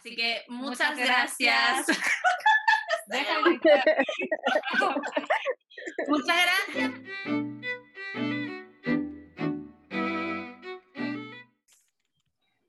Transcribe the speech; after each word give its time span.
Así 0.00 0.16
que 0.16 0.42
muchas, 0.48 0.96
gracias. 0.96 1.86
muchas 6.08 6.36
gracias. 6.46 6.92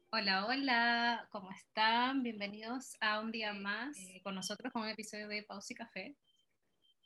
Hola, 0.10 0.46
hola, 0.46 1.26
¿cómo 1.32 1.52
están? 1.52 2.22
Bienvenidos 2.22 2.98
a 3.00 3.22
un 3.22 3.32
día 3.32 3.54
más 3.54 3.98
eh, 3.98 4.20
con 4.26 4.36
nosotros 4.36 4.74
con 4.74 4.82
un 4.82 4.90
episodio 4.90 5.30
de 5.30 5.44
Pausa 5.44 5.72
y 5.72 5.76
Café. 5.78 6.18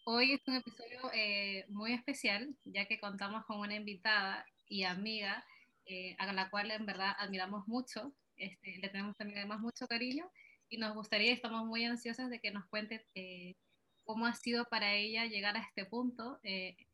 Hoy 0.06 0.34
es 0.34 0.42
un 0.48 0.56
episodio 0.56 1.12
eh, 1.14 1.66
muy 1.70 1.94
especial, 1.94 2.58
ya 2.64 2.88
que 2.88 3.00
contamos 3.00 3.46
con 3.46 3.60
una 3.60 3.76
invitada 3.76 4.44
y 4.68 4.86
amiga 4.86 5.46
eh, 5.86 6.16
a 6.18 6.34
la 6.34 6.50
cual 6.50 6.72
en 6.72 6.88
verdad 6.88 7.14
admiramos 7.20 7.68
mucho, 7.68 8.16
este, 8.38 8.78
le 8.78 8.90
tenemos 8.90 9.16
también 9.18 9.40
además 9.40 9.60
mucho 9.60 9.88
cariño 9.88 10.30
y 10.70 10.78
nos 10.78 10.94
gustaría, 10.94 11.34
estamos 11.34 11.66
muy 11.66 11.86
ansiosas 11.86 12.30
de 12.30 12.40
que 12.40 12.52
nos 12.52 12.66
cuente 12.68 13.06
eh, 13.16 13.56
cómo 14.04 14.26
ha 14.26 14.34
sido 14.34 14.66
para 14.66 14.94
ella 14.94 15.26
llegar 15.26 15.58
a 15.58 15.62
este 15.62 15.86
punto, 15.86 16.40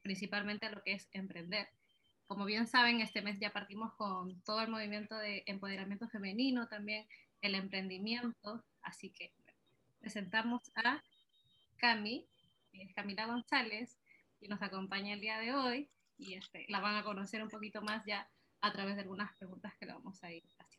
principalmente 0.02 0.66
a 0.66 0.71
lo 0.71 0.81
que 0.81 0.93
es 0.93 1.09
emprender. 1.11 1.67
Como 2.25 2.45
bien 2.45 2.67
saben, 2.67 3.02
este 3.02 3.21
mes 3.21 3.39
ya 3.39 3.52
partimos 3.52 3.93
con 3.95 4.41
todo 4.43 4.61
el 4.61 4.69
movimiento 4.69 5.17
de 5.17 5.43
empoderamiento 5.45 6.07
femenino, 6.07 6.67
también 6.67 7.05
el 7.41 7.55
emprendimiento, 7.55 8.63
así 8.81 9.09
que 9.09 9.33
presentamos 9.99 10.71
a 10.75 11.02
Cami, 11.77 12.25
Camila 12.95 13.25
González, 13.25 13.97
y 14.41 14.47
nos 14.47 14.61
acompaña 14.61 15.13
el 15.13 15.21
día 15.21 15.39
de 15.39 15.53
hoy 15.53 15.89
y 16.17 16.33
este, 16.33 16.66
la 16.69 16.80
van 16.80 16.95
a 16.95 17.03
conocer 17.03 17.44
un 17.44 17.49
poquito 17.49 17.81
más 17.81 18.03
ya 18.05 18.27
a 18.61 18.71
través 18.71 18.95
de 18.95 19.02
algunas 19.02 19.35
preguntas 19.38 19.73
que 19.80 19.85
le 19.85 19.94
vamos 19.94 20.23
a 20.23 20.31
ir 20.31 20.44
haciendo. 20.44 20.70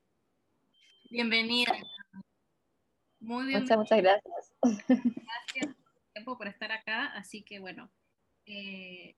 Bienvenida. 1.12 1.71
Muy 3.21 3.48
bien. 3.48 3.61
Muchas, 3.61 3.77
muchas 3.77 3.98
gracias. 4.01 4.52
Gracias 4.89 5.77
tiempo 6.15 6.38
por 6.38 6.49
estar 6.49 6.73
acá. 6.73 7.09
Así 7.09 7.43
que 7.43 7.59
bueno, 7.59 7.93
eh, 8.46 9.15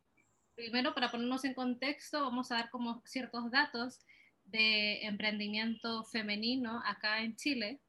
primero 0.56 0.92
para 0.92 1.12
ponernos 1.12 1.44
en 1.44 1.54
contexto, 1.54 2.20
vamos 2.20 2.50
a 2.50 2.56
dar 2.56 2.70
como 2.70 3.00
ciertos 3.06 3.48
datos 3.52 4.00
de 4.42 5.04
emprendimiento 5.04 6.02
femenino 6.02 6.82
acá 6.84 7.20
en 7.20 7.36
Chile. 7.36 7.80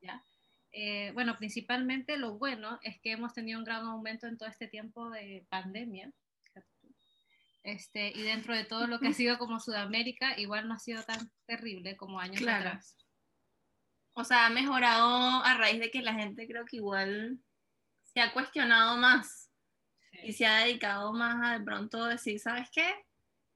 ¿ya? 0.00 0.24
Eh, 0.72 1.12
bueno, 1.14 1.36
principalmente 1.36 2.16
lo 2.16 2.36
bueno 2.36 2.80
es 2.82 3.00
que 3.00 3.12
hemos 3.12 3.34
tenido 3.34 3.60
un 3.60 3.64
gran 3.64 3.84
aumento 3.84 4.26
en 4.26 4.36
todo 4.36 4.48
este 4.48 4.66
tiempo 4.66 5.10
de 5.10 5.46
pandemia. 5.48 6.12
Este, 7.62 8.08
y 8.08 8.22
dentro 8.22 8.52
de 8.52 8.64
todo 8.64 8.88
lo 8.88 8.98
que 8.98 9.06
ha 9.06 9.12
sido 9.12 9.38
como 9.38 9.60
Sudamérica, 9.60 10.36
igual 10.40 10.66
no 10.66 10.74
ha 10.74 10.80
sido 10.80 11.04
tan 11.04 11.30
terrible 11.46 11.96
como 11.96 12.18
años 12.18 12.42
atrás. 12.42 12.96
O 14.14 14.24
sea, 14.24 14.46
ha 14.46 14.50
mejorado 14.50 15.44
a 15.44 15.54
raíz 15.54 15.80
de 15.80 15.90
que 15.90 16.02
la 16.02 16.14
gente 16.14 16.46
creo 16.46 16.64
que 16.64 16.76
igual 16.76 17.38
se 18.04 18.20
ha 18.20 18.32
cuestionado 18.32 18.96
más 18.96 19.50
y 20.22 20.32
se 20.32 20.46
ha 20.46 20.64
dedicado 20.64 21.12
más 21.12 21.36
a 21.44 21.58
de 21.58 21.64
pronto 21.64 22.04
decir, 22.04 22.38
¿sabes 22.38 22.68
qué? 22.72 22.94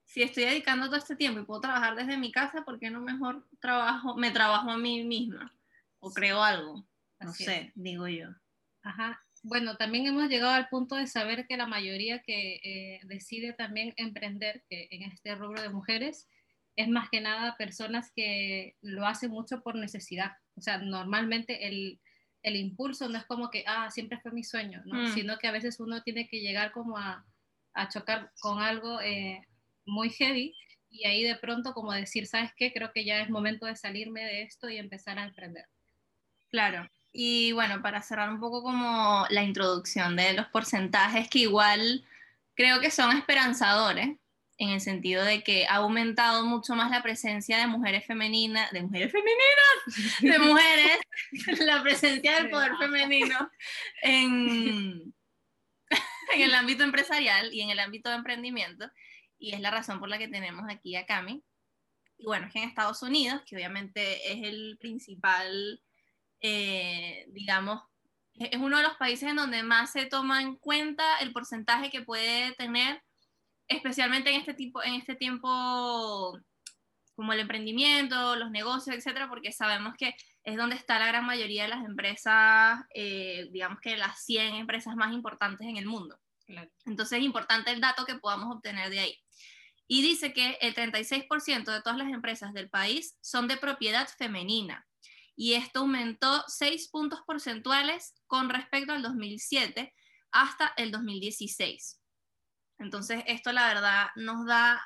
Si 0.04 0.22
estoy 0.22 0.44
dedicando 0.44 0.86
todo 0.86 0.96
este 0.96 1.16
tiempo 1.16 1.40
y 1.40 1.44
puedo 1.44 1.60
trabajar 1.60 1.94
desde 1.94 2.16
mi 2.16 2.32
casa, 2.32 2.64
¿por 2.64 2.78
qué 2.80 2.90
no 2.90 3.00
mejor 3.00 3.46
trabajo, 3.60 4.16
me 4.16 4.30
trabajo 4.30 4.70
a 4.70 4.78
mí 4.78 5.04
misma? 5.04 5.54
O 6.00 6.12
creo 6.12 6.42
algo. 6.42 6.86
No 7.20 7.32
sé, 7.32 7.72
digo 7.74 8.08
yo. 8.08 8.28
Ajá. 8.82 9.20
Bueno, 9.42 9.76
también 9.76 10.06
hemos 10.06 10.28
llegado 10.28 10.52
al 10.52 10.68
punto 10.68 10.96
de 10.96 11.06
saber 11.06 11.46
que 11.46 11.56
la 11.56 11.66
mayoría 11.66 12.22
que 12.22 12.60
eh, 12.64 13.00
decide 13.04 13.52
también 13.52 13.94
emprender 13.96 14.64
que 14.68 14.88
en 14.90 15.02
este 15.02 15.34
rubro 15.34 15.62
de 15.62 15.68
mujeres 15.68 16.26
es 16.78 16.88
más 16.88 17.10
que 17.10 17.20
nada 17.20 17.56
personas 17.56 18.12
que 18.14 18.76
lo 18.82 19.04
hacen 19.04 19.32
mucho 19.32 19.62
por 19.62 19.74
necesidad. 19.74 20.36
O 20.54 20.60
sea, 20.60 20.78
normalmente 20.78 21.66
el, 21.66 21.98
el 22.44 22.54
impulso 22.54 23.08
no 23.08 23.18
es 23.18 23.26
como 23.26 23.50
que, 23.50 23.64
ah, 23.66 23.90
siempre 23.90 24.20
fue 24.20 24.30
mi 24.30 24.44
sueño, 24.44 24.80
¿no? 24.84 25.02
Mm. 25.02 25.12
sino 25.12 25.38
que 25.38 25.48
a 25.48 25.52
veces 25.52 25.80
uno 25.80 26.04
tiene 26.04 26.28
que 26.28 26.38
llegar 26.38 26.70
como 26.70 26.96
a, 26.96 27.26
a 27.74 27.88
chocar 27.88 28.30
con 28.38 28.62
algo 28.62 29.00
eh, 29.00 29.44
muy 29.86 30.10
heavy 30.10 30.54
y 30.88 31.04
ahí 31.04 31.24
de 31.24 31.34
pronto 31.34 31.74
como 31.74 31.92
decir, 31.92 32.28
¿sabes 32.28 32.52
qué? 32.56 32.72
Creo 32.72 32.92
que 32.92 33.04
ya 33.04 33.22
es 33.22 33.28
momento 33.28 33.66
de 33.66 33.74
salirme 33.74 34.24
de 34.24 34.42
esto 34.42 34.68
y 34.68 34.76
empezar 34.76 35.18
a 35.18 35.24
emprender. 35.24 35.66
Claro. 36.48 36.88
Y 37.12 37.50
bueno, 37.52 37.82
para 37.82 38.02
cerrar 38.02 38.30
un 38.30 38.38
poco 38.38 38.62
como 38.62 39.26
la 39.30 39.42
introducción 39.42 40.14
de 40.14 40.34
los 40.34 40.46
porcentajes 40.46 41.28
que 41.28 41.40
igual 41.40 42.04
creo 42.54 42.78
que 42.78 42.92
son 42.92 43.16
esperanzadores 43.16 44.16
en 44.58 44.70
el 44.70 44.80
sentido 44.80 45.24
de 45.24 45.42
que 45.42 45.66
ha 45.66 45.76
aumentado 45.76 46.44
mucho 46.44 46.74
más 46.74 46.90
la 46.90 47.02
presencia 47.02 47.58
de 47.58 47.66
mujeres 47.66 48.04
femeninas, 48.06 48.70
de 48.72 48.82
mujeres 48.82 49.12
femeninas, 49.12 50.20
de 50.20 50.38
mujeres, 50.38 50.98
la 51.66 51.82
presencia 51.82 52.34
del 52.36 52.50
poder 52.50 52.76
femenino 52.76 53.50
en, 54.02 55.14
en 56.34 56.42
el 56.42 56.54
ámbito 56.54 56.84
empresarial 56.84 57.52
y 57.54 57.62
en 57.62 57.70
el 57.70 57.78
ámbito 57.78 58.10
de 58.10 58.16
emprendimiento. 58.16 58.90
Y 59.38 59.54
es 59.54 59.60
la 59.60 59.70
razón 59.70 60.00
por 60.00 60.08
la 60.08 60.18
que 60.18 60.28
tenemos 60.28 60.64
aquí 60.68 60.96
a 60.96 61.06
Cami. 61.06 61.42
Y 62.18 62.26
bueno, 62.26 62.46
es 62.46 62.52
que 62.52 62.58
en 62.58 62.68
Estados 62.68 63.02
Unidos, 63.02 63.42
que 63.46 63.54
obviamente 63.54 64.32
es 64.32 64.42
el 64.42 64.76
principal 64.80 65.80
eh, 66.40 67.26
digamos, 67.28 67.82
es 68.34 68.60
uno 68.60 68.76
de 68.76 68.84
los 68.84 68.96
países 68.96 69.28
en 69.28 69.36
donde 69.36 69.62
más 69.62 69.92
se 69.92 70.06
toma 70.06 70.42
en 70.42 70.56
cuenta 70.56 71.18
el 71.18 71.32
porcentaje 71.32 71.90
que 71.90 72.02
puede 72.02 72.52
tener, 72.54 73.02
especialmente 73.68 74.30
en 74.30 74.40
este, 74.40 74.54
tipo, 74.54 74.82
en 74.82 74.94
este 74.94 75.14
tiempo 75.14 76.38
como 77.14 77.32
el 77.32 77.40
emprendimiento, 77.40 78.36
los 78.36 78.50
negocios, 78.50 78.96
etcétera, 78.96 79.28
porque 79.28 79.52
sabemos 79.52 79.94
que 79.98 80.14
es 80.44 80.56
donde 80.56 80.76
está 80.76 81.00
la 81.00 81.08
gran 81.08 81.26
mayoría 81.26 81.64
de 81.64 81.68
las 81.68 81.84
empresas, 81.84 82.80
eh, 82.94 83.48
digamos 83.50 83.80
que 83.80 83.96
las 83.96 84.24
100 84.24 84.54
empresas 84.54 84.94
más 84.94 85.12
importantes 85.12 85.66
en 85.66 85.76
el 85.76 85.86
mundo. 85.86 86.18
Entonces 86.86 87.18
es 87.18 87.24
importante 87.24 87.72
el 87.72 87.80
dato 87.80 88.06
que 88.06 88.14
podamos 88.14 88.54
obtener 88.54 88.88
de 88.90 89.00
ahí. 89.00 89.18
Y 89.88 90.02
dice 90.02 90.32
que 90.32 90.58
el 90.60 90.74
36% 90.74 91.72
de 91.72 91.82
todas 91.82 91.98
las 91.98 92.12
empresas 92.12 92.52
del 92.52 92.70
país 92.70 93.16
son 93.20 93.48
de 93.48 93.56
propiedad 93.56 94.08
femenina 94.16 94.86
y 95.34 95.54
esto 95.54 95.80
aumentó 95.80 96.44
6 96.46 96.88
puntos 96.88 97.20
porcentuales 97.26 98.14
con 98.26 98.48
respecto 98.48 98.92
al 98.92 99.02
2007 99.02 99.94
hasta 100.30 100.72
el 100.76 100.90
2016. 100.90 102.00
Entonces, 102.78 103.22
esto 103.26 103.52
la 103.52 103.68
verdad 103.68 104.06
nos 104.16 104.46
da 104.46 104.80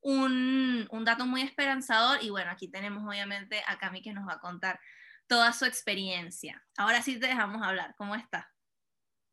un, 0.00 0.86
un, 0.90 1.04
dato 1.04 1.26
muy 1.26 1.42
esperanzador 1.42 2.22
y 2.22 2.30
bueno, 2.30 2.50
aquí 2.50 2.68
tenemos 2.68 3.02
obviamente 3.06 3.62
a 3.66 3.78
Cami 3.78 4.02
que 4.02 4.12
nos 4.12 4.26
va 4.26 4.34
a 4.34 4.40
contar 4.40 4.78
toda 5.26 5.52
su 5.52 5.64
experiencia. 5.64 6.62
Ahora 6.76 7.02
sí 7.02 7.18
te 7.18 7.26
dejamos 7.26 7.62
hablar, 7.62 7.94
¿cómo 7.98 8.14
está? 8.14 8.48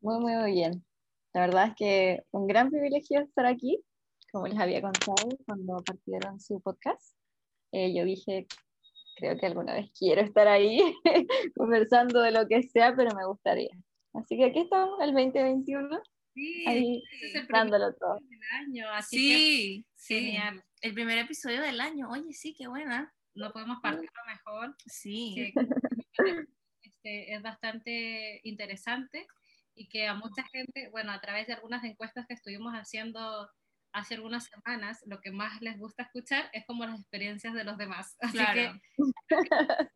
Muy, 0.00 0.18
muy, 0.20 0.52
bien. 0.52 0.84
La 1.32 1.42
verdad 1.42 1.68
es 1.68 1.74
que 1.76 2.24
un 2.30 2.46
gran 2.46 2.70
privilegio 2.70 3.20
estar 3.20 3.46
aquí, 3.46 3.82
como 4.32 4.48
les 4.48 4.58
había 4.58 4.82
contado 4.82 5.28
cuando 5.46 5.82
partieron 5.84 6.40
su 6.40 6.60
podcast. 6.60 7.16
Eh, 7.72 7.94
yo 7.94 8.04
dije 8.04 8.46
creo 9.16 9.38
que 9.38 9.46
alguna 9.46 9.74
vez 9.74 9.90
quiero 9.98 10.20
estar 10.20 10.48
ahí 10.48 10.78
conversando 11.56 12.20
de 12.20 12.32
lo 12.32 12.46
que 12.46 12.62
sea, 12.62 12.94
pero 12.96 13.14
me 13.14 13.26
gustaría. 13.26 13.70
Así 14.12 14.36
que 14.36 14.44
aquí 14.44 14.60
estamos, 14.60 15.00
el 15.00 15.12
2021. 15.12 16.00
Sí, 16.34 16.64
ahí 16.66 17.02
es 17.22 17.48
dándolo 17.48 17.94
todo. 17.94 18.18
año, 18.52 18.88
así 18.90 19.16
sí, 19.16 19.86
sí. 19.94 20.14
Genial. 20.14 20.64
El 20.80 20.94
primer 20.94 21.18
episodio 21.18 21.62
del 21.62 21.80
año. 21.80 22.10
Oye, 22.10 22.32
sí, 22.32 22.54
qué 22.58 22.66
buena. 22.66 23.12
No 23.34 23.52
podemos 23.52 23.78
partirlo 23.80 24.20
mejor. 24.26 24.76
Sí. 24.86 25.52
este, 26.82 27.34
es 27.34 27.42
bastante 27.42 28.40
interesante 28.42 29.26
y 29.74 29.88
que 29.88 30.06
a 30.06 30.14
mucha 30.14 30.44
gente, 30.44 30.88
bueno, 30.90 31.12
a 31.12 31.20
través 31.20 31.46
de 31.46 31.54
algunas 31.54 31.84
encuestas 31.84 32.26
que 32.26 32.34
estuvimos 32.34 32.74
haciendo 32.74 33.48
hace 33.92 34.14
algunas 34.14 34.46
semanas, 34.46 35.02
lo 35.06 35.20
que 35.20 35.30
más 35.30 35.60
les 35.62 35.78
gusta 35.78 36.02
escuchar 36.02 36.50
es 36.52 36.66
como 36.66 36.84
las 36.84 36.98
experiencias 37.00 37.54
de 37.54 37.64
los 37.64 37.78
demás. 37.78 38.16
Así 38.20 38.38
que, 38.52 38.72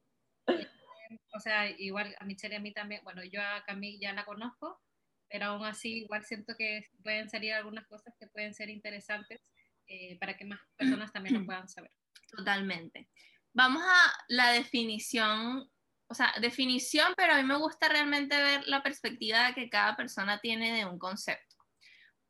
o 1.34 1.41
sea, 1.41 1.69
igual 1.69 2.15
a 2.20 2.25
Michelle 2.25 2.55
y 2.55 2.58
a 2.58 2.61
mí 2.61 2.73
también, 2.73 3.02
bueno, 3.02 3.23
yo 3.25 3.43
a 3.43 3.64
Camille 3.67 3.99
ya 4.00 4.12
la 4.12 4.25
conozco, 4.25 4.81
pero 5.30 5.46
aún 5.46 5.64
así 5.64 5.98
igual 5.98 6.25
siento 6.25 6.54
que 6.56 6.82
pueden 7.02 7.28
salir 7.28 7.52
algunas 7.52 7.86
cosas 7.86 8.14
que 8.19 8.26
pueden 8.28 8.54
ser 8.54 8.70
interesantes 8.70 9.40
eh, 9.86 10.19
para 10.19 10.36
que 10.36 10.44
más 10.44 10.60
personas 10.76 11.12
también 11.12 11.38
lo 11.38 11.46
puedan 11.46 11.69
saber. 11.69 11.90
Totalmente. 12.36 13.08
Vamos 13.52 13.82
a 13.82 14.12
la 14.28 14.52
definición, 14.52 15.69
o 16.08 16.14
sea, 16.14 16.32
definición, 16.40 17.14
pero 17.16 17.32
a 17.32 17.36
mí 17.36 17.42
me 17.42 17.56
gusta 17.56 17.88
realmente 17.88 18.36
ver 18.36 18.66
la 18.66 18.82
perspectiva 18.82 19.54
que 19.54 19.70
cada 19.70 19.96
persona 19.96 20.38
tiene 20.40 20.76
de 20.76 20.84
un 20.84 20.98
concepto. 20.98 21.56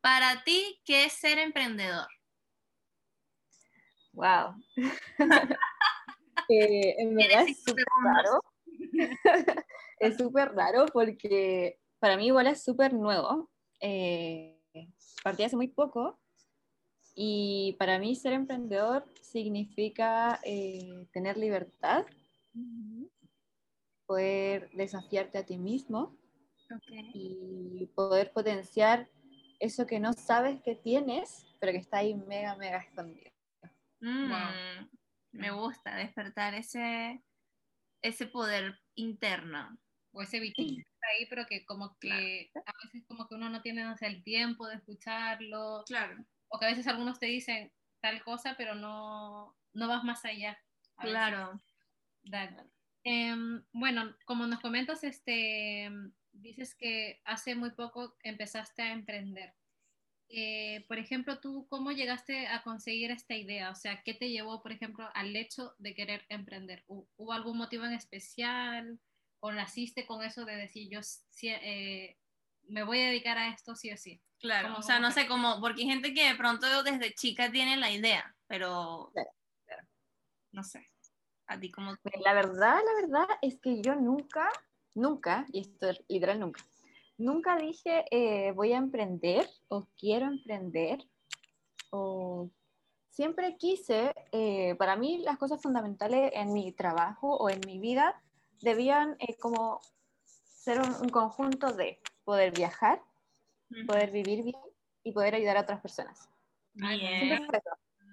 Para 0.01 0.43
ti, 0.43 0.81
¿qué 0.85 1.05
es 1.05 1.13
ser 1.13 1.37
emprendedor? 1.39 2.07
Wow. 4.13 4.55
Eh, 6.51 6.95
en 6.97 7.15
verdad 7.15 7.47
es 7.47 7.63
súper 7.63 7.85
raro. 8.03 8.43
es 9.99 10.17
súper 10.17 10.51
raro 10.53 10.87
porque 10.87 11.77
para 11.99 12.17
mí 12.17 12.27
igual 12.27 12.47
es 12.47 12.63
súper 12.63 12.93
nuevo. 12.93 13.49
Eh, 13.81 14.57
partí 15.23 15.43
hace 15.43 15.55
muy 15.55 15.67
poco 15.67 16.19
y 17.15 17.75
para 17.79 17.99
mí 17.99 18.15
ser 18.15 18.33
emprendedor 18.33 19.05
significa 19.21 20.39
eh, 20.43 21.07
tener 21.11 21.37
libertad 21.37 22.05
poder 24.05 24.71
desafiarte 24.71 25.37
a 25.37 25.45
ti 25.45 25.59
mismo 25.59 26.17
y 27.13 27.87
poder 27.93 28.31
potenciar 28.33 29.07
eso 29.59 29.85
que 29.85 29.99
no 29.99 30.13
sabes 30.13 30.61
que 30.63 30.75
tienes, 30.75 31.45
pero 31.59 31.73
que 31.73 31.77
está 31.77 31.97
ahí 31.97 32.15
mega, 32.15 32.55
mega 32.55 32.79
escondido. 32.79 33.31
Mm, 34.01 34.29
Wow. 34.31 34.89
Me 35.31 35.51
gusta 35.51 35.95
despertar 35.95 36.55
ese, 36.55 37.23
ese 38.01 38.25
poder 38.25 38.79
interno. 38.95 39.77
O 40.11 40.23
ese 40.23 40.39
está 40.39 40.63
ahí, 41.07 41.25
pero 41.29 41.45
que 41.45 41.65
como 41.65 41.97
que 41.99 42.51
a 42.65 42.71
veces 42.85 43.05
como 43.07 43.27
que 43.27 43.35
uno 43.35 43.49
no 43.49 43.61
tiene 43.61 43.83
no 43.83 43.95
sé, 43.97 44.07
el 44.07 44.23
tiempo 44.23 44.67
de 44.67 44.75
escucharlo, 44.75 45.83
Claro. 45.85 46.25
o 46.49 46.59
que 46.59 46.65
a 46.65 46.69
veces 46.69 46.87
algunos 46.87 47.19
te 47.19 47.27
dicen 47.27 47.71
tal 48.01 48.23
cosa, 48.23 48.55
pero 48.57 48.75
no, 48.75 49.55
no 49.73 49.87
vas 49.87 50.03
más 50.03 50.23
allá. 50.25 50.57
Claro. 50.97 51.61
Em, 53.03 53.63
bueno, 53.71 54.15
como 54.25 54.45
nos 54.45 54.59
comentas, 54.59 55.03
este, 55.03 55.89
dices 56.31 56.75
que 56.75 57.21
hace 57.25 57.55
muy 57.55 57.71
poco 57.71 58.15
empezaste 58.23 58.81
a 58.81 58.91
emprender. 58.91 59.53
Eh, 60.29 60.85
por 60.87 60.99
ejemplo, 60.99 61.39
tú, 61.39 61.65
¿cómo 61.69 61.91
llegaste 61.91 62.47
a 62.47 62.61
conseguir 62.61 63.09
esta 63.11 63.35
idea? 63.35 63.71
O 63.71 63.75
sea, 63.75 64.03
¿qué 64.03 64.13
te 64.13 64.29
llevó, 64.29 64.61
por 64.61 64.71
ejemplo, 64.71 65.09
al 65.15 65.35
hecho 65.35 65.73
de 65.79 65.95
querer 65.95 66.25
emprender? 66.29 66.83
¿Hu- 66.87 67.07
¿Hubo 67.17 67.33
algún 67.33 67.57
motivo 67.57 67.85
en 67.85 67.93
especial? 67.93 68.99
¿O 69.41 69.51
naciste 69.51 70.05
con 70.05 70.23
eso 70.23 70.45
de 70.45 70.55
decir, 70.55 70.89
yo 70.89 70.99
eh, 71.43 72.17
me 72.67 72.83
voy 72.83 72.99
a 73.01 73.07
dedicar 73.07 73.37
a 73.37 73.49
esto 73.49 73.75
sí 73.75 73.91
o 73.91 73.97
sí? 73.97 74.21
Claro, 74.39 74.69
¿Cómo- 74.69 74.79
o 74.79 74.81
sea, 74.81 74.95
cómo 74.97 75.07
no 75.07 75.13
sé 75.13 75.27
cómo, 75.27 75.59
porque 75.61 75.81
hay 75.83 75.89
gente 75.89 76.13
que 76.13 76.27
de 76.29 76.35
pronto 76.35 76.83
desde 76.83 77.13
chica 77.13 77.51
tiene 77.51 77.77
la 77.77 77.91
idea, 77.91 78.35
pero 78.47 79.09
Claro, 79.13 79.29
claro. 79.65 79.87
no 80.51 80.63
sé, 80.63 80.89
a 81.47 81.59
ti 81.59 81.71
como... 81.71 81.95
Pero 82.03 82.21
La 82.23 82.33
verdad, 82.33 82.79
la 82.85 83.01
verdad 83.01 83.27
es 83.41 83.59
que 83.59 83.81
yo 83.81 83.95
nunca, 83.95 84.49
nunca, 84.93 85.45
y 85.51 85.61
esto 85.61 85.89
es 85.89 86.03
literal 86.07 86.39
nunca, 86.39 86.65
nunca 87.17 87.57
dije 87.57 88.05
eh, 88.11 88.51
voy 88.53 88.73
a 88.73 88.77
emprender 88.77 89.49
o 89.67 89.87
quiero 89.97 90.27
emprender 90.27 91.05
o 91.91 92.49
siempre 93.09 93.57
quise, 93.57 94.13
eh, 94.31 94.75
para 94.75 94.95
mí 94.95 95.17
las 95.19 95.37
cosas 95.37 95.61
fundamentales 95.61 96.31
en 96.33 96.53
mi 96.53 96.71
trabajo 96.71 97.35
o 97.35 97.49
en 97.49 97.59
mi 97.65 97.79
vida 97.79 98.21
debían 98.61 99.15
eh, 99.19 99.37
como 99.37 99.81
ser 100.23 100.79
un, 100.79 100.93
un 101.01 101.09
conjunto 101.09 101.73
de 101.73 101.99
poder 102.23 102.53
viajar, 102.53 103.01
poder 103.87 104.11
vivir 104.11 104.43
bien 104.43 104.61
y 105.03 105.11
poder 105.11 105.35
ayudar 105.35 105.57
a 105.57 105.61
otras 105.61 105.81
personas. 105.81 106.29
Bien. 106.73 107.47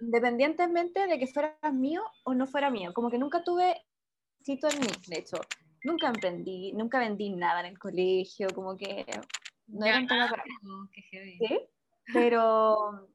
Independientemente 0.01 1.07
de 1.07 1.19
que 1.19 1.27
fuera 1.27 1.57
mío 1.73 2.03
o 2.25 2.35
no 2.35 2.47
fuera 2.47 2.71
mío. 2.71 2.93
Como 2.93 3.11
que 3.11 3.19
nunca 3.19 3.43
tuve 3.43 3.83
éxito 4.41 4.69
en 4.69 4.81
mí, 4.81 4.87
de 5.07 5.19
hecho. 5.19 5.37
Nunca 5.85 6.09
emprendí, 6.09 6.73
nunca 6.73 6.99
vendí 6.99 7.31
nada 7.31 7.61
en 7.61 7.67
el 7.67 7.79
colegio, 7.79 8.49
como 8.55 8.77
que 8.77 9.07
no 9.69 9.87
era 9.87 9.99
un 9.99 10.07
tema 10.07 10.29
para 10.29 10.45
mí. 10.45 10.53
Pero, 12.13 13.09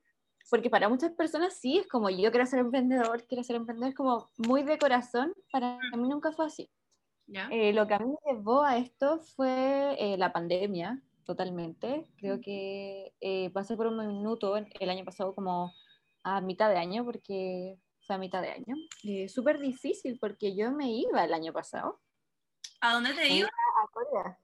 porque 0.49 0.69
para 0.69 0.89
muchas 0.89 1.11
personas 1.11 1.55
sí, 1.55 1.79
es 1.79 1.87
como 1.87 2.09
yo 2.09 2.31
quiero 2.31 2.45
ser 2.45 2.59
emprendedor, 2.59 3.25
quiero 3.27 3.43
ser 3.43 3.55
emprendedor, 3.55 3.89
es 3.89 3.95
como 3.95 4.29
muy 4.37 4.63
de 4.63 4.77
corazón. 4.77 5.33
Para 5.51 5.77
mí 5.95 6.09
nunca 6.09 6.31
fue 6.31 6.45
así. 6.45 6.69
¿Ya? 7.31 7.47
Eh, 7.49 7.71
lo 7.71 7.87
que 7.87 7.93
a 7.93 7.99
mí 7.99 8.13
me 8.25 8.33
llevó 8.33 8.63
a 8.63 8.75
esto 8.75 9.19
fue 9.19 9.95
eh, 9.97 10.17
la 10.17 10.33
pandemia, 10.33 11.01
totalmente. 11.23 12.05
Creo 12.17 12.41
que 12.41 13.13
eh, 13.21 13.49
pasé 13.51 13.77
por 13.77 13.87
un 13.87 14.05
minuto 14.05 14.57
el 14.57 14.89
año 14.89 15.05
pasado 15.05 15.33
como 15.33 15.73
a 16.23 16.41
mitad 16.41 16.69
de 16.69 16.77
año, 16.77 17.05
porque 17.05 17.79
fue 18.05 18.17
a 18.17 18.19
mitad 18.19 18.41
de 18.41 18.51
año. 18.51 18.75
Eh, 19.05 19.29
Súper 19.29 19.59
difícil 19.59 20.17
porque 20.19 20.57
yo 20.57 20.71
me 20.73 20.91
iba 20.91 21.23
el 21.23 21.33
año 21.33 21.53
pasado. 21.53 22.01
¿A 22.81 22.95
dónde 22.95 23.13
te 23.13 23.25
ibas? 23.29 23.37
iba 23.37 23.49
a 23.49 23.87
Corea. 23.93 24.39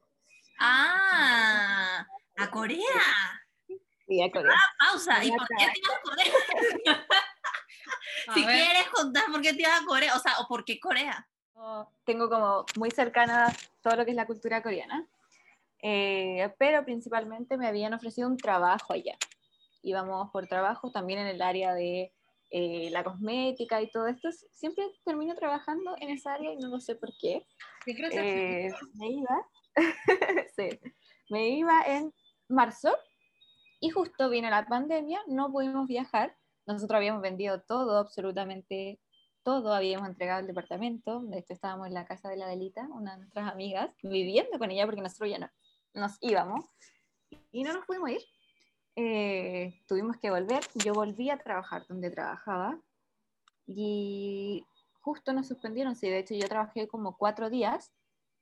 Ah, 0.60 2.08
a 2.38 2.50
Corea. 2.50 2.80
Sí, 4.08 4.22
a 4.22 4.32
Corea. 4.32 4.56
Pausa. 4.80 5.26
¿Y 5.26 5.32
por 5.32 5.46
qué 5.46 5.56
te 5.58 5.80
ibas 5.80 5.98
a 5.98 6.02
Corea? 6.02 7.06
Si 8.34 8.44
quieres 8.44 8.90
contar 8.94 9.26
por 9.32 9.42
qué 9.42 9.54
te 9.54 9.62
ibas 9.62 9.82
a 9.82 9.86
Corea, 9.86 10.14
o 10.16 10.20
sea, 10.20 10.34
o 10.40 10.48
por 10.48 10.66
qué 10.66 10.80
Corea. 10.80 11.28
Tengo 12.06 12.30
como 12.30 12.66
muy 12.76 12.92
cercana 12.92 13.56
todo 13.82 13.96
lo 13.96 14.06
que 14.06 14.12
es 14.12 14.18
la 14.18 14.28
cultura 14.28 14.62
coreana. 14.62 15.08
Eh, 15.82 16.54
pero 16.58 16.84
principalmente 16.84 17.58
me 17.58 17.68
habían 17.68 17.94
ofrecido 17.94 18.28
un 18.28 18.38
trabajo 18.38 18.94
allá. 18.94 19.18
Íbamos 19.84 20.32
por 20.32 20.48
trabajo 20.48 20.92
también 20.92 21.20
en 21.20 21.28
el 21.28 21.42
área 21.42 21.74
de 21.74 22.12
eh, 22.50 22.90
la 22.92 23.04
cosmética 23.04 23.82
y 23.82 23.90
todo 23.92 24.08
esto. 24.08 24.30
Siempre 24.54 24.86
termino 25.06 25.36
trabajando 25.36 25.96
en 26.00 26.10
esa 26.10 26.34
área 26.34 26.52
y 26.52 26.58
no 26.58 26.70
lo 26.70 26.80
sé 26.80 26.96
por 26.96 27.16
qué. 27.18 27.46
te- 28.10 28.16
Eh, 28.66 28.70
me 28.96 29.10
iba, 29.12 29.48
sí, 30.56 30.70
me 31.30 31.50
iba 31.50 31.82
en 31.86 32.14
marzo 32.50 32.96
y 33.80 33.90
justo 33.92 34.30
vino 34.30 34.50
la 34.50 34.66
pandemia, 34.66 35.22
no 35.28 35.52
pudimos 35.52 35.88
viajar. 35.88 36.36
Nosotros 36.66 36.98
habíamos 36.98 37.22
vendido 37.22 37.62
todo, 37.62 37.98
absolutamente 38.00 39.00
todo, 39.48 39.74
habíamos 39.74 40.10
entregado 40.10 40.42
el 40.42 40.48
departamento. 40.48 41.22
De 41.22 41.38
hecho, 41.38 41.54
estábamos 41.54 41.88
en 41.88 41.94
la 41.94 42.06
casa 42.06 42.28
de 42.28 42.36
la 42.36 42.50
Delita, 42.50 42.86
una 42.92 43.14
de 43.14 43.20
nuestras 43.20 43.50
amigas, 43.50 43.90
viviendo 44.04 44.60
con 44.60 44.72
ella 44.72 44.86
porque 44.86 45.00
nosotros 45.00 45.30
ya 45.30 45.40
no 45.40 45.50
nos 45.94 46.18
íbamos 46.20 46.66
y 47.54 47.64
no 47.64 47.72
nos 47.72 47.86
pudimos 47.86 48.10
ir. 48.10 48.22
Eh, 48.98 49.82
tuvimos 49.88 50.18
que 50.18 50.32
volver. 50.32 50.66
Yo 50.84 50.94
volví 50.94 51.30
a 51.30 51.38
trabajar 51.38 51.88
donde 51.88 52.10
trabajaba 52.10 52.78
y 53.66 54.66
justo 55.00 55.32
nos 55.32 55.48
suspendieron. 55.48 55.96
Sí, 55.96 56.10
de 56.10 56.20
hecho, 56.20 56.36
yo 56.36 56.50
trabajé 56.50 56.90
como 56.90 57.16
cuatro 57.16 57.50
días 57.50 57.94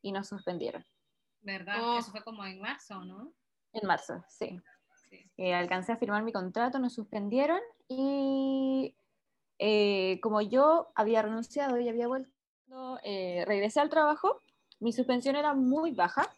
y 0.01 0.11
nos 0.11 0.27
suspendieron. 0.27 0.83
¿Verdad? 1.41 1.83
Oh. 1.83 1.99
Eso 1.99 2.09
fue 2.09 2.23
como 2.23 2.43
en 2.45 2.59
marzo, 2.59 3.05
¿no? 3.05 3.31
En 3.73 3.85
marzo, 3.85 4.25
sí. 4.27 4.59
Sí. 5.07 5.31
Eh, 5.37 5.53
alcancé 5.53 5.91
a 5.91 5.97
firmar 5.97 6.23
mi 6.23 6.31
contrato, 6.31 6.79
nos 6.79 6.95
suspendieron 6.95 7.59
y 7.87 8.95
eh, 9.59 10.19
como 10.21 10.41
yo 10.41 10.91
había 10.95 11.21
renunciado 11.21 11.79
y 11.79 11.89
había 11.89 12.07
vuelto, 12.07 12.31
eh, 13.03 13.43
regresé 13.45 13.79
al 13.79 13.89
trabajo, 13.89 14.41
mi 14.79 14.91
suspensión 14.91 15.35
era 15.35 15.53
muy 15.53 15.91
baja, 15.91 16.29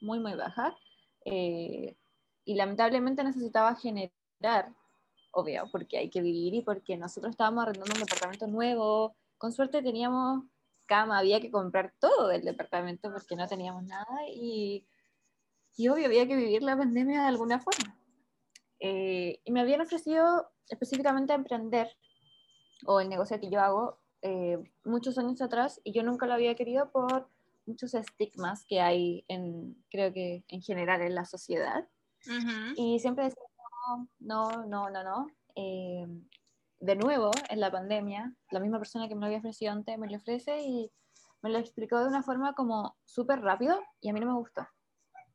muy, 0.00 0.18
muy 0.18 0.34
baja, 0.34 0.76
eh, 1.24 1.96
y 2.44 2.54
lamentablemente 2.54 3.22
necesitaba 3.22 3.74
generar, 3.76 4.72
obvio, 5.32 5.68
porque 5.70 5.98
hay 5.98 6.10
que 6.10 6.22
vivir 6.22 6.54
y 6.54 6.62
porque 6.62 6.96
nosotros 6.96 7.32
estábamos 7.32 7.62
arrendando 7.62 7.94
un 7.94 8.00
departamento 8.00 8.46
nuevo, 8.46 9.14
con 9.36 9.52
suerte 9.52 9.82
teníamos 9.82 10.44
cama, 10.86 11.18
había 11.18 11.40
que 11.40 11.50
comprar 11.50 11.92
todo 12.00 12.28
del 12.28 12.42
departamento 12.42 13.12
porque 13.12 13.36
no 13.36 13.46
teníamos 13.46 13.84
nada 13.84 14.26
y, 14.32 14.86
y 15.76 15.88
obvio 15.88 16.06
había 16.06 16.26
que 16.26 16.34
vivir 16.34 16.62
la 16.62 16.76
pandemia 16.76 17.22
de 17.22 17.28
alguna 17.28 17.60
forma. 17.60 17.96
Eh, 18.80 19.40
y 19.44 19.52
me 19.52 19.60
habían 19.60 19.80
ofrecido 19.80 20.50
específicamente 20.68 21.32
a 21.32 21.36
emprender 21.36 21.96
o 22.86 23.00
el 23.00 23.08
negocio 23.08 23.40
que 23.40 23.50
yo 23.50 23.60
hago 23.60 23.98
eh, 24.22 24.58
muchos 24.84 25.18
años 25.18 25.40
atrás 25.40 25.80
y 25.84 25.92
yo 25.92 26.02
nunca 26.02 26.26
lo 26.26 26.34
había 26.34 26.54
querido 26.54 26.90
por 26.90 27.28
muchos 27.66 27.94
estigmas 27.94 28.64
que 28.66 28.80
hay 28.80 29.24
en, 29.28 29.76
creo 29.90 30.12
que 30.12 30.44
en 30.48 30.62
general 30.62 31.02
en 31.02 31.14
la 31.14 31.24
sociedad. 31.24 31.86
Ujú. 32.26 32.74
Y 32.76 32.98
siempre 32.98 33.24
decía, 33.24 33.42
no, 33.88 34.08
no, 34.20 34.66
no, 34.66 34.90
no, 34.90 35.04
no. 35.04 35.26
Eh, 35.54 36.06
de 36.80 36.96
nuevo, 36.96 37.30
en 37.50 37.60
la 37.60 37.70
pandemia, 37.70 38.34
la 38.50 38.60
misma 38.60 38.78
persona 38.78 39.08
que 39.08 39.14
me 39.14 39.20
lo 39.20 39.26
había 39.26 39.38
ofrecido 39.38 39.72
antes 39.72 39.98
me 39.98 40.08
lo 40.08 40.16
ofrece 40.16 40.62
y 40.62 40.90
me 41.42 41.50
lo 41.50 41.58
explicó 41.58 41.98
de 41.98 42.06
una 42.06 42.22
forma 42.22 42.54
como 42.54 42.96
súper 43.04 43.40
rápido 43.40 43.80
y 44.00 44.08
a 44.08 44.12
mí 44.12 44.20
no 44.20 44.26
me 44.26 44.38
gustó. 44.38 44.66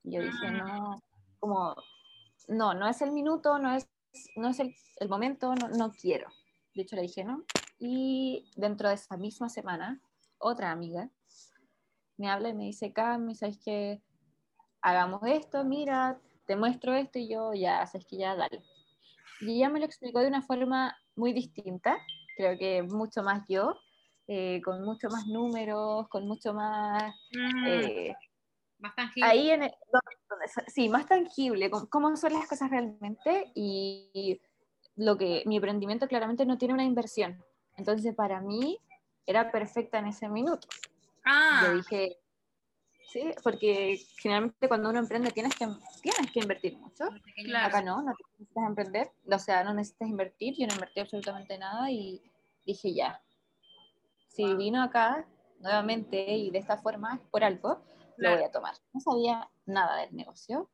Yo 0.03 0.21
dije, 0.21 0.51
Mm. 0.51 0.57
no, 0.57 1.01
como, 1.39 1.75
no, 2.47 2.73
no 2.73 2.87
es 2.87 3.01
el 3.01 3.11
minuto, 3.11 3.59
no 3.59 3.73
es, 3.73 3.89
no 4.35 4.49
es 4.49 4.59
el, 4.59 4.75
el 4.97 5.09
momento, 5.09 5.53
no, 5.55 5.69
no 5.69 5.91
quiero. 5.91 6.27
De 6.73 6.81
hecho, 6.83 6.95
le 6.95 7.03
dije, 7.03 7.23
no. 7.23 7.43
Y 7.79 8.49
dentro 8.55 8.89
de 8.89 8.95
esa 8.95 9.17
misma 9.17 9.49
semana, 9.49 10.01
otra 10.37 10.71
amiga 10.71 11.09
me 12.17 12.29
habla 12.29 12.49
y 12.49 12.53
me 12.53 12.63
dice, 12.65 12.93
Cami, 12.93 13.35
¿sabes 13.35 13.57
que 13.57 14.01
Hagamos 14.85 15.21
esto, 15.25 15.63
mira, 15.63 16.19
te 16.45 16.57
muestro 16.57 16.93
esto 16.93 17.17
y 17.17 17.29
yo 17.29 17.53
ya, 17.53 17.87
sabes 17.87 18.05
que 18.05 18.17
ya, 18.17 18.35
dale. 18.35 18.61
Y 19.39 19.55
ella 19.55 19.69
me 19.69 19.79
lo 19.79 19.85
explicó 19.85 20.19
de 20.19 20.27
una 20.27 20.41
forma 20.41 20.93
muy 21.15 21.31
distinta, 21.31 21.97
creo 22.35 22.57
que 22.57 22.83
mucho 22.83 23.23
más 23.23 23.45
yo, 23.47 23.75
eh, 24.27 24.61
con 24.61 24.83
mucho 24.83 25.07
más 25.09 25.25
números, 25.27 26.09
con 26.09 26.27
mucho 26.27 26.53
más... 26.53 27.15
Mm, 27.31 27.65
eh, 27.65 28.15
Más 28.79 28.93
tangible. 28.93 29.29
ahí 29.29 29.49
en 29.51 29.63
el- 29.63 29.75
donde- 29.89 30.17
donde- 30.29 30.71
sí, 30.71 30.89
más 30.89 31.05
tangible, 31.05 31.71
cómo 31.89 32.17
son 32.17 32.33
las 32.33 32.45
cosas 32.49 32.69
realmente 32.69 33.53
y, 33.55 34.09
y 34.13 34.41
lo 34.95 35.17
que 35.17 35.43
mi 35.45 35.55
emprendimiento 35.57 36.07
claramente 36.07 36.45
no 36.45 36.57
tiene 36.57 36.73
una 36.73 36.83
inversión. 36.83 37.43
Entonces 37.77 38.15
para 38.15 38.41
mí 38.41 38.79
era 39.25 39.51
perfecta 39.51 39.99
en 39.99 40.07
ese 40.07 40.29
minuto. 40.29 40.67
Ah, 41.25 41.61
Yo 41.63 41.73
dije, 41.73 42.17
sí, 43.11 43.31
porque 43.43 43.97
generalmente 44.17 44.67
cuando 44.67 44.89
uno 44.89 44.99
emprende 44.99 45.31
tienes 45.31 45.55
que, 45.55 45.67
tienes 46.01 46.31
que 46.31 46.39
invertir 46.39 46.77
mucho. 46.77 47.05
Claro. 47.45 47.67
Acá 47.67 47.81
no, 47.81 48.01
no 48.01 48.13
necesitas 48.13 48.63
emprender, 48.67 49.11
o 49.31 49.39
sea, 49.39 49.63
no 49.63 49.73
necesitas 49.73 50.09
invertir, 50.09 50.55
yo 50.57 50.67
no 50.67 50.73
invertí 50.73 50.99
absolutamente 50.99 51.57
nada 51.57 51.89
y 51.89 52.21
dije 52.65 52.93
ya. 52.93 53.21
Si 54.27 54.43
Wow. 54.43 54.57
vino 54.57 54.83
acá, 54.83 55.27
nuevamente 55.59 56.35
y 56.35 56.49
de 56.51 56.59
esta 56.59 56.77
forma, 56.77 57.21
por 57.31 57.43
algo, 57.43 57.81
lo 58.17 58.31
voy 58.31 58.43
a 58.43 58.51
tomar. 58.51 58.75
No 58.93 58.99
sabía 58.99 59.49
nada 59.65 59.97
del 60.01 60.15
negocio. 60.15 60.69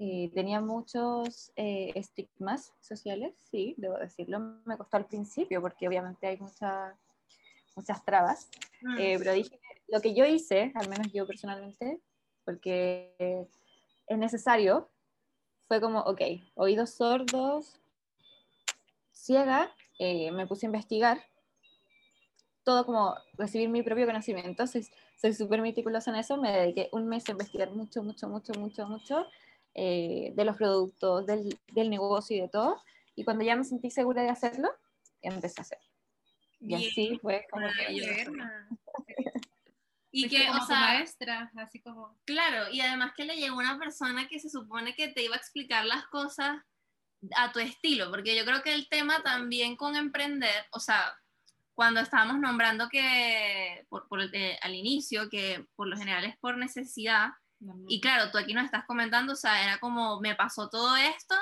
Eh, 0.00 0.30
tenía 0.34 0.60
muchos 0.60 1.52
eh, 1.54 1.92
estigmas 1.94 2.72
sociales, 2.80 3.32
sí, 3.50 3.74
debo 3.76 3.96
decirlo. 3.96 4.40
Me 4.64 4.76
costó 4.76 4.96
al 4.96 5.06
principio 5.06 5.60
porque 5.60 5.86
obviamente 5.86 6.26
hay 6.26 6.36
muchas 6.36 6.94
muchas 7.76 8.04
trabas, 8.04 8.48
mm. 8.82 8.98
eh, 8.98 9.16
pero 9.18 9.32
dije, 9.32 9.58
lo 9.88 10.00
que 10.00 10.14
yo 10.14 10.24
hice, 10.24 10.70
al 10.76 10.88
menos 10.88 11.12
yo 11.12 11.26
personalmente, 11.26 12.00
porque 12.44 13.12
es 14.06 14.18
necesario, 14.18 14.88
fue 15.66 15.80
como, 15.80 15.98
ok, 16.00 16.20
oídos 16.54 16.90
sordos, 16.90 17.80
ciega, 19.10 19.74
me 19.98 20.46
puse 20.46 20.66
a 20.66 20.68
investigar, 20.68 21.20
todo 22.62 22.86
como 22.86 23.16
recibir 23.32 23.68
mi 23.68 23.82
propio 23.82 24.06
conocimiento, 24.06 24.68
soy 24.68 25.34
súper 25.34 25.60
meticulosa 25.60 26.12
en 26.12 26.18
eso, 26.18 26.36
me 26.36 26.52
dediqué 26.52 26.90
un 26.92 27.08
mes 27.08 27.28
a 27.28 27.32
investigar 27.32 27.72
mucho, 27.72 28.04
mucho, 28.04 28.28
mucho, 28.28 28.52
mucho, 28.54 28.86
mucho 28.86 29.26
eh, 29.74 30.32
de 30.34 30.44
los 30.44 30.56
productos, 30.56 31.26
del, 31.26 31.58
del, 31.72 31.90
negocio 31.90 32.36
y 32.36 32.40
de 32.40 32.48
todo, 32.48 32.80
y 33.14 33.24
cuando 33.24 33.44
ya 33.44 33.56
me 33.56 33.64
sentí 33.64 33.90
segura 33.90 34.22
de 34.22 34.30
hacerlo, 34.30 34.70
empecé 35.20 35.60
a 35.60 35.62
hacerlo. 35.62 35.88
Y 36.60 36.74
así 36.74 37.18
fue 37.20 37.46
como 37.50 37.66
que... 37.68 38.24
Y 40.16 40.28
que, 40.28 40.48
o 40.48 40.64
sea, 40.64 40.78
maestra, 40.78 41.50
así 41.56 41.80
como... 41.80 42.16
Claro, 42.24 42.70
y 42.70 42.80
además 42.80 43.14
que 43.16 43.24
le 43.24 43.34
llegó 43.34 43.58
una 43.58 43.80
persona 43.80 44.28
que 44.28 44.38
se 44.38 44.48
supone 44.48 44.94
que 44.94 45.08
te 45.08 45.24
iba 45.24 45.34
a 45.34 45.38
explicar 45.38 45.84
las 45.84 46.06
cosas 46.06 46.62
a 47.36 47.50
tu 47.50 47.58
estilo, 47.58 48.10
porque 48.10 48.36
yo 48.36 48.44
creo 48.44 48.62
que 48.62 48.74
el 48.74 48.88
tema 48.88 49.24
también 49.24 49.74
con 49.74 49.96
emprender, 49.96 50.66
o 50.70 50.78
sea, 50.78 51.16
cuando 51.74 51.98
estábamos 51.98 52.38
nombrando 52.38 52.88
que 52.88 53.84
por, 53.88 54.06
eh, 54.32 54.56
al 54.62 54.76
inicio, 54.76 55.28
que 55.28 55.66
por 55.74 55.88
lo 55.88 55.96
general 55.96 56.24
es 56.24 56.36
por 56.36 56.56
necesidad, 56.56 57.30
y 57.88 58.00
claro, 58.00 58.30
tú 58.30 58.38
aquí 58.38 58.54
nos 58.54 58.64
estás 58.64 58.84
comentando, 58.86 59.32
o 59.32 59.36
sea, 59.36 59.62
era 59.62 59.78
como, 59.78 60.20
me 60.20 60.34
pasó 60.34 60.68
todo 60.68 60.96
esto, 60.96 61.34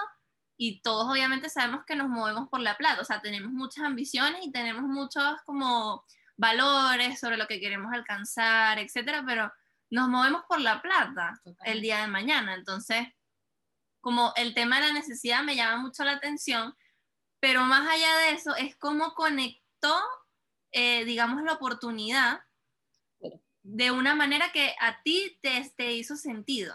y 0.57 0.81
todos 0.83 1.11
obviamente 1.11 1.49
sabemos 1.49 1.85
que 1.85 1.97
nos 1.97 2.09
movemos 2.09 2.49
por 2.49 2.61
la 2.61 2.77
plata, 2.77 3.01
o 3.01 3.05
sea, 3.05 3.21
tenemos 3.21 3.53
muchas 3.53 3.85
ambiciones 3.85 4.45
y 4.45 4.53
tenemos 4.53 4.83
muchos 4.83 5.25
como 5.45 6.05
valores 6.37 7.19
sobre 7.19 7.37
lo 7.37 7.47
que 7.47 7.61
queremos 7.61 7.93
alcanzar, 7.93 8.79
etcétera, 8.79 9.25
pero 9.27 9.53
nos 9.91 10.09
movemos 10.09 10.43
por 10.49 10.61
la 10.61 10.81
plata 10.81 11.41
el 11.65 11.81
día 11.81 12.01
de 12.01 12.07
mañana, 12.09 12.55
entonces, 12.55 13.09
como 14.01 14.33
el 14.37 14.55
tema 14.55 14.81
de 14.81 14.89
la 14.89 14.93
necesidad 14.93 15.43
me 15.43 15.57
llama 15.57 15.83
mucho 15.83 16.05
la 16.05 16.13
atención, 16.13 16.75
pero 17.41 17.63
más 17.63 17.89
allá 17.89 18.17
de 18.19 18.31
eso, 18.31 18.55
es 18.57 18.77
como 18.77 19.15
conectó 19.15 19.63
eh, 20.73 21.05
digamos, 21.05 21.43
la 21.43 21.53
oportunidad 21.53 22.41
de 23.63 23.91
una 23.91 24.15
manera 24.15 24.53
que 24.53 24.75
a 24.81 25.03
ti 25.03 25.39
te, 25.41 25.73
te, 25.77 25.93
hizo 25.93 26.17
sentido. 26.17 26.75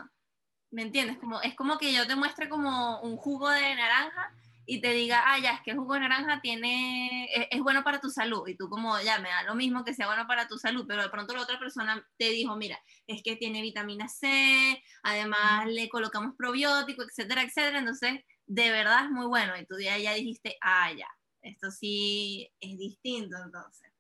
¿Me 0.71 0.81
entiendes? 0.81 1.17
Como, 1.17 1.41
es 1.41 1.55
como 1.55 1.77
que 1.77 1.93
yo 1.93 2.07
te 2.07 2.15
muestre 2.15 2.49
como 2.49 3.01
un 3.01 3.17
jugo 3.17 3.49
de 3.49 3.75
naranja 3.75 4.33
y 4.65 4.81
te 4.81 4.91
diga, 4.91 5.23
ah, 5.25 5.39
ya, 5.39 5.51
es 5.53 5.61
que 5.61 5.71
el 5.71 5.77
jugo 5.77 5.93
de 5.93 6.01
naranja 6.01 6.41
tiene, 6.41 7.25
es, 7.33 7.47
es, 7.51 7.61
bueno 7.61 7.83
para 7.83 8.01
tu 8.01 8.09
salud. 8.09 8.45
Y 8.47 8.57
tú 8.57 8.69
como, 8.69 8.99
ya, 8.99 9.19
me 9.19 9.29
da 9.29 9.43
lo 9.43 9.55
mismo 9.55 9.85
que 9.85 9.93
sea 9.93 10.07
bueno 10.07 10.27
para 10.27 10.47
tu 10.47 10.57
salud, 10.57 10.85
pero 10.87 11.03
de 11.03 11.09
pronto 11.09 11.33
la 11.33 11.41
otra 11.41 11.57
persona 11.57 12.05
te 12.17 12.29
dijo, 12.31 12.55
mira, 12.57 12.77
es 13.07 13.23
que 13.23 13.37
tiene 13.37 13.61
vitamina 13.61 14.09
C, 14.09 14.83
además 15.03 15.67
le 15.67 15.87
colocamos 15.87 16.35
probiótico, 16.37 17.03
etcétera, 17.03 17.43
etcétera. 17.43 17.79
Entonces, 17.79 18.21
de 18.45 18.71
verdad 18.71 19.05
es 19.05 19.11
muy 19.11 19.27
bueno. 19.27 19.57
Y 19.57 19.65
tú 19.65 19.79
ya, 19.79 19.97
ya 19.97 20.13
dijiste, 20.13 20.57
ah, 20.61 20.91
ya, 20.91 21.07
esto 21.41 21.71
sí 21.71 22.49
es 22.59 22.77
distinto 22.77 23.37
entonces. 23.43 23.91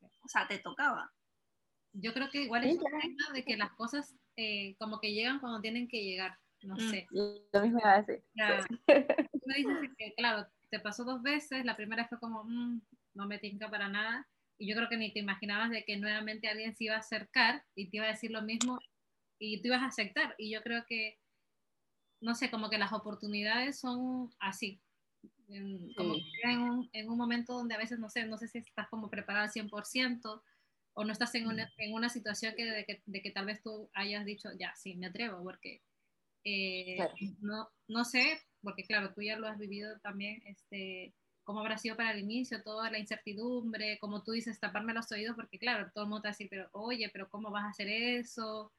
O 0.00 0.28
sea, 0.28 0.48
te 0.48 0.58
tocaba. 0.58 1.13
Yo 1.94 2.12
creo 2.12 2.28
que 2.30 2.42
igual 2.42 2.64
es 2.64 2.76
un 2.76 2.84
tema 2.84 3.32
de 3.32 3.44
que 3.44 3.56
las 3.56 3.72
cosas 3.72 4.14
eh, 4.36 4.74
como 4.78 5.00
que 5.00 5.12
llegan 5.12 5.38
cuando 5.38 5.60
tienen 5.60 5.88
que 5.88 6.02
llegar. 6.02 6.36
No 6.62 6.74
mm. 6.74 6.90
sé. 6.90 7.06
Lo 7.10 7.60
mismo 7.62 7.78
iba 7.78 7.94
a 7.94 8.02
decir. 8.02 8.24
tú 8.34 9.40
me 9.46 9.54
dices 9.56 9.90
que, 9.96 10.14
claro, 10.14 10.46
te 10.70 10.80
pasó 10.80 11.04
dos 11.04 11.22
veces. 11.22 11.64
La 11.64 11.76
primera 11.76 12.08
fue 12.08 12.18
como, 12.18 12.44
mm, 12.44 12.80
no 13.14 13.26
me 13.26 13.38
tinca 13.38 13.70
para 13.70 13.88
nada. 13.88 14.26
Y 14.58 14.68
yo 14.68 14.76
creo 14.76 14.88
que 14.88 14.96
ni 14.96 15.12
te 15.12 15.20
imaginabas 15.20 15.70
de 15.70 15.84
que 15.84 15.96
nuevamente 15.96 16.48
alguien 16.48 16.74
se 16.74 16.84
iba 16.84 16.96
a 16.96 17.00
acercar 17.00 17.64
y 17.74 17.90
te 17.90 17.98
iba 17.98 18.06
a 18.06 18.10
decir 18.10 18.30
lo 18.30 18.42
mismo 18.42 18.78
y 19.38 19.60
tú 19.60 19.68
ibas 19.68 19.82
a 19.82 19.86
aceptar. 19.86 20.34
Y 20.38 20.50
yo 20.52 20.62
creo 20.62 20.84
que, 20.86 21.18
no 22.20 22.34
sé, 22.34 22.50
como 22.50 22.70
que 22.70 22.78
las 22.78 22.92
oportunidades 22.92 23.78
son 23.78 24.30
así 24.38 24.80
en, 25.48 25.92
como 25.94 26.14
en, 26.42 26.60
un, 26.60 26.90
en, 26.92 27.10
un, 27.10 27.18
momento 27.18 27.54
donde 27.54 27.74
a 27.74 27.78
veces 27.78 27.98
no 27.98 28.08
sé, 28.08 28.26
no 28.26 28.38
sé 28.38 28.48
si 28.48 28.58
estás 28.58 28.88
como 28.88 29.10
preparada 29.10 29.44
al 29.44 29.50
100% 29.50 30.42
o 30.94 31.04
no 31.04 31.12
estás 31.12 31.34
en 31.34 31.46
una, 31.46 31.72
en 31.76 31.92
una 31.92 32.08
situación 32.08 32.54
que 32.56 32.64
de, 32.64 32.84
que 32.84 33.02
de, 33.04 33.22
que 33.22 33.30
tal 33.30 33.46
vez 33.46 33.60
tú 33.62 33.90
hayas 33.94 34.24
dicho, 34.24 34.48
ya, 34.58 34.74
sí, 34.76 34.94
me 34.96 35.08
atrevo, 35.08 35.42
porque 35.42 35.82
eh, 36.44 36.98
no, 37.40 37.68
no 37.88 38.04
sé, 38.04 38.40
porque 38.62 38.84
claro, 38.84 39.12
tú 39.12 39.22
ya 39.22 39.36
lo 39.36 39.48
has 39.48 39.58
vivido 39.58 39.98
también, 40.00 40.40
este, 40.46 41.12
cómo 41.42 41.60
habrá 41.60 41.78
sido 41.78 41.96
para 41.96 42.12
el 42.12 42.20
inicio, 42.20 42.62
toda 42.62 42.90
la 42.90 42.98
incertidumbre, 42.98 43.98
como 43.98 44.22
tú 44.22 44.32
dices, 44.32 44.60
taparme 44.60 44.94
los 44.94 45.10
oídos, 45.10 45.34
porque 45.34 45.58
claro, 45.58 45.90
todo 45.92 46.04
el 46.04 46.10
mundo 46.10 46.22
te 46.22 46.28
va 46.28 46.30
a 46.30 46.34
decir, 46.34 46.48
pero 46.48 46.68
oye, 46.72 47.10
pero 47.12 47.28
¿cómo 47.28 47.50
vas 47.50 47.64
a 47.64 47.70
hacer 47.70 47.88
eso? 47.88 48.72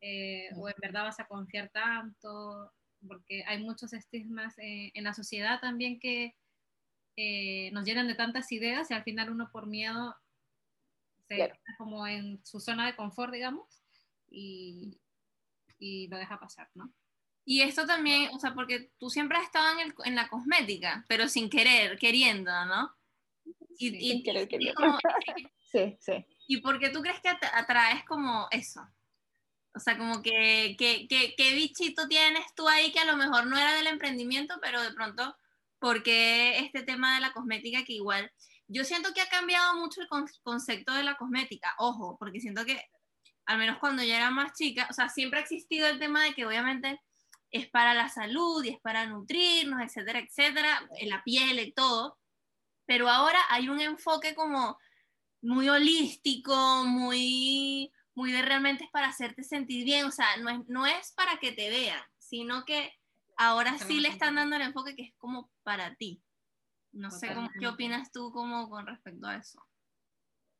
Eh, 0.00 0.48
o 0.56 0.68
en 0.68 0.74
verdad 0.80 1.04
vas 1.04 1.20
a 1.20 1.26
confiar 1.26 1.68
tanto, 1.68 2.72
porque 3.06 3.44
hay 3.46 3.62
muchos 3.62 3.92
estigmas 3.92 4.58
eh, 4.58 4.90
en 4.94 5.04
la 5.04 5.12
sociedad 5.12 5.60
también 5.60 6.00
que 6.00 6.34
nos 7.72 7.84
llenan 7.84 8.06
de 8.06 8.14
tantas 8.14 8.52
ideas 8.52 8.92
y 8.92 8.94
al 8.94 9.02
final 9.02 9.30
uno 9.30 9.50
por 9.50 9.66
miedo 9.66 10.14
se 11.28 11.36
queda 11.36 11.58
como 11.76 12.06
en 12.06 12.44
su 12.44 12.60
zona 12.60 12.86
de 12.86 12.96
confort, 12.96 13.32
digamos, 13.32 13.82
y, 14.30 14.98
y, 15.78 16.08
lo 16.08 16.16
deja 16.16 16.40
pasar, 16.40 16.68
¿no? 16.74 16.92
Y 17.44 17.62
esto 17.62 17.86
también, 17.86 18.30
o 18.34 18.38
sea, 18.38 18.54
porque 18.54 18.90
tú 18.98 19.08
siempre 19.08 19.38
has 19.38 19.44
estado 19.44 19.78
en, 19.78 19.86
el, 19.86 19.94
en 20.04 20.14
la 20.14 20.28
cosmética, 20.28 21.04
pero 21.08 21.28
sin 21.28 21.48
querer, 21.48 21.98
queriendo, 21.98 22.52
¿no? 22.66 22.94
Y, 23.78 23.90
sí, 23.90 24.00
sin 24.00 24.22
querer, 24.22 24.48
queriendo. 24.48 24.80
sí, 25.72 25.96
sí. 26.00 26.26
¿Y 26.46 26.60
por 26.60 26.78
qué 26.78 26.90
tú 26.90 27.00
crees 27.00 27.20
que 27.20 27.28
atraes 27.28 28.04
como 28.04 28.48
eso? 28.50 28.86
O 29.74 29.80
sea, 29.80 29.96
como 29.96 30.22
que, 30.22 30.76
¿qué 30.78 31.54
bichito 31.54 32.08
tienes 32.08 32.44
tú 32.54 32.68
ahí 32.68 32.90
que 32.90 32.98
a 32.98 33.04
lo 33.04 33.16
mejor 33.16 33.46
no 33.46 33.56
era 33.56 33.74
del 33.74 33.86
emprendimiento, 33.86 34.58
pero 34.60 34.82
de 34.82 34.92
pronto, 34.92 35.36
porque 35.78 36.58
este 36.58 36.82
tema 36.82 37.14
de 37.14 37.20
la 37.20 37.32
cosmética 37.32 37.84
que 37.84 37.92
igual, 37.92 38.30
yo 38.68 38.84
siento 38.84 39.12
que 39.12 39.20
ha 39.20 39.28
cambiado 39.28 39.76
mucho 39.76 40.00
el 40.00 40.08
concepto 40.42 40.92
de 40.92 41.02
la 41.02 41.16
cosmética, 41.16 41.74
ojo, 41.78 42.16
porque 42.18 42.40
siento 42.40 42.64
que, 42.64 42.80
al 43.46 43.58
menos 43.58 43.78
cuando 43.78 44.02
yo 44.02 44.14
era 44.14 44.30
más 44.30 44.52
chica, 44.52 44.86
o 44.90 44.92
sea, 44.92 45.08
siempre 45.08 45.40
ha 45.40 45.42
existido 45.42 45.86
el 45.88 45.98
tema 45.98 46.22
de 46.22 46.34
que 46.34 46.46
obviamente 46.46 47.00
es 47.50 47.68
para 47.70 47.94
la 47.94 48.08
salud 48.08 48.62
y 48.62 48.68
es 48.68 48.80
para 48.80 49.06
nutrirnos, 49.06 49.80
etcétera, 49.80 50.20
etcétera, 50.20 50.88
en 50.98 51.08
la 51.08 51.24
piel 51.24 51.58
y 51.58 51.72
todo, 51.72 52.18
pero 52.86 53.08
ahora 53.08 53.40
hay 53.48 53.68
un 53.68 53.80
enfoque 53.80 54.34
como 54.34 54.78
muy 55.40 55.68
holístico, 55.68 56.84
muy 56.84 57.90
muy 58.18 58.32
de 58.32 58.42
realmente 58.42 58.82
es 58.82 58.90
para 58.90 59.06
hacerte 59.06 59.44
sentir 59.44 59.84
bien, 59.84 60.04
o 60.04 60.10
sea, 60.10 60.36
no 60.38 60.50
es, 60.50 60.58
no 60.66 60.86
es 60.86 61.12
para 61.12 61.38
que 61.38 61.52
te 61.52 61.70
vean, 61.70 62.02
sino 62.18 62.64
que 62.64 62.92
ahora 63.36 63.78
sí 63.78 64.00
le 64.00 64.08
están 64.08 64.34
dando 64.34 64.56
el 64.56 64.62
enfoque 64.62 64.96
que 64.96 65.02
es 65.04 65.14
como 65.18 65.52
para 65.62 65.94
ti. 65.94 66.20
No 66.98 67.12
sé 67.12 67.32
cómo, 67.32 67.48
qué 67.58 67.68
opinas 67.68 68.10
tú 68.10 68.32
como 68.32 68.68
con 68.68 68.84
respecto 68.86 69.28
a 69.28 69.36
eso. 69.36 69.62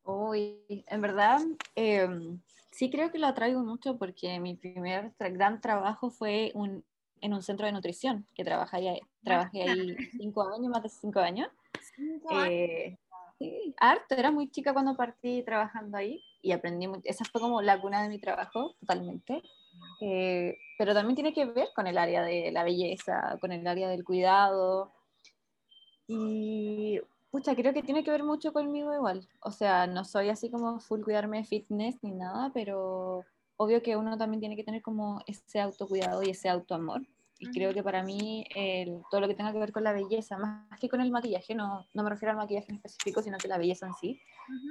Uy, 0.04 0.84
en 0.86 1.02
verdad, 1.02 1.40
em, 1.74 2.40
sí 2.70 2.90
creo 2.90 3.10
que 3.10 3.18
lo 3.18 3.26
atraigo 3.26 3.60
mucho 3.64 3.98
porque 3.98 4.38
mi 4.38 4.54
primer 4.54 5.12
gran 5.18 5.60
trabajo 5.60 6.10
fue 6.10 6.52
un, 6.54 6.84
en 7.20 7.34
un 7.34 7.42
centro 7.42 7.66
de 7.66 7.72
nutrición, 7.72 8.24
que 8.34 8.44
trabajé 8.44 9.00
trabajé 9.24 9.62
ahí 9.62 9.96
cinco 10.22 10.48
años, 10.48 10.70
más 10.70 10.84
de 10.84 10.88
cinco 10.88 11.18
años. 11.18 11.48
Cinco 11.96 12.30
años. 12.30 12.48
Eh, 12.50 12.98
sí, 13.40 13.74
harto, 13.76 14.14
era 14.14 14.30
muy 14.30 14.48
chica 14.48 14.72
cuando 14.72 14.96
partí 14.96 15.42
trabajando 15.42 15.98
ahí 15.98 16.22
y 16.40 16.52
aprendí. 16.52 16.88
Esa 17.02 17.24
fue 17.24 17.40
como 17.40 17.60
la 17.62 17.80
cuna 17.80 18.00
de 18.00 18.08
mi 18.08 18.20
trabajo, 18.20 18.76
totalmente. 18.78 19.42
Eh, 20.00 20.56
pero 20.78 20.94
también 20.94 21.16
tiene 21.16 21.34
que 21.34 21.46
ver 21.46 21.68
con 21.74 21.88
el 21.88 21.98
área 21.98 22.22
de 22.22 22.52
la 22.52 22.62
belleza, 22.62 23.36
con 23.40 23.50
el 23.50 23.66
área 23.66 23.88
del 23.88 24.04
cuidado. 24.04 24.92
Y, 26.08 27.00
pucha, 27.30 27.54
creo 27.54 27.72
que 27.72 27.82
tiene 27.82 28.02
que 28.02 28.10
ver 28.10 28.24
mucho 28.24 28.52
conmigo 28.52 28.92
igual. 28.92 29.28
O 29.40 29.52
sea, 29.52 29.86
no 29.86 30.04
soy 30.04 30.30
así 30.30 30.50
como 30.50 30.80
full 30.80 31.02
cuidarme 31.02 31.38
de 31.38 31.44
fitness 31.44 32.02
ni 32.02 32.12
nada, 32.12 32.50
pero 32.52 33.24
obvio 33.56 33.82
que 33.82 33.96
uno 33.96 34.16
también 34.16 34.40
tiene 34.40 34.56
que 34.56 34.64
tener 34.64 34.82
como 34.82 35.22
ese 35.26 35.60
autocuidado 35.60 36.22
y 36.22 36.30
ese 36.30 36.48
autoamor. 36.48 37.02
Y 37.40 37.50
creo 37.50 37.72
que 37.72 37.84
para 37.84 38.02
mí 38.02 38.44
todo 39.10 39.20
lo 39.20 39.28
que 39.28 39.34
tenga 39.34 39.52
que 39.52 39.60
ver 39.60 39.70
con 39.70 39.84
la 39.84 39.92
belleza, 39.92 40.38
más 40.38 40.80
que 40.80 40.88
con 40.88 41.00
el 41.00 41.12
maquillaje, 41.12 41.54
no, 41.54 41.86
no 41.94 42.02
me 42.02 42.10
refiero 42.10 42.32
al 42.32 42.36
maquillaje 42.36 42.66
en 42.70 42.76
específico, 42.76 43.22
sino 43.22 43.38
que 43.38 43.46
la 43.46 43.58
belleza 43.58 43.86
en 43.86 43.94
sí, 43.94 44.20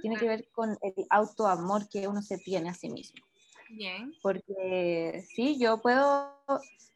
tiene 0.02 0.18
que 0.18 0.28
ver 0.28 0.50
con 0.52 0.78
el 0.82 0.94
autoamor 1.10 1.88
que 1.88 2.10
uno 2.10 2.22
se 2.22 2.38
tiene 2.38 2.70
a 2.70 2.74
sí 2.74 2.90
mismo. 2.90 3.26
Bien. 3.70 4.14
Porque 4.22 5.24
sí, 5.34 5.58
yo 5.58 5.82
puedo 5.82 6.34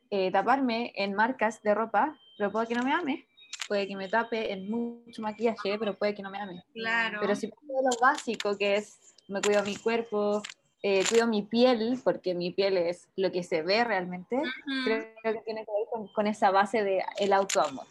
eh, 0.09 0.29
taparme 0.31 0.91
en 0.95 1.13
marcas 1.13 1.61
de 1.61 1.73
ropa, 1.73 2.17
pero 2.37 2.51
puede 2.51 2.67
que 2.67 2.75
no 2.75 2.83
me 2.83 2.91
ame. 2.91 3.25
Puede 3.71 3.87
que 3.87 3.95
me 3.95 4.09
tape 4.09 4.51
en 4.51 4.69
mucho 4.69 5.21
maquillaje, 5.21 5.79
pero 5.79 5.97
puede 5.97 6.13
que 6.13 6.21
no 6.21 6.29
me 6.29 6.39
ame. 6.41 6.61
Claro. 6.73 7.19
Pero 7.21 7.35
si 7.37 7.47
pongo 7.47 7.81
lo 7.81 7.97
básico, 8.01 8.57
que 8.57 8.75
es 8.75 9.15
me 9.29 9.39
cuido 9.39 9.63
mi 9.63 9.77
cuerpo, 9.77 10.43
eh, 10.83 11.05
cuido 11.07 11.25
mi 11.25 11.43
piel, 11.43 11.97
porque 12.03 12.33
mi 12.35 12.51
piel 12.51 12.75
es 12.75 13.07
lo 13.15 13.31
que 13.31 13.43
se 13.43 13.61
ve 13.61 13.81
realmente. 13.85 14.41
Creo 14.83 15.05
que 15.23 15.41
tiene 15.45 15.63
que 15.65 15.71
ver 15.71 15.87
con, 15.89 16.09
con 16.09 16.27
esa 16.27 16.51
base 16.51 16.83
de 16.83 17.01
el 17.17 17.31
autoamor. 17.31 17.87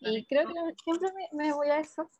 Y 0.00 0.24
creo 0.24 0.48
que 0.48 0.54
siempre 0.84 1.10
me, 1.12 1.44
me 1.48 1.52
voy 1.52 1.68
a 1.68 1.80
eso. 1.80 2.10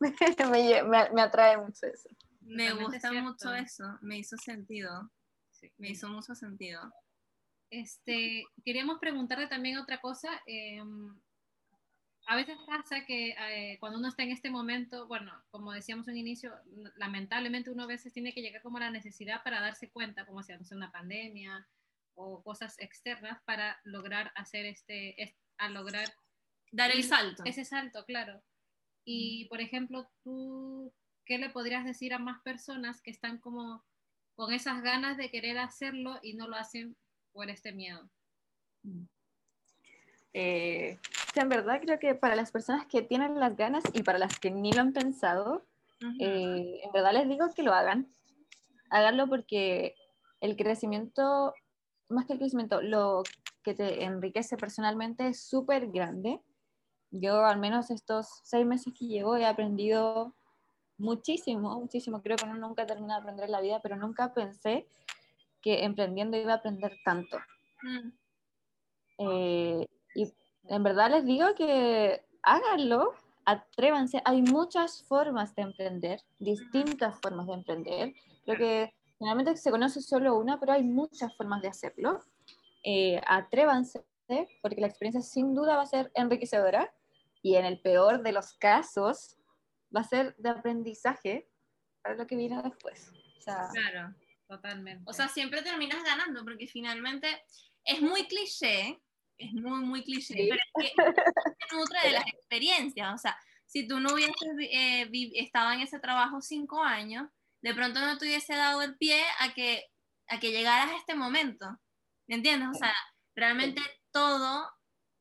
me, 0.50 0.83
me- 0.83 1.09
me 1.11 1.23
atrae 1.23 1.57
mucho 1.57 1.87
eso. 1.87 2.11
Me 2.43 2.64
Totalmente 2.69 2.85
gusta 2.97 3.09
cierto. 3.09 3.29
mucho 3.31 3.55
eso, 3.55 3.85
me 4.03 4.19
hizo 4.19 4.37
sentido, 4.37 5.11
Sí. 5.53 5.73
me 5.79 5.88
hizo 5.88 6.11
mucho 6.11 6.35
sentido. 6.35 6.83
Este, 7.71 8.45
queríamos 8.62 8.99
preguntarle 9.00 9.47
también 9.47 9.79
otra 9.79 10.03
cosa. 10.03 10.29
eh, 10.47 10.83
a 12.26 12.37
veces 12.37 12.57
pasa 12.66 13.04
que 13.04 13.31
eh, 13.31 13.76
cuando 13.81 13.99
uno 13.99 14.09
está 14.09 14.23
en 14.23 14.31
este 14.33 14.50
momento, 14.50 15.07
bueno, 15.07 15.33
como 15.50 15.73
decíamos 15.73 16.09
en 16.09 16.16
inicio, 16.16 16.54
n- 16.76 16.90
lamentablemente 16.97 17.71
uno 17.71 17.83
a 17.85 17.87
veces 17.87 18.12
tiene 18.12 18.33
que 18.33 18.40
llegar 18.40 18.62
como 18.62 18.78
a 18.78 18.81
la 18.81 18.90
necesidad 18.90 19.43
para 19.43 19.61
darse 19.61 19.90
cuenta, 19.90 20.25
como 20.26 20.43
si 20.43 20.52
hace 20.52 20.75
una 20.75 20.90
pandemia 20.90 21.66
o 22.14 22.43
cosas 22.43 22.78
externas 22.78 23.43
para 23.45 23.78
lograr 23.85 24.33
hacer 24.37 24.64
este, 24.66 25.23
es- 25.23 25.35
a 25.59 25.69
lograr 25.69 26.09
Dar 26.73 26.90
el 26.90 27.04
salto. 27.04 27.43
ese 27.45 27.64
salto, 27.64 28.04
claro. 28.04 28.43
Y, 29.04 29.47
por 29.49 29.61
ejemplo, 29.61 30.11
tú, 30.23 30.93
¿qué 31.26 31.38
le 31.38 31.50
podrías 31.50 31.85
decir 31.85 32.14
a 32.14 32.19
más 32.19 32.40
personas 32.43 33.02
que 33.02 33.11
están 33.11 33.38
como 33.38 33.85
con 34.35 34.52
esas 34.52 34.83
ganas 34.83 35.16
de 35.16 35.31
querer 35.31 35.59
hacerlo 35.59 36.19
y 36.23 36.35
no 36.35 36.49
lo 36.49 36.57
hacen 36.57 36.97
por 37.33 37.50
este 37.50 37.73
miedo? 37.73 38.09
Eh, 40.33 40.99
sí, 41.35 41.41
en 41.41 41.49
verdad 41.49 41.81
creo 41.83 41.99
que 41.99 42.14
para 42.14 42.37
las 42.37 42.53
personas 42.53 42.87
que 42.87 43.03
tienen 43.03 43.38
las 43.41 43.57
ganas 43.57 43.83
y 43.93 44.03
para 44.03 44.19
las 44.19 44.38
que 44.38 44.50
ni 44.50 44.73
lo 44.73 44.81
han 44.81 44.93
pensado, 44.93 45.67
eh, 46.21 46.81
en 46.83 46.93
verdad 46.93 47.12
les 47.12 47.29
digo 47.29 47.47
que 47.55 47.62
lo 47.62 47.73
hagan. 47.73 48.09
Háganlo 48.91 49.26
porque 49.26 49.95
el 50.41 50.57
crecimiento, 50.57 51.55
más 52.09 52.26
que 52.26 52.35
el 52.35 52.38
crecimiento, 52.38 52.81
lo 52.81 53.23
que 53.62 53.75
te 53.75 54.05
enriquece 54.05 54.57
personalmente 54.57 55.26
es 55.29 55.41
súper 55.41 55.91
grande. 55.91 56.41
Yo 57.11 57.45
al 57.45 57.59
menos 57.59 57.91
estos 57.91 58.29
seis 58.45 58.67
meses 58.67 58.93
que 58.97 59.07
llevo 59.07 59.37
he 59.37 59.47
aprendido 59.47 60.35
muchísimo, 60.99 61.81
muchísimo. 61.81 62.23
Creo 62.23 62.37
que 62.37 62.45
uno 62.45 62.57
nunca 62.57 62.87
termina 62.87 63.14
de 63.14 63.21
aprender 63.21 63.47
en 63.47 63.53
la 63.53 63.61
vida, 63.61 63.81
pero 63.83 63.97
nunca 63.97 64.33
pensé 64.35 64.87
que 65.61 65.85
emprendiendo 65.85 66.37
iba 66.37 66.53
a 66.53 66.57
aprender 66.57 66.93
tanto. 67.05 67.38
Mm. 67.83 68.12
Eh, 69.19 69.87
y 70.14 70.33
en 70.68 70.83
verdad 70.83 71.11
les 71.11 71.25
digo 71.25 71.54
que 71.54 72.25
háganlo, 72.42 73.14
atrévanse. 73.44 74.21
Hay 74.25 74.42
muchas 74.42 75.04
formas 75.04 75.54
de 75.54 75.62
emprender, 75.62 76.21
distintas 76.38 77.21
formas 77.21 77.47
de 77.47 77.54
emprender. 77.54 78.14
Creo 78.44 78.59
que 78.59 78.94
generalmente 79.18 79.56
se 79.56 79.71
conoce 79.71 80.00
solo 80.00 80.37
una, 80.37 80.59
pero 80.59 80.73
hay 80.73 80.83
muchas 80.83 81.37
formas 81.37 81.62
de 81.62 81.68
hacerlo. 81.68 82.21
Eh, 82.83 83.21
atrévanse, 83.26 84.04
porque 84.62 84.80
la 84.80 84.87
experiencia 84.87 85.23
sin 85.23 85.54
duda 85.54 85.76
va 85.76 85.83
a 85.83 85.87
ser 85.87 86.11
enriquecedora 86.14 86.92
y 87.42 87.56
en 87.56 87.64
el 87.64 87.80
peor 87.80 88.23
de 88.23 88.33
los 88.33 88.54
casos 88.54 89.37
va 89.94 90.00
a 90.00 90.04
ser 90.04 90.35
de 90.37 90.50
aprendizaje 90.50 91.49
para 92.02 92.16
lo 92.16 92.26
que 92.26 92.37
viene 92.37 92.61
después. 92.62 93.12
O 93.38 93.40
sea, 93.40 93.68
Claro. 93.73 94.14
Totalmente. 94.47 95.02
O 95.06 95.12
sea, 95.12 95.28
siempre 95.28 95.62
terminas 95.62 96.02
ganando 96.04 96.44
porque 96.44 96.66
finalmente 96.66 97.26
es 97.85 98.00
muy 98.02 98.26
cliché, 98.26 99.00
es 99.38 99.53
muy, 99.53 99.85
muy 99.85 100.03
cliché, 100.05 100.35
Sí. 100.35 100.49
pero 100.50 100.61
es 100.83 100.93
que 100.93 100.95
se 101.69 101.76
nutre 101.76 102.00
de 102.05 102.12
las 102.12 102.26
experiencias. 102.26 103.14
O 103.14 103.19
sea, 103.19 103.37
si 103.67 103.87
tú 103.88 104.00
no 104.00 104.14
hubieses 104.14 104.35
eh, 104.61 105.09
estado 105.35 105.73
en 105.73 105.81
ese 105.81 105.99
trabajo 105.99 106.41
cinco 106.41 106.83
años, 106.83 107.29
de 107.62 107.75
pronto 107.75 108.00
no 108.00 108.19
te 108.19 108.26
hubiese 108.26 108.55
dado 108.55 108.83
el 108.83 108.97
pie 108.97 109.23
a 109.41 109.55
que, 109.55 109.85
a 110.29 110.38
que 110.38 110.53
llegaras 110.53 110.91
a 110.91 110.97
este 110.97 111.14
momento. 111.14 111.67
¿Me 112.26 112.37
entiendes? 112.37 112.69
O 112.71 112.75
sea, 112.75 112.95
realmente 113.35 113.81
todo 114.12 114.71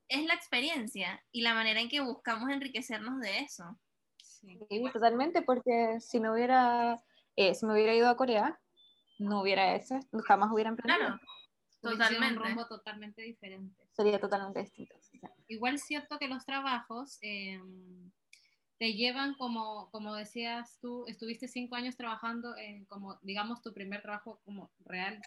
es 0.08 0.25
la 0.25 0.34
experiencia 0.34 1.23
y 1.32 1.41
la 1.41 1.54
manera 1.54 1.80
en 1.82 1.89
que 1.89 2.02
buscamos 2.02 2.49
enriquecernos 2.49 3.19
de 3.19 3.39
eso. 3.39 3.80
Sí. 4.17 4.60
Sí, 4.69 4.84
totalmente, 4.91 5.41
porque 5.41 5.99
si 6.02 6.19
me 6.19 6.30
hubiera, 6.30 7.02
eh, 7.38 7.56
si 7.56 7.65
me 7.65 7.73
hubiera 7.73 7.95
ido 7.95 8.10
a 8.10 8.17
Corea, 8.17 8.60
no 9.19 9.41
hubiera 9.41 9.76
esto, 9.76 9.99
jamás 10.26 10.52
hubiera 10.52 10.69
emprendido. 10.69 10.99
Claro, 10.99 11.19
totalmente. 11.91 12.39
un 12.39 12.46
rumbo 12.46 12.67
totalmente 12.67 13.22
diferente. 13.22 13.84
Sería 13.91 14.19
totalmente 14.19 14.62
distinto. 14.62 14.96
Igual 15.48 15.76
es 15.76 15.84
cierto 15.84 16.17
que 16.17 16.28
los 16.28 16.46
trabajos 16.46 17.17
eh, 17.22 17.62
te 18.80 18.93
llevan 18.93 19.36
como, 19.36 19.89
como 19.91 20.15
decías 20.15 20.78
tú, 20.82 21.06
estuviste 21.08 21.48
cinco 21.48 21.76
años 21.76 21.96
trabajando 21.96 22.56
en 22.58 22.86
como, 22.86 23.19
digamos, 23.22 23.62
tu 23.62 23.74
primer 23.74 24.02
trabajo 24.02 24.41
como 24.43 24.72
real, 24.80 25.22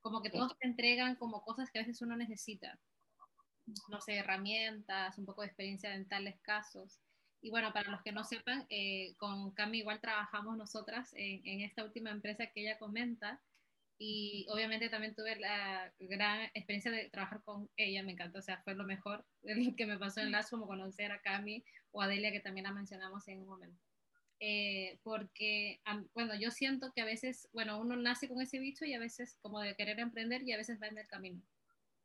como 0.00 0.22
que 0.22 0.30
Sí. 0.30 0.36
todos 0.38 0.56
te 0.58 0.66
entregan 0.66 1.16
como 1.16 1.42
cosas 1.42 1.70
que 1.70 1.78
a 1.78 1.82
veces 1.82 2.00
uno 2.02 2.16
necesita. 2.16 2.78
No 3.88 4.00
sé, 4.00 4.16
herramientas, 4.16 5.18
un 5.18 5.24
poco 5.26 5.40
de 5.42 5.48
experiencia 5.48 5.94
en 5.94 6.06
tales 6.08 6.38
casos. 6.40 7.00
Y 7.40 7.50
bueno, 7.50 7.72
para 7.72 7.90
los 7.90 8.02
que 8.02 8.12
no 8.12 8.24
sepan, 8.24 8.66
eh, 8.70 9.14
con 9.18 9.52
Cami 9.52 9.78
igual 9.78 10.00
trabajamos 10.00 10.56
nosotras 10.56 11.12
en, 11.14 11.46
en 11.46 11.60
esta 11.60 11.84
última 11.84 12.10
empresa 12.10 12.46
que 12.46 12.62
ella 12.62 12.78
comenta 12.78 13.40
y 14.06 14.46
obviamente 14.50 14.90
también 14.90 15.14
tuve 15.14 15.34
la 15.36 15.90
gran 15.98 16.42
experiencia 16.52 16.90
de 16.90 17.08
trabajar 17.08 17.42
con 17.42 17.70
ella, 17.78 18.02
me 18.02 18.12
encantó, 18.12 18.40
o 18.40 18.42
sea, 18.42 18.60
fue 18.62 18.74
lo 18.74 18.84
mejor 18.84 19.24
que 19.78 19.86
me 19.86 19.98
pasó 19.98 20.20
en 20.20 20.30
LAS, 20.30 20.50
como 20.50 20.66
conocer 20.66 21.10
a 21.10 21.22
Cami 21.22 21.64
o 21.90 22.02
a 22.02 22.06
Delia, 22.06 22.30
que 22.30 22.40
también 22.40 22.64
la 22.64 22.72
mencionamos 22.72 23.26
en 23.28 23.40
un 23.40 23.46
momento. 23.46 23.80
Eh, 24.40 24.98
porque, 25.04 25.80
bueno, 26.12 26.34
yo 26.38 26.50
siento 26.50 26.92
que 26.92 27.00
a 27.00 27.06
veces, 27.06 27.48
bueno, 27.54 27.80
uno 27.80 27.96
nace 27.96 28.28
con 28.28 28.42
ese 28.42 28.58
bicho 28.58 28.84
y 28.84 28.92
a 28.92 28.98
veces 28.98 29.38
como 29.40 29.60
de 29.60 29.74
querer 29.74 29.98
emprender 29.98 30.42
y 30.42 30.52
a 30.52 30.58
veces 30.58 30.82
va 30.82 30.88
en 30.88 30.98
el 30.98 31.06
camino. 31.06 31.40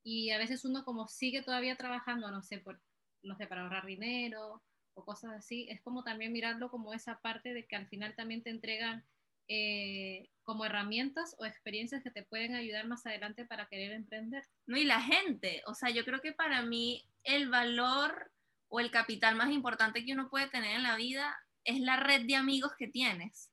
Y 0.01 0.29
a 0.29 0.37
veces 0.37 0.63
uno 0.63 0.85
como 0.85 1.09
sigue 1.09 1.41
todavía 1.41 1.75
trabajando, 1.75 2.31
no 2.31 2.41
sé, 2.43 2.59
por, 2.59 2.79
no 3.23 3.35
sé, 3.35 3.45
para 3.45 3.63
ahorrar 3.63 3.85
dinero 3.85 4.63
o 4.93 5.03
cosas 5.03 5.31
así, 5.33 5.67
es 5.69 5.81
como 5.81 6.05
también 6.05 6.31
mirarlo 6.31 6.71
como 6.71 6.93
esa 6.93 7.19
parte 7.19 7.53
de 7.53 7.65
que 7.65 7.75
al 7.75 7.87
final 7.87 8.15
también 8.15 8.41
te 8.41 8.51
entregan 8.51 9.03
eh, 9.49 10.29
como 10.43 10.65
herramientas 10.65 11.35
o 11.39 11.45
experiencias 11.45 12.01
que 12.03 12.11
te 12.11 12.23
pueden 12.23 12.55
ayudar 12.55 12.87
más 12.87 13.05
adelante 13.05 13.45
para 13.45 13.67
querer 13.67 13.91
emprender. 13.91 14.43
No, 14.67 14.77
y 14.77 14.85
la 14.85 15.01
gente, 15.01 15.61
o 15.65 15.73
sea, 15.73 15.89
yo 15.89 16.05
creo 16.05 16.21
que 16.21 16.33
para 16.33 16.61
mí 16.61 17.03
el 17.23 17.49
valor 17.49 18.31
o 18.67 18.79
el 18.79 18.91
capital 18.91 19.35
más 19.35 19.51
importante 19.51 20.05
que 20.05 20.13
uno 20.13 20.29
puede 20.29 20.47
tener 20.47 20.75
en 20.75 20.83
la 20.83 20.95
vida 20.95 21.35
es 21.65 21.79
la 21.81 21.97
red 21.97 22.25
de 22.25 22.35
amigos 22.35 22.71
que 22.77 22.87
tienes. 22.87 23.51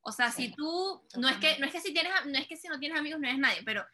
O 0.00 0.12
sea, 0.12 0.30
si 0.30 0.52
tú, 0.52 1.02
no 1.16 1.28
es 1.28 1.36
que, 1.38 1.58
no 1.58 1.66
es 1.66 1.72
que 1.72 1.80
si 1.80 1.92
tienes, 1.92 2.12
no 2.26 2.38
es 2.38 2.46
que 2.46 2.56
si 2.56 2.68
no 2.68 2.78
tienes 2.78 2.98
amigos 2.98 3.20
no 3.20 3.28
eres 3.28 3.38
nadie, 3.38 3.62
pero 3.64 3.84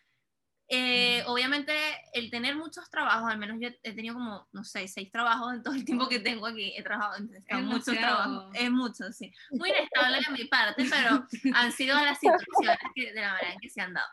eh, 0.69 1.23
obviamente 1.27 1.75
el 2.15 2.31
tener 2.31 2.57
muchos 2.57 2.89
trabajos, 2.89 3.31
al 3.31 3.39
menos 3.39 3.59
yo 3.61 3.69
he 3.83 3.95
tenido 3.95 4.15
como, 4.15 4.49
no 4.53 4.65
sé, 4.65 4.89
seis 4.89 5.11
trabajos 5.11 5.53
en 5.53 5.63
todo 5.63 5.75
el 5.75 5.85
tiempo 5.85 6.09
que 6.09 6.21
tengo 6.21 6.47
aquí, 6.47 6.73
he 6.77 6.83
trabajado 6.83 7.17
en 7.17 7.31
en 7.49 7.65
muchos 7.67 7.87
demasiado. 7.87 8.25
trabajos, 8.25 8.55
es 8.55 8.71
mucho, 8.71 9.13
sí. 9.13 9.33
Muy 9.51 9.71
inestable 9.71 10.21
de 10.27 10.33
mi 10.33 10.45
parte, 10.47 10.85
pero 10.91 11.27
han 11.55 11.73
sido 11.73 11.97
las 11.97 12.19
situaciones 12.19 12.79
que, 12.95 13.13
de 13.13 13.21
la 13.21 13.33
manera 13.33 13.53
en 13.53 13.61
que 13.61 13.69
se 13.69 13.81
han 13.81 13.93
dado. 13.93 14.09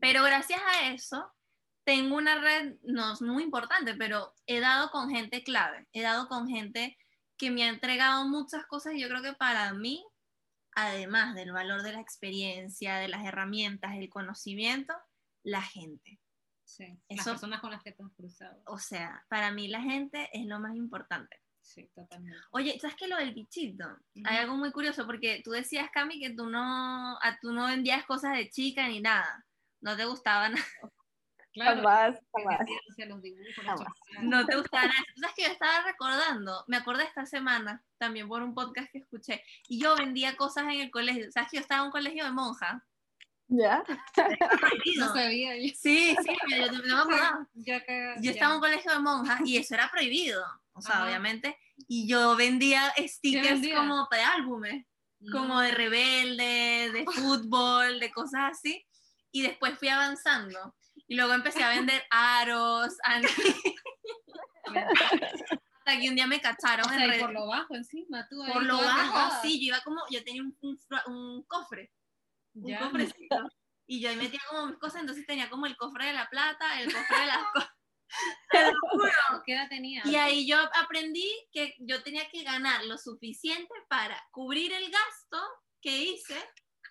Pero 0.00 0.22
gracias 0.22 0.60
a 0.66 0.88
eso, 0.88 1.30
tengo 1.84 2.16
una 2.16 2.40
red, 2.40 2.76
no 2.82 3.12
es 3.12 3.20
muy 3.20 3.42
importante, 3.42 3.94
pero 3.94 4.34
he 4.46 4.60
dado 4.60 4.90
con 4.90 5.10
gente 5.10 5.44
clave, 5.44 5.86
he 5.92 6.00
dado 6.00 6.28
con 6.28 6.48
gente 6.48 6.96
que 7.36 7.50
me 7.50 7.64
ha 7.64 7.68
entregado 7.68 8.26
muchas 8.26 8.64
cosas 8.66 8.94
y 8.94 9.00
yo 9.00 9.08
creo 9.08 9.22
que 9.22 9.34
para 9.34 9.72
mí, 9.74 10.04
además 10.72 11.34
del 11.34 11.52
valor 11.52 11.82
de 11.82 11.92
la 11.92 12.00
experiencia, 12.00 12.96
de 12.96 13.08
las 13.08 13.24
herramientas, 13.26 13.94
el 13.94 14.08
conocimiento, 14.08 14.94
la 15.46 15.62
gente. 15.62 16.20
Sí, 16.64 16.98
las 17.08 17.24
personas 17.24 17.60
con 17.60 17.70
las 17.70 17.82
que 17.82 17.92
te 17.92 18.02
has 18.02 18.12
cruzado. 18.12 18.60
O 18.66 18.78
sea, 18.78 19.24
para 19.28 19.52
mí 19.52 19.68
la 19.68 19.80
gente 19.80 20.28
es 20.32 20.44
lo 20.46 20.58
más 20.58 20.74
importante. 20.74 21.40
Sí, 21.60 21.88
totalmente. 21.94 22.38
Oye, 22.50 22.78
¿sabes 22.80 22.96
qué 22.96 23.06
lo 23.06 23.16
del 23.16 23.32
bichito? 23.34 23.84
Hay 24.16 24.22
Ujú. 24.22 24.34
algo 24.42 24.56
muy 24.56 24.72
curioso 24.72 25.06
porque 25.06 25.40
tú 25.44 25.50
decías, 25.52 25.88
Cami, 25.92 26.20
que 26.20 26.30
tú 26.30 26.48
no, 26.48 27.16
a, 27.18 27.38
tú 27.40 27.52
no 27.52 27.66
vendías 27.66 28.04
cosas 28.04 28.36
de 28.36 28.50
chica 28.50 28.88
ni 28.88 29.00
nada. 29.00 29.44
No 29.80 29.96
te 29.96 30.04
gustaban 30.04 30.54
Claro, 31.52 31.76
Jamás, 31.76 32.20
jamás. 32.34 32.60
los 33.08 33.22
dibujos, 33.22 33.64
no 34.20 34.44
te 34.44 34.56
gustaba 34.56 34.88
nada. 34.88 35.04
¿Tú 35.14 35.20
sabes 35.22 35.36
que 35.36 35.42
yo 35.44 35.48
estaba 35.48 35.84
recordando? 35.84 36.64
Me 36.66 36.76
acordé 36.76 37.04
esta 37.04 37.24
semana 37.24 37.82
también 37.96 38.28
por 38.28 38.42
un 38.42 38.54
podcast 38.54 38.90
que 38.92 38.98
escuché. 38.98 39.42
Y 39.66 39.80
yo 39.80 39.96
vendía 39.96 40.36
cosas 40.36 40.64
en 40.64 40.80
el 40.80 40.90
colegio. 40.90 41.32
¿Sabes 41.32 41.50
que 41.50 41.56
yo 41.56 41.62
estaba 41.62 41.80
en 41.80 41.86
un 41.86 41.92
colegio 41.92 42.24
de 42.24 42.32
monjas? 42.32 42.82
¿Ya? 43.48 43.84
Prohibido. 44.14 45.06
No 45.06 45.12
sabía. 45.14 45.56
Yo, 45.56 45.68
Sí, 45.76 46.16
sí, 46.20 46.36
yo 46.50 46.72
no 46.72 46.82
me 46.82 46.92
acordaba. 47.00 47.48
ya 47.54 47.80
que- 47.84 48.14
Yo 48.16 48.22
ya. 48.22 48.30
estaba 48.32 48.50
en 48.52 48.56
un 48.56 48.60
colegio 48.60 48.92
de 48.92 48.98
monjas 48.98 49.40
y 49.44 49.56
eso 49.56 49.74
era 49.74 49.90
prohibido. 49.90 50.44
O 50.72 50.80
sea, 50.82 50.96
Ajá. 50.96 51.04
obviamente. 51.06 51.56
Y 51.88 52.08
yo 52.08 52.34
vendía 52.36 52.92
stickers 53.06 53.60
vendía? 53.60 53.76
como 53.76 54.08
de 54.10 54.20
álbumes. 54.20 54.86
como 55.32 55.60
de 55.60 55.70
rebelde, 55.72 56.90
de 56.92 57.04
fútbol, 57.34 58.00
de 58.00 58.10
cosas 58.12 58.50
así. 58.52 58.84
Y 59.32 59.42
después 59.42 59.78
fui 59.78 59.88
avanzando. 59.88 60.74
Y 61.08 61.14
luego 61.16 61.32
empecé 61.34 61.62
a 61.64 61.70
vender 61.70 62.02
aros, 62.10 62.94
hasta 64.64 66.00
que 66.00 66.08
un 66.08 66.16
día 66.16 66.26
me 66.26 66.40
cacharon 66.40 66.86
O 66.88 66.92
en 66.92 66.98
sea, 66.98 67.06
y 67.06 67.10
redes. 67.10 67.22
por 67.22 67.32
lo 67.32 67.46
bajo 67.46 67.74
encima, 67.76 68.26
tú 68.28 68.42
ahí 68.42 68.52
Por 68.52 68.64
lo 68.64 68.78
bajo, 68.78 69.40
sí, 69.42 69.60
yo 69.60 69.66
iba 69.68 69.80
como, 69.82 70.02
yo 70.10 70.22
tenía 70.24 70.42
un, 70.42 70.56
un 70.62 70.78
un 71.06 71.42
cofre 71.44 71.92
un 72.62 72.76
cofrecito. 72.76 73.48
Y 73.86 74.00
yo 74.00 74.10
ahí 74.10 74.16
metía 74.16 74.40
como 74.50 74.66
mis 74.66 74.78
cosas, 74.78 75.02
entonces 75.02 75.26
tenía 75.26 75.48
como 75.48 75.66
el 75.66 75.76
cofre 75.76 76.06
de 76.06 76.12
la 76.12 76.28
plata, 76.28 76.80
el 76.80 76.92
cofre 76.92 77.20
de 77.20 77.26
las 77.26 77.44
cosas. 77.52 77.70
Te 78.50 78.62
lo 78.62 78.72
juro. 78.90 79.42
¿Qué 79.44 79.52
edad 79.52 79.68
tenía? 79.68 80.02
Y 80.04 80.16
ahí 80.16 80.46
yo 80.46 80.58
aprendí 80.82 81.28
que 81.52 81.74
yo 81.78 82.02
tenía 82.02 82.28
que 82.30 82.42
ganar 82.42 82.84
lo 82.84 82.98
suficiente 82.98 83.74
para 83.88 84.20
cubrir 84.30 84.72
el 84.72 84.90
gasto 84.90 85.38
que 85.80 85.96
hice 85.96 86.36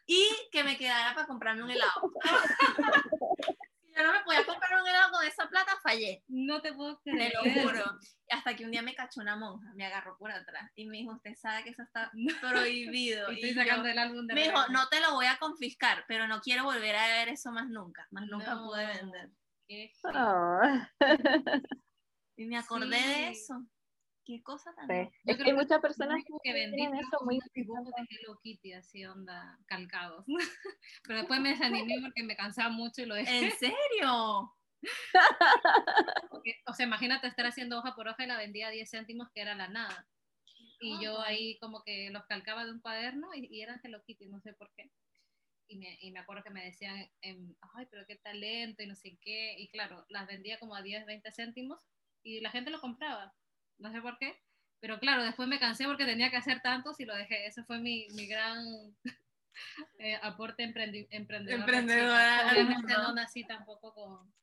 y 0.05 0.25
que 0.51 0.63
me 0.63 0.77
quedara 0.77 1.15
para 1.15 1.27
comprarme 1.27 1.63
un 1.63 1.71
helado. 1.71 2.11
si 3.95 4.01
yo 4.01 4.07
no 4.07 4.13
me 4.13 4.23
podía 4.23 4.45
comprar 4.45 4.81
un 4.81 4.87
helado 4.87 5.11
con 5.13 5.25
esa 5.25 5.47
plata, 5.49 5.71
fallé. 5.81 6.23
No 6.27 6.61
te 6.61 6.73
puedo 6.73 6.97
Te 7.03 7.11
creer. 7.11 7.33
lo 7.33 7.61
juro. 7.61 7.83
Hasta 8.29 8.55
que 8.55 8.65
un 8.65 8.71
día 8.71 8.81
me 8.81 8.95
cachó 8.95 9.21
una 9.21 9.35
monja, 9.35 9.71
me 9.75 9.85
agarró 9.85 10.17
por 10.17 10.31
atrás 10.31 10.71
y 10.75 10.85
me 10.87 10.97
dijo, 10.97 11.13
usted 11.13 11.35
sabe 11.35 11.63
que 11.63 11.69
eso 11.69 11.83
está 11.83 12.11
prohibido. 12.41 13.29
Estoy 13.29 13.49
Y 13.49 13.53
sacando 13.53 13.85
yo- 13.85 13.91
el 13.91 13.99
álbum 13.99 14.27
de 14.27 14.33
me 14.33 14.43
dijo, 14.43 14.67
no 14.69 14.87
te 14.89 14.99
lo 14.99 15.13
voy 15.13 15.27
a 15.27 15.37
confiscar, 15.37 16.03
pero 16.07 16.27
no 16.27 16.41
quiero 16.41 16.63
volver 16.63 16.95
a 16.95 17.07
ver 17.07 17.29
eso 17.29 17.51
más 17.51 17.67
nunca. 17.69 18.07
Más 18.11 18.25
nunca 18.27 18.55
No. 18.55 18.65
pude 18.67 18.85
vender. 18.87 19.29
Qué 19.67 19.91
Ah, 20.13 20.91
Y 22.37 22.45
me 22.47 22.57
acordé 22.57 22.87
de 23.01 23.29
eso. 23.29 23.65
Qué 24.25 24.41
cosa 24.41 24.73
tan... 24.73 24.87
sí. 24.87 25.11
Yo 25.23 25.33
Es 25.33 25.37
que 25.37 25.43
hay 25.43 25.53
muchas 25.53 25.79
personas 25.79 26.23
que 26.25 26.33
fue 26.33 26.63
eso 26.63 27.23
muy 27.23 27.39
dibujos 27.53 27.85
de 27.85 28.07
Hello 28.09 28.39
Kitty, 28.41 28.73
así 28.73 29.05
onda, 29.05 29.59
calcados. 29.67 30.25
Pero 31.03 31.19
después 31.19 31.39
me 31.39 31.49
desanimé 31.49 31.93
porque 32.03 32.23
me 32.23 32.35
cansaba 32.35 32.69
mucho 32.69 33.03
y 33.03 33.05
lo 33.05 33.15
dejé. 33.15 33.45
¿En 33.45 33.51
serio? 33.51 34.51
Porque, 36.29 36.61
o 36.67 36.73
sea, 36.73 36.85
imagínate 36.85 37.25
estar 37.25 37.45
haciendo 37.45 37.79
hoja 37.79 37.95
por 37.95 38.07
hoja 38.07 38.23
y 38.23 38.27
la 38.27 38.37
vendía 38.37 38.67
a 38.67 38.71
10 38.71 38.87
céntimos, 38.89 39.31
que 39.33 39.41
era 39.41 39.55
la 39.55 39.67
nada. 39.67 40.07
Y 40.79 41.03
yo 41.03 41.19
ahí 41.21 41.57
como 41.59 41.83
que 41.83 42.11
los 42.11 42.25
calcaba 42.25 42.65
de 42.65 42.71
un 42.71 42.81
cuaderno 42.81 43.33
y, 43.33 43.47
y 43.47 43.61
eran 43.61 43.79
Hello 43.83 44.03
Kitty, 44.03 44.27
no 44.27 44.39
sé 44.41 44.53
por 44.53 44.71
qué. 44.75 44.91
Y 45.67 45.77
me, 45.77 45.97
y 46.01 46.11
me 46.11 46.19
acuerdo 46.19 46.43
que 46.43 46.51
me 46.51 46.63
decían, 46.63 47.09
em, 47.21 47.55
ay, 47.75 47.87
pero 47.89 48.05
qué 48.05 48.17
talento 48.17 48.83
y 48.83 48.87
no 48.87 48.95
sé 48.95 49.17
qué. 49.21 49.55
Y 49.57 49.69
claro, 49.69 50.05
las 50.09 50.27
vendía 50.27 50.59
como 50.59 50.75
a 50.75 50.83
10, 50.83 51.05
20 51.05 51.31
céntimos 51.31 51.79
y 52.21 52.41
la 52.41 52.51
gente 52.51 52.69
lo 52.69 52.81
compraba. 52.81 53.33
No 53.77 53.91
sé 53.91 54.01
por 54.01 54.17
qué. 54.17 54.39
Pero 54.79 54.99
claro, 54.99 55.23
después 55.23 55.47
me 55.47 55.59
cansé 55.59 55.85
porque 55.85 56.05
tenía 56.05 56.29
que 56.29 56.37
hacer 56.37 56.61
tantos 56.61 56.99
y 56.99 57.05
lo 57.05 57.15
dejé. 57.15 57.47
Ese 57.47 57.63
fue 57.63 57.79
mi, 57.79 58.07
mi 58.11 58.27
gran 58.27 58.63
eh, 59.99 60.15
aporte 60.21 60.63
emprendi- 60.63 61.07
emprendedor. 61.09 61.59
de 61.65 61.77
Emprendedora 61.77 62.51
Obviamente 62.51 62.93
no 62.93 63.13
nací 63.13 63.45
tampoco 63.45 63.93
con, 63.93 64.33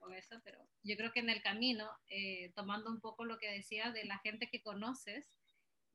con 0.00 0.14
eso, 0.14 0.40
pero 0.44 0.58
yo 0.82 0.96
creo 0.96 1.12
que 1.12 1.20
en 1.20 1.30
el 1.30 1.42
camino, 1.42 1.90
eh, 2.08 2.52
tomando 2.54 2.90
un 2.90 3.00
poco 3.00 3.24
lo 3.24 3.38
que 3.38 3.50
decía 3.50 3.90
de 3.90 4.04
la 4.04 4.18
gente 4.18 4.48
que 4.48 4.62
conoces, 4.62 5.38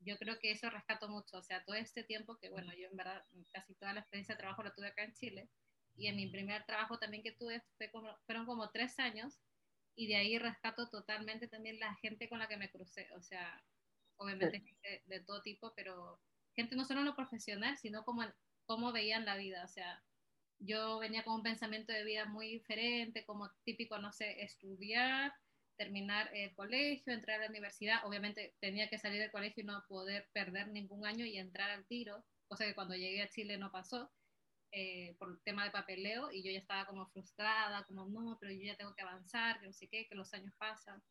yo 0.00 0.16
creo 0.18 0.38
que 0.38 0.52
eso 0.52 0.70
rescato 0.70 1.08
mucho. 1.08 1.38
O 1.38 1.42
sea, 1.42 1.64
todo 1.64 1.76
este 1.76 2.04
tiempo 2.04 2.38
que, 2.38 2.48
bueno, 2.50 2.72
yo 2.74 2.88
en 2.88 2.96
verdad 2.96 3.24
casi 3.52 3.74
toda 3.74 3.92
la 3.92 4.00
experiencia 4.00 4.34
de 4.34 4.38
trabajo 4.40 4.62
la 4.62 4.72
tuve 4.74 4.88
acá 4.88 5.04
en 5.04 5.14
Chile 5.14 5.48
y 5.96 6.06
en 6.06 6.16
mi 6.16 6.28
primer 6.28 6.64
trabajo 6.64 6.98
también 6.98 7.22
que 7.22 7.32
tuve 7.32 7.62
fue 7.76 7.90
como, 7.90 8.16
fueron 8.26 8.46
como 8.46 8.70
tres 8.70 8.98
años 8.98 9.40
y 10.00 10.06
de 10.06 10.16
ahí 10.16 10.38
rescato 10.38 10.88
totalmente 10.88 11.46
también 11.46 11.78
la 11.78 11.94
gente 11.96 12.26
con 12.30 12.38
la 12.38 12.48
que 12.48 12.56
me 12.56 12.70
crucé. 12.70 13.06
O 13.16 13.20
sea, 13.20 13.62
obviamente 14.16 14.62
gente 14.62 15.02
de 15.04 15.20
todo 15.20 15.42
tipo, 15.42 15.74
pero 15.76 16.18
gente 16.56 16.74
no 16.74 16.86
solo 16.86 17.00
en 17.00 17.06
lo 17.06 17.14
profesional, 17.14 17.76
sino 17.76 18.02
como 18.02 18.22
en 18.22 18.32
cómo 18.64 18.92
veían 18.92 19.26
la 19.26 19.36
vida. 19.36 19.62
O 19.62 19.68
sea, 19.68 20.02
yo 20.58 21.00
venía 21.00 21.22
con 21.22 21.34
un 21.34 21.42
pensamiento 21.42 21.92
de 21.92 22.04
vida 22.04 22.24
muy 22.24 22.48
diferente, 22.48 23.26
como 23.26 23.50
típico, 23.62 23.98
no 23.98 24.10
sé, 24.10 24.42
estudiar, 24.42 25.34
terminar 25.76 26.30
el 26.32 26.54
colegio, 26.54 27.12
entrar 27.12 27.36
a 27.36 27.44
la 27.44 27.50
universidad. 27.50 28.06
Obviamente 28.06 28.54
tenía 28.58 28.88
que 28.88 28.98
salir 28.98 29.20
del 29.20 29.30
colegio 29.30 29.62
y 29.62 29.66
no 29.66 29.84
poder 29.86 30.30
perder 30.32 30.68
ningún 30.68 31.04
año 31.04 31.26
y 31.26 31.36
entrar 31.36 31.70
al 31.70 31.84
tiro, 31.84 32.24
cosa 32.48 32.64
que 32.64 32.74
cuando 32.74 32.94
llegué 32.94 33.20
a 33.20 33.28
Chile 33.28 33.58
no 33.58 33.70
pasó. 33.70 34.10
Eh, 34.72 35.16
por 35.18 35.30
el 35.30 35.42
tema 35.42 35.64
de 35.64 35.70
papeleo 35.70 36.30
y 36.32 36.42
yo 36.42 36.50
ya 36.52 36.58
estaba 36.58 36.86
como 36.86 37.06
frustrada, 37.08 37.84
como 37.84 38.06
no, 38.06 38.38
pero 38.40 38.52
yo 38.52 38.60
ya 38.62 38.76
tengo 38.76 38.94
que 38.94 39.02
avanzar, 39.02 39.60
que 39.60 39.66
no 39.66 39.72
sé 39.72 39.88
qué, 39.88 40.06
que 40.06 40.14
los 40.14 40.32
años 40.34 40.54
pasan. 40.58 41.02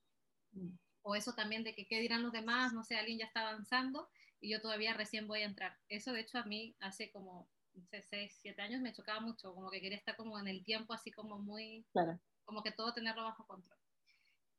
O 1.01 1.15
eso 1.15 1.33
también 1.33 1.63
de 1.63 1.73
que 1.75 1.87
qué 1.87 1.99
dirán 1.99 2.23
los 2.23 2.31
demás, 2.31 2.73
no 2.73 2.83
sé, 2.83 2.95
alguien 2.95 3.19
ya 3.19 3.25
está 3.25 3.41
avanzando 3.41 4.09
y 4.41 4.51
yo 4.51 4.61
todavía 4.61 4.93
recién 4.93 5.27
voy 5.27 5.41
a 5.41 5.45
entrar. 5.45 5.77
Eso 5.87 6.13
de 6.13 6.21
hecho 6.21 6.37
a 6.39 6.45
mí 6.45 6.75
hace 6.79 7.11
como, 7.11 7.49
no 7.73 7.85
sé, 7.85 8.01
6, 8.01 8.37
7 8.41 8.61
años 8.61 8.81
me 8.81 8.93
chocaba 8.93 9.19
mucho, 9.19 9.53
como 9.53 9.69
que 9.71 9.81
quería 9.81 9.97
estar 9.97 10.15
como 10.15 10.39
en 10.39 10.47
el 10.47 10.63
tiempo 10.63 10.93
así 10.93 11.11
como 11.11 11.39
muy, 11.39 11.85
Claro. 11.91 12.19
como 12.45 12.63
que 12.63 12.71
todo 12.71 12.93
tenerlo 12.93 13.23
bajo 13.23 13.45
control. 13.45 13.77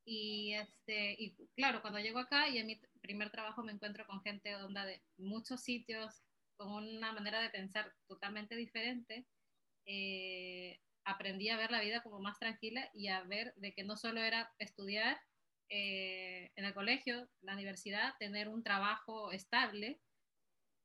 Y, 0.05 0.55
este, 0.55 1.15
y 1.19 1.37
claro, 1.55 1.83
cuando 1.83 2.01
llego 2.01 2.19
acá 2.19 2.49
y 2.49 2.59
en 2.59 2.67
mi 2.67 2.77
primer 3.01 3.31
trabajo 3.31 3.63
me 3.63 3.73
encuentro 3.73 4.07
con 4.07 4.23
gente 4.23 4.49
de 4.49 4.57
onda 4.57 4.85
de 4.85 5.03
muchos 5.19 5.63
sitios, 5.63 6.23
con 6.61 6.73
una 6.73 7.13
manera 7.15 7.41
de 7.41 7.49
pensar 7.49 7.91
totalmente 8.07 8.55
diferente, 8.55 9.27
eh, 9.87 10.79
aprendí 11.07 11.49
a 11.49 11.57
ver 11.57 11.71
la 11.71 11.81
vida 11.81 12.03
como 12.03 12.21
más 12.21 12.39
tranquila 12.39 12.91
y 12.93 13.09
a 13.09 13.23
ver 13.23 13.55
de 13.57 13.73
que 13.73 13.83
no 13.83 13.97
solo 13.97 14.21
era 14.21 14.53
estudiar 14.59 15.19
eh, 15.71 16.53
en 16.57 16.67
el 16.67 16.75
colegio, 16.75 17.31
la 17.41 17.55
universidad, 17.55 18.13
tener 18.19 18.51
un 18.51 18.63
trabajo 18.63 19.33
estable 19.33 20.03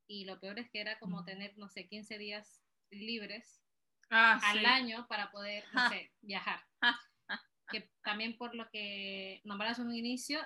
y 0.08 0.24
lo 0.24 0.40
peor 0.40 0.58
es 0.58 0.70
que 0.70 0.80
era 0.80 0.98
como 0.98 1.26
tener, 1.26 1.58
no 1.58 1.68
sé, 1.68 1.86
15 1.88 2.16
días 2.16 2.64
libres 2.90 3.62
Ah, 4.10 4.40
al 4.42 4.58
sí. 4.58 4.64
año 4.64 5.06
para 5.10 5.30
poder, 5.30 5.68
no 5.74 5.82
sé, 5.90 6.10
viajar. 6.22 6.60
Ja, 6.80 6.98
Que 7.68 7.90
también 8.02 8.38
por 8.38 8.54
lo 8.54 8.70
que 8.70 9.42
nombraste 9.44 9.82
un 9.82 9.94
inicio, 9.94 10.40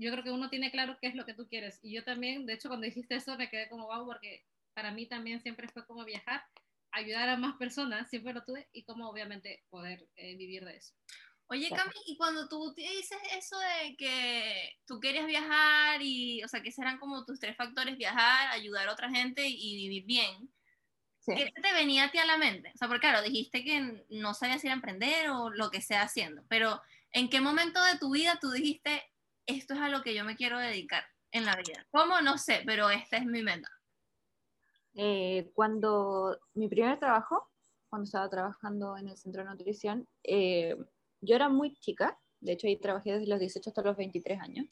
yo 0.00 0.10
creo 0.10 0.24
que 0.24 0.30
uno 0.30 0.50
tiene 0.50 0.70
claro 0.70 0.98
qué 1.00 1.08
es 1.08 1.14
lo 1.14 1.26
que 1.26 1.34
tú 1.34 1.48
quieres. 1.48 1.78
Y 1.82 1.94
yo 1.94 2.04
también, 2.04 2.46
de 2.46 2.54
hecho, 2.54 2.68
cuando 2.68 2.86
dijiste 2.86 3.16
eso, 3.16 3.36
me 3.36 3.50
quedé 3.50 3.68
como 3.68 3.86
wow, 3.86 4.06
porque 4.06 4.46
para 4.74 4.90
mí 4.92 5.06
también 5.06 5.40
siempre 5.40 5.68
fue 5.68 5.86
como 5.86 6.04
viajar, 6.04 6.42
ayudar 6.90 7.28
a 7.28 7.36
más 7.36 7.56
personas, 7.56 8.08
siempre 8.08 8.32
lo 8.32 8.44
tuve, 8.44 8.68
y 8.72 8.84
como 8.84 9.08
obviamente 9.08 9.62
poder 9.68 10.08
eh, 10.16 10.36
vivir 10.36 10.64
de 10.64 10.76
eso. 10.76 10.94
Oye. 11.46 11.68
Cami, 11.68 11.92
y 12.06 12.16
cuando 12.16 12.48
tú 12.48 12.72
dices 12.74 13.18
eso 13.36 13.58
de 13.58 13.96
que 13.96 14.78
tú 14.86 15.00
querías 15.00 15.26
viajar 15.26 16.00
y, 16.00 16.42
o 16.44 16.48
sea, 16.48 16.62
que 16.62 16.70
serán 16.70 16.98
como 16.98 17.24
tus 17.24 17.40
tres 17.40 17.56
factores, 17.56 17.98
viajar, 17.98 18.50
ayudar 18.52 18.88
a 18.88 18.92
otra 18.92 19.10
gente 19.10 19.46
y 19.46 19.76
vivir 19.76 20.04
bien, 20.04 20.50
Sí. 21.20 21.34
¿qué 21.36 21.52
te 21.60 21.72
venía 21.74 22.04
a 22.04 22.10
ti 22.10 22.18
a 22.18 22.24
la 22.24 22.38
mente? 22.38 22.70
O 22.74 22.78
sea, 22.78 22.88
porque 22.88 23.02
claro, 23.02 23.22
dijiste 23.22 23.62
que 23.62 24.06
no 24.08 24.32
sabías 24.32 24.64
ir 24.64 24.70
a 24.70 24.74
emprender 24.74 25.28
o 25.28 25.50
lo 25.50 25.70
que 25.70 25.82
sea 25.82 26.02
haciendo, 26.02 26.42
pero 26.48 26.80
¿en 27.12 27.28
qué 27.28 27.40
momento 27.40 27.82
de 27.84 27.98
tu 27.98 28.10
vida 28.10 28.38
tú 28.40 28.50
dijiste, 28.50 29.02
esto 29.46 29.74
es 29.74 29.80
a 29.80 29.88
lo 29.88 30.02
que 30.02 30.14
yo 30.14 30.24
me 30.24 30.36
quiero 30.36 30.58
dedicar 30.58 31.04
en 31.32 31.44
la 31.44 31.56
vida? 31.56 31.86
¿Cómo? 31.90 32.20
No 32.20 32.38
sé, 32.38 32.62
pero 32.66 32.90
esta 32.90 33.16
es 33.16 33.26
mi 33.26 33.42
meta. 33.42 33.68
Eh, 34.94 35.50
cuando 35.54 36.38
mi 36.54 36.68
primer 36.68 36.98
trabajo, 36.98 37.48
cuando 37.88 38.04
estaba 38.04 38.28
trabajando 38.28 38.96
en 38.96 39.08
el 39.08 39.16
centro 39.16 39.42
de 39.42 39.50
nutrición, 39.50 40.08
eh, 40.24 40.76
yo 41.20 41.36
era 41.36 41.48
muy 41.48 41.74
chica, 41.74 42.18
de 42.40 42.52
hecho 42.52 42.66
ahí 42.66 42.76
trabajé 42.76 43.12
desde 43.12 43.28
los 43.28 43.38
18 43.38 43.70
hasta 43.70 43.82
los 43.82 43.96
23 43.96 44.40
años, 44.40 44.66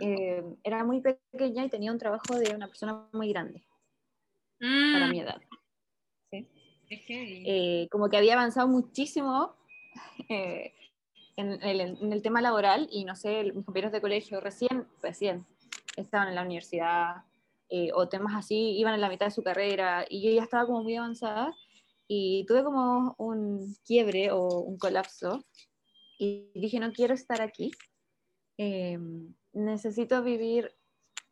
Eh, 0.00 0.42
era 0.64 0.82
muy 0.84 1.00
pequeña 1.00 1.64
y 1.64 1.70
tenía 1.70 1.92
un 1.92 1.98
trabajo 1.98 2.36
de 2.36 2.54
una 2.54 2.66
persona 2.66 3.08
muy 3.12 3.28
grande 3.28 3.64
para 4.58 5.06
Mm, 5.06 5.10
mi 5.10 5.20
edad. 5.20 5.40
Es 6.88 7.02
que 7.06 7.42
Eh, 7.46 7.88
como 7.88 8.08
que 8.08 8.16
había 8.16 8.34
avanzado 8.34 8.66
muchísimo 8.66 9.56
eh, 10.28 10.74
en, 11.36 11.62
el, 11.62 11.80
en 11.80 12.12
el 12.12 12.22
tema 12.22 12.40
laboral 12.40 12.88
y 12.90 13.04
no 13.04 13.16
sé, 13.16 13.44
mis 13.44 13.64
compañeros 13.64 13.92
de 13.92 14.00
colegio 14.00 14.40
recién, 14.40 14.86
recién 15.02 15.46
estaban 15.96 16.28
en 16.28 16.34
la 16.34 16.42
universidad 16.42 17.24
eh, 17.70 17.90
o 17.94 18.08
temas 18.08 18.34
así, 18.36 18.76
iban 18.78 18.94
en 18.94 19.00
la 19.00 19.08
mitad 19.08 19.26
de 19.26 19.32
su 19.32 19.42
carrera 19.42 20.04
y 20.08 20.22
yo 20.22 20.30
ya 20.30 20.42
estaba 20.42 20.66
como 20.66 20.82
muy 20.82 20.96
avanzada 20.96 21.54
y 22.06 22.44
tuve 22.46 22.62
como 22.62 23.14
un 23.18 23.76
quiebre 23.84 24.30
o 24.30 24.60
un 24.60 24.78
colapso 24.78 25.44
y 26.18 26.50
dije, 26.54 26.78
no 26.78 26.92
quiero 26.92 27.14
estar 27.14 27.42
aquí, 27.42 27.72
eh, 28.58 28.98
necesito 29.52 30.22
vivir 30.22 30.72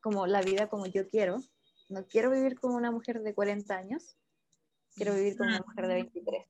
como 0.01 0.27
la 0.27 0.43
vida 0.43 0.69
como 0.69 0.87
yo 0.87 1.09
quiero, 1.09 1.39
no 1.89 2.07
quiero 2.07 2.31
vivir 2.31 2.59
como 2.59 2.75
una 2.75 2.91
mujer 2.91 3.21
de 3.21 3.35
40 3.35 3.77
años, 3.77 4.17
quiero 4.97 5.15
vivir 5.15 5.37
como 5.37 5.51
una 5.51 5.63
mujer 5.65 5.87
de 5.87 5.95
23. 5.95 6.47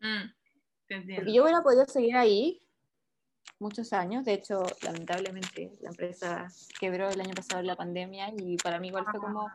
mm. 0.00 1.14
Porque 1.14 1.32
yo 1.32 1.44
hubiera 1.44 1.62
podido 1.62 1.86
seguir 1.86 2.16
ahí 2.16 2.60
muchos 3.58 3.92
años, 3.92 4.24
de 4.24 4.34
hecho, 4.34 4.62
lamentablemente 4.82 5.72
la 5.80 5.90
empresa 5.90 6.48
quebró 6.78 7.08
el 7.10 7.20
año 7.20 7.34
pasado 7.34 7.60
en 7.60 7.66
la 7.66 7.76
pandemia 7.76 8.32
y 8.36 8.56
para 8.56 8.80
mí 8.80 8.88
igual 8.88 9.04
fue 9.10 9.20
como 9.20 9.48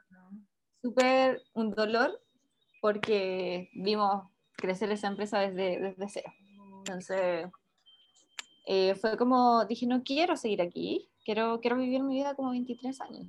súper 0.81 1.41
un 1.53 1.71
dolor 1.71 2.21
porque 2.81 3.69
vimos 3.73 4.29
crecer 4.55 4.91
esa 4.91 5.07
empresa 5.07 5.39
desde, 5.39 5.79
desde 5.79 6.07
cero. 6.07 6.33
Entonces, 6.79 7.47
eh, 8.67 8.95
fue 8.95 9.17
como, 9.17 9.65
dije, 9.65 9.87
no 9.87 10.03
quiero 10.03 10.37
seguir 10.37 10.61
aquí, 10.61 11.09
quiero, 11.23 11.59
quiero 11.61 11.77
vivir 11.77 12.03
mi 12.03 12.15
vida 12.15 12.35
como 12.35 12.51
23 12.51 13.01
años. 13.01 13.27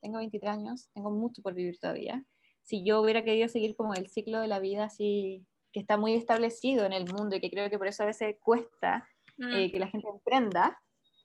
Tengo 0.00 0.18
23 0.18 0.52
años, 0.52 0.88
tengo 0.94 1.10
mucho 1.10 1.42
por 1.42 1.54
vivir 1.54 1.78
todavía. 1.78 2.24
Si 2.62 2.84
yo 2.84 3.00
hubiera 3.00 3.22
querido 3.22 3.48
seguir 3.48 3.76
como 3.76 3.94
el 3.94 4.08
ciclo 4.08 4.40
de 4.40 4.48
la 4.48 4.58
vida 4.58 4.84
así, 4.84 5.46
que 5.72 5.80
está 5.80 5.96
muy 5.96 6.14
establecido 6.14 6.84
en 6.84 6.92
el 6.92 7.12
mundo 7.12 7.36
y 7.36 7.40
que 7.40 7.50
creo 7.50 7.70
que 7.70 7.78
por 7.78 7.86
eso 7.86 8.02
a 8.02 8.06
veces 8.06 8.36
cuesta 8.40 9.08
Mm, 9.38 9.52
eh, 9.54 9.72
que 9.72 9.78
la 9.78 9.88
gente 9.88 10.08
emprenda, 10.08 10.78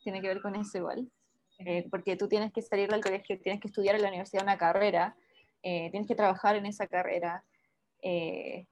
tiene 0.03 0.21
que 0.21 0.27
ver 0.27 0.41
con 0.41 0.55
eso 0.55 0.77
igual. 0.77 1.09
Eh, 1.59 1.87
porque 1.89 2.15
tú 2.15 2.27
tienes 2.27 2.53
que 2.53 2.61
salir 2.61 2.89
del 2.89 3.01
colegio, 3.01 3.39
tienes 3.39 3.59
que 3.59 3.67
estudiar 3.67 3.95
en 3.95 4.03
la 4.03 4.09
universidad 4.09 4.43
una 4.43 4.57
carrera, 4.57 5.15
eh, 5.63 5.89
tienes 5.91 6.07
que 6.07 6.15
trabajar 6.15 6.55
en 6.55 6.65
esa 6.65 6.87
carrera, 6.87 7.43
eh, 8.01 8.67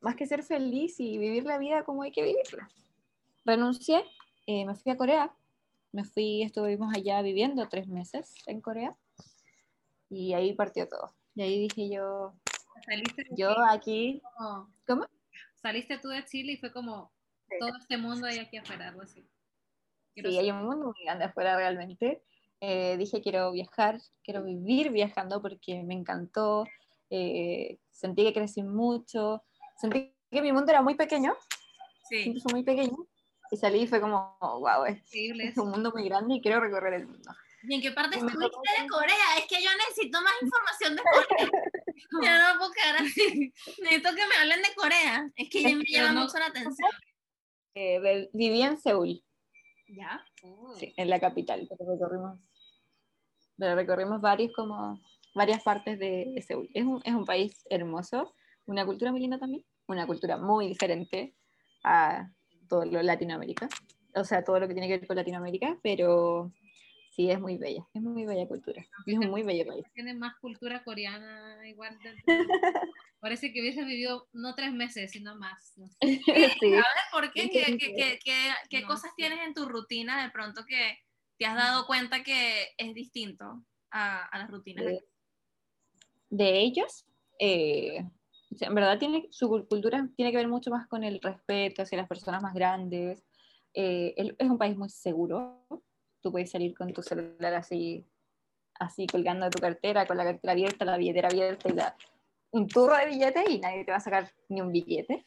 más 0.00 0.16
que 0.16 0.26
ser 0.26 0.42
feliz 0.42 0.98
y 1.00 1.16
vivir 1.16 1.44
la 1.44 1.58
vida 1.58 1.84
como 1.84 2.02
hay 2.02 2.12
que 2.12 2.22
vivirla. 2.22 2.68
Renuncié, 3.44 4.04
eh, 4.46 4.66
me 4.66 4.74
fui 4.74 4.92
a 4.92 4.96
Corea, 4.96 5.32
me 5.92 6.04
fui, 6.04 6.42
estuvimos 6.42 6.94
allá 6.94 7.22
viviendo 7.22 7.68
tres 7.68 7.88
meses 7.88 8.34
en 8.46 8.60
Corea 8.60 8.94
y 10.10 10.34
ahí 10.34 10.52
partió 10.54 10.86
todo. 10.88 11.14
Y 11.34 11.42
ahí 11.42 11.60
dije 11.60 11.88
yo, 11.88 12.34
yo 13.36 13.54
aquí, 13.70 14.20
¿cómo? 14.86 15.06
Saliste 15.62 15.98
tú 15.98 16.08
de 16.08 16.24
Chile 16.24 16.52
y 16.52 16.56
fue 16.56 16.72
como 16.72 17.10
todo 17.58 17.76
este 17.78 17.96
mundo 17.96 18.26
hay 18.26 18.38
aquí 18.38 18.56
afuera, 18.56 18.88
algo 18.88 19.02
así. 19.02 19.26
sí, 20.14 20.38
hay 20.38 20.50
un 20.50 20.64
mundo 20.64 20.86
muy 20.86 21.04
grande 21.04 21.24
afuera 21.24 21.56
realmente. 21.56 22.22
Eh, 22.60 22.96
dije 22.96 23.22
quiero 23.22 23.52
viajar, 23.52 24.00
quiero 24.24 24.42
vivir 24.42 24.90
viajando 24.90 25.40
porque 25.40 25.82
me 25.84 25.94
encantó, 25.94 26.66
eh, 27.08 27.78
sentí 27.90 28.24
que 28.24 28.32
crecí 28.32 28.62
mucho, 28.62 29.44
sentí 29.76 30.12
que 30.30 30.42
mi 30.42 30.52
mundo 30.52 30.72
era 30.72 30.82
muy 30.82 30.94
pequeño, 30.94 31.36
sí. 32.08 32.24
incluso 32.26 32.48
muy 32.50 32.64
pequeño, 32.64 32.96
y 33.50 33.56
salí 33.56 33.82
y 33.82 33.86
fue 33.86 34.00
como, 34.00 34.36
wow, 34.40 34.84
es, 34.86 35.02
es 35.12 35.56
un 35.56 35.70
mundo 35.70 35.92
muy 35.92 36.08
grande 36.08 36.34
y 36.34 36.40
quiero 36.40 36.60
recorrer 36.60 36.94
el 36.94 37.06
mundo. 37.06 37.30
¿Y 37.62 37.74
en 37.74 37.82
qué 37.82 37.90
parte 37.90 38.16
estuviste 38.16 38.38
de 38.40 38.88
Corea? 38.88 39.38
Es 39.38 39.46
que 39.46 39.62
yo 39.62 39.70
necesito 39.88 40.20
más 40.20 40.32
información 40.40 40.96
de 40.96 41.02
Corea. 41.02 41.50
yo 42.22 42.52
no 42.52 42.58
puedo 42.58 42.70
quedar 42.72 43.02
así. 43.02 43.52
Necesito 43.82 44.14
que 44.14 44.26
me 44.26 44.34
hablen 44.40 44.62
de 44.62 44.74
Corea. 44.76 45.28
Es 45.34 45.50
que 45.50 45.62
ya 45.62 45.76
me 45.76 45.84
llama 45.84 46.20
mucho 46.20 46.38
la 46.38 46.46
atención. 46.46 46.90
Eh, 47.74 48.28
viví 48.32 48.62
en 48.62 48.78
Seúl. 48.78 49.22
¿Ya? 49.88 50.22
Sí, 50.78 50.92
en 50.96 51.08
la 51.08 51.18
capital. 51.18 51.66
Pero 51.68 51.92
recorrimos, 51.92 52.38
pero 53.56 53.74
recorrimos 53.74 54.20
varios 54.20 54.52
como, 54.52 55.00
varias 55.34 55.62
partes 55.62 55.98
de, 55.98 56.32
de 56.34 56.42
Seúl. 56.42 56.68
Es 56.74 56.84
un, 56.84 57.00
es 57.04 57.14
un 57.14 57.24
país 57.24 57.64
hermoso, 57.70 58.34
una 58.66 58.84
cultura 58.84 59.10
muy 59.10 59.20
linda 59.20 59.38
también, 59.38 59.64
una 59.86 60.06
cultura 60.06 60.36
muy 60.36 60.68
diferente 60.68 61.34
a 61.84 62.30
todo 62.68 62.84
lo 62.84 63.02
Latinoamérica. 63.02 63.68
O 64.14 64.24
sea, 64.24 64.44
todo 64.44 64.60
lo 64.60 64.68
que 64.68 64.74
tiene 64.74 64.88
que 64.88 64.98
ver 64.98 65.06
con 65.06 65.16
Latinoamérica, 65.16 65.78
pero 65.82 66.52
Sí, 67.18 67.28
es 67.32 67.40
muy 67.40 67.56
bella, 67.56 67.84
es 67.92 68.00
muy 68.00 68.24
bella 68.26 68.46
cultura. 68.46 68.86
es 69.04 69.18
un 69.18 69.28
muy 69.28 69.42
bello 69.42 69.66
país. 69.66 69.84
Tiene 69.94 70.14
más 70.14 70.36
cultura 70.36 70.84
coreana, 70.84 71.66
igual. 71.66 71.98
Parece 73.20 73.52
que 73.52 73.60
hubiese 73.60 73.82
vivido 73.82 74.28
no 74.32 74.54
tres 74.54 74.72
meses, 74.72 75.10
sino 75.10 75.34
más. 75.34 75.74
sí. 76.00 76.20
¿Sabes 76.24 76.84
por 77.10 77.32
qué? 77.32 77.50
¿Qué, 77.50 77.76
qué, 77.76 78.20
qué, 78.24 78.52
qué 78.70 78.82
cosas 78.84 79.10
tienes 79.16 79.40
en 79.44 79.52
tu 79.52 79.64
rutina 79.68 80.22
de 80.22 80.30
pronto 80.30 80.64
que 80.64 80.96
te 81.38 81.46
has 81.46 81.56
dado 81.56 81.86
cuenta 81.88 82.22
que 82.22 82.68
es 82.76 82.94
distinto 82.94 83.64
a, 83.90 84.24
a 84.24 84.38
las 84.38 84.48
rutinas? 84.48 84.84
De, 84.84 85.04
de 86.30 86.60
ellos, 86.60 87.04
eh, 87.40 88.08
en 88.60 88.74
verdad 88.76 88.96
tiene, 89.00 89.26
su 89.32 89.48
cultura 89.48 90.08
tiene 90.14 90.30
que 90.30 90.36
ver 90.36 90.46
mucho 90.46 90.70
más 90.70 90.86
con 90.86 91.02
el 91.02 91.20
respeto 91.20 91.82
hacia 91.82 91.98
las 91.98 92.08
personas 92.08 92.42
más 92.42 92.54
grandes. 92.54 93.24
Eh, 93.74 94.14
es 94.16 94.48
un 94.48 94.56
país 94.58 94.76
muy 94.76 94.88
seguro, 94.88 95.66
tú 96.20 96.32
puedes 96.32 96.50
salir 96.50 96.74
con 96.74 96.92
tu 96.92 97.02
celular 97.02 97.54
así, 97.54 98.06
así 98.74 99.06
colgando 99.06 99.44
de 99.44 99.50
tu 99.50 99.60
cartera, 99.60 100.06
con 100.06 100.16
la 100.16 100.24
cartera 100.24 100.52
abierta, 100.52 100.84
la 100.84 100.96
billetera 100.96 101.28
abierta 101.28 101.68
y 101.68 101.72
la, 101.72 101.96
un 102.50 102.68
turro 102.68 102.96
de 102.96 103.06
billetes 103.06 103.44
y 103.48 103.58
nadie 103.58 103.84
te 103.84 103.90
va 103.90 103.98
a 103.98 104.00
sacar 104.00 104.32
ni 104.48 104.60
un 104.60 104.72
billete. 104.72 105.26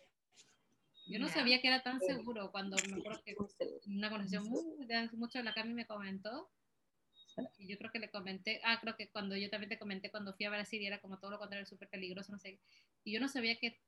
Yo 1.08 1.20
no 1.20 1.28
sabía 1.28 1.62
que 1.62 1.68
era 1.68 1.84
tan 1.84 2.00
seguro 2.00 2.52
cuando 2.52 2.78
me 2.90 3.00
acuerdo 3.00 3.22
que 3.26 3.36
una 3.88 4.10
conexión 4.10 4.48
muy, 4.48 4.86
de 4.86 4.96
hace 4.96 5.18
mucho 5.18 5.42
la 5.42 5.54
Cami 5.54 5.74
me 5.74 5.86
comentó. 5.86 6.50
Y 7.58 7.68
yo 7.68 7.78
creo 7.78 7.92
que 7.92 8.00
le 8.00 8.10
comenté, 8.10 8.62
ah, 8.64 8.78
creo 8.82 8.96
que 8.96 9.10
cuando 9.10 9.36
yo 9.36 9.50
también 9.50 9.70
te 9.70 9.80
comenté 9.80 10.12
cuando 10.12 10.34
fui 10.34 10.46
a 10.46 10.50
Brasil 10.50 10.82
y 10.82 10.86
era 10.86 11.00
como 11.00 11.18
todo 11.18 11.32
lo 11.32 11.40
contrario, 11.40 11.66
súper 11.66 11.90
peligroso, 11.90 12.32
no 12.32 12.40
sé. 12.40 12.60
Y 13.04 13.14
yo 13.14 13.20
no 13.20 13.28
sabía 13.28 13.58
que 13.58 13.80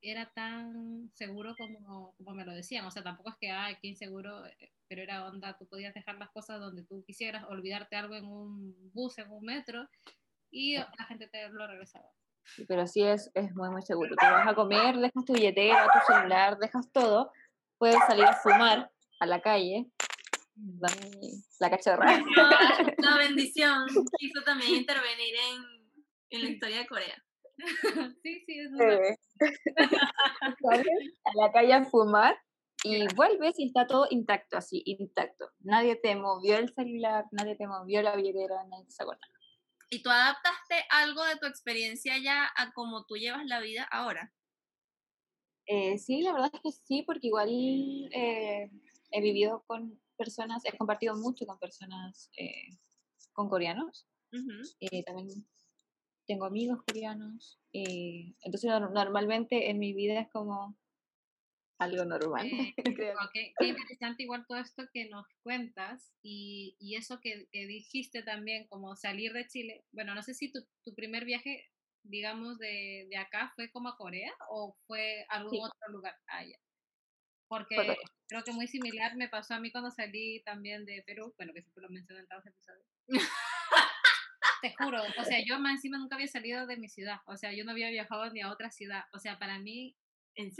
era 0.00 0.30
tan 0.34 1.10
seguro 1.14 1.54
como, 1.56 2.14
como 2.16 2.34
me 2.34 2.44
lo 2.44 2.52
decían. 2.52 2.84
O 2.86 2.90
sea, 2.90 3.02
tampoco 3.02 3.30
es 3.30 3.36
que, 3.40 3.50
ah, 3.50 3.76
qué 3.80 3.88
inseguro, 3.88 4.46
eh, 4.46 4.72
pero 4.88 5.02
era 5.02 5.26
onda, 5.26 5.56
tú 5.56 5.66
podías 5.66 5.94
dejar 5.94 6.16
las 6.16 6.30
cosas 6.30 6.60
donde 6.60 6.84
tú 6.84 7.04
quisieras, 7.06 7.44
olvidarte 7.48 7.96
algo 7.96 8.14
en 8.14 8.26
un 8.26 8.92
bus, 8.92 9.18
en 9.18 9.30
un 9.30 9.44
metro, 9.44 9.88
y 10.50 10.76
la 10.76 11.06
gente 11.08 11.28
te 11.28 11.48
lo 11.48 11.66
regresaba. 11.66 12.08
pero 12.68 12.86
sí 12.86 13.02
es, 13.02 13.30
es 13.34 13.54
muy, 13.54 13.70
muy 13.70 13.82
seguro. 13.82 14.14
Te 14.16 14.26
vas 14.26 14.46
a 14.46 14.54
comer, 14.54 14.96
dejas 14.96 15.24
tu 15.24 15.32
billetera, 15.32 15.88
tu 15.92 16.12
celular, 16.12 16.58
dejas 16.58 16.90
todo, 16.92 17.32
puedes 17.78 17.98
salir 18.06 18.24
a 18.24 18.34
fumar 18.34 18.90
a 19.20 19.26
la 19.26 19.40
calle. 19.40 19.86
La 21.58 21.70
cachorra. 21.70 22.22
la 22.98 23.16
bendición 23.18 23.86
quiso 24.18 24.42
también 24.44 24.74
intervenir 24.74 25.34
en, 25.34 25.84
en 26.30 26.42
la 26.44 26.50
historia 26.50 26.78
de 26.78 26.86
Corea. 26.86 27.23
sí, 28.22 28.44
sí, 28.46 28.58
es 28.58 28.70
a 31.24 31.30
la 31.36 31.52
calle 31.52 31.72
a 31.72 31.84
fumar 31.84 32.36
y 32.82 33.06
vuelves 33.14 33.58
y 33.58 33.68
está 33.68 33.86
todo 33.86 34.06
intacto, 34.10 34.58
así, 34.58 34.82
intacto. 34.84 35.50
Nadie 35.60 35.96
te 35.96 36.14
movió 36.16 36.58
el 36.58 36.72
celular, 36.74 37.24
nadie 37.32 37.56
te 37.56 37.66
movió 37.66 38.02
la 38.02 38.14
billetera, 38.14 38.64
nadie 38.64 38.90
se 38.90 39.02
acuerda. 39.02 39.22
¿Y 39.90 40.02
tú 40.02 40.10
adaptaste 40.10 40.84
algo 40.90 41.24
de 41.24 41.36
tu 41.36 41.46
experiencia 41.46 42.18
ya 42.18 42.50
a 42.56 42.72
cómo 42.72 43.04
tú 43.06 43.16
llevas 43.16 43.46
la 43.46 43.60
vida 43.60 43.84
ahora? 43.90 44.32
Eh, 45.66 45.98
sí, 45.98 46.20
la 46.20 46.32
verdad 46.32 46.50
es 46.52 46.60
que 46.60 46.72
sí, 46.72 47.02
porque 47.06 47.28
igual 47.28 47.48
eh, 47.48 48.70
he 49.10 49.20
vivido 49.22 49.64
con 49.66 49.98
personas, 50.16 50.62
he 50.64 50.76
compartido 50.76 51.16
mucho 51.16 51.46
con 51.46 51.58
personas, 51.58 52.30
eh, 52.36 52.68
con 53.32 53.48
coreanos. 53.48 54.06
también 55.06 55.46
tengo 56.26 56.44
amigos 56.46 56.82
coreanos. 56.86 57.58
entonces, 57.72 58.70
normalmente 58.92 59.70
en 59.70 59.78
mi 59.78 59.92
vida 59.92 60.20
es 60.20 60.28
como 60.30 60.76
algo 61.78 62.04
normal. 62.04 62.46
Eh, 63.34 63.52
qué, 63.58 63.66
interesante 63.66 64.22
igual 64.22 64.44
todo 64.46 64.58
esto 64.58 64.84
que 64.92 65.08
nos 65.08 65.26
cuentas 65.42 66.12
y, 66.22 66.76
y 66.78 66.96
eso 66.96 67.20
que, 67.20 67.48
que, 67.50 67.66
dijiste 67.66 68.22
también, 68.22 68.66
como 68.68 68.96
salir 68.96 69.32
de 69.32 69.46
Chile. 69.46 69.84
Bueno, 69.92 70.14
no 70.14 70.22
sé 70.22 70.34
si 70.34 70.50
tu, 70.52 70.60
tu 70.84 70.94
primer 70.94 71.24
viaje, 71.24 71.70
digamos, 72.04 72.58
de, 72.58 73.06
de, 73.10 73.16
acá 73.16 73.52
fue 73.56 73.70
como 73.70 73.88
a 73.88 73.96
Corea 73.96 74.32
o 74.50 74.76
fue 74.86 75.26
algún 75.28 75.60
otro 75.64 75.88
lugar 75.90 76.14
allá. 76.26 76.58
Porque 77.48 77.76
creo 78.28 78.42
que 78.42 78.52
muy 78.52 78.66
similar 78.66 79.16
me 79.16 79.28
pasó 79.28 79.54
a 79.54 79.60
mí 79.60 79.70
cuando 79.70 79.90
salí 79.90 80.42
también 80.44 80.84
de 80.86 81.02
Perú, 81.06 81.34
bueno, 81.36 81.52
que 81.52 81.62
siempre 81.62 81.82
lo 81.82 81.90
mencioné 81.90 82.20
en 82.20 82.26
todos 82.26 82.44
los 82.44 82.54
episodios. 82.54 82.86
Te 84.64 84.74
juro, 84.82 85.02
o 85.18 85.24
sea, 85.24 85.44
yo 85.44 85.60
más 85.60 85.72
encima 85.72 85.98
nunca 85.98 86.14
había 86.14 86.28
salido 86.28 86.66
de 86.66 86.78
mi 86.78 86.88
ciudad, 86.88 87.18
o 87.26 87.36
sea, 87.36 87.52
yo 87.52 87.64
no 87.64 87.72
había 87.72 87.90
viajado 87.90 88.30
ni 88.30 88.40
a 88.40 88.50
otra 88.50 88.70
ciudad, 88.70 89.04
o 89.12 89.18
sea, 89.18 89.38
para 89.38 89.58
mí 89.58 89.94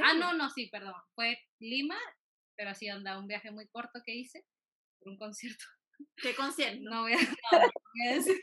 Ah, 0.03 0.14
no, 0.14 0.33
no, 0.35 0.51
sí, 0.51 0.69
perdón. 0.69 0.95
Fue 1.14 1.38
Lima, 1.59 1.99
pero 2.57 2.71
así 2.71 2.88
anda 2.88 3.19
un 3.19 3.27
viaje 3.27 3.51
muy 3.51 3.67
corto 3.69 4.01
que 4.05 4.14
hice 4.14 4.47
por 4.99 5.09
un 5.09 5.19
concierto. 5.19 5.64
¿Qué 6.17 6.35
concierto? 6.35 6.81
No 6.83 7.03
voy 7.03 7.14
a, 7.14 7.17
decir. 8.14 8.40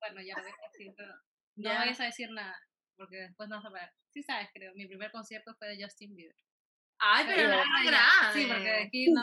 Bueno, 0.00 0.20
ya 0.22 0.36
lo 0.36 0.42
voy 0.42 0.52
a 0.52 0.68
decir, 0.72 0.92
pero 0.96 1.14
no 1.56 1.70
voy 1.70 1.88
a 1.88 2.04
decir 2.04 2.30
nada, 2.30 2.56
porque 2.96 3.16
después 3.16 3.48
no 3.48 3.56
vas 3.56 3.64
a 3.66 3.70
ver. 3.70 3.90
Sí 4.10 4.22
sabes, 4.22 4.48
creo. 4.52 4.72
Mi 4.74 4.86
primer 4.86 5.10
concierto 5.12 5.54
fue 5.56 5.68
de 5.68 5.82
Justin 5.82 6.14
Bieber. 6.16 6.36
Ay, 6.98 7.24
pero 7.26 7.48
no 7.48 7.62
es 7.62 7.68
grave. 7.86 8.34
Sí, 8.34 8.46
porque 8.46 8.64
de 8.64 8.82
aquí 8.82 9.10
no. 9.12 9.22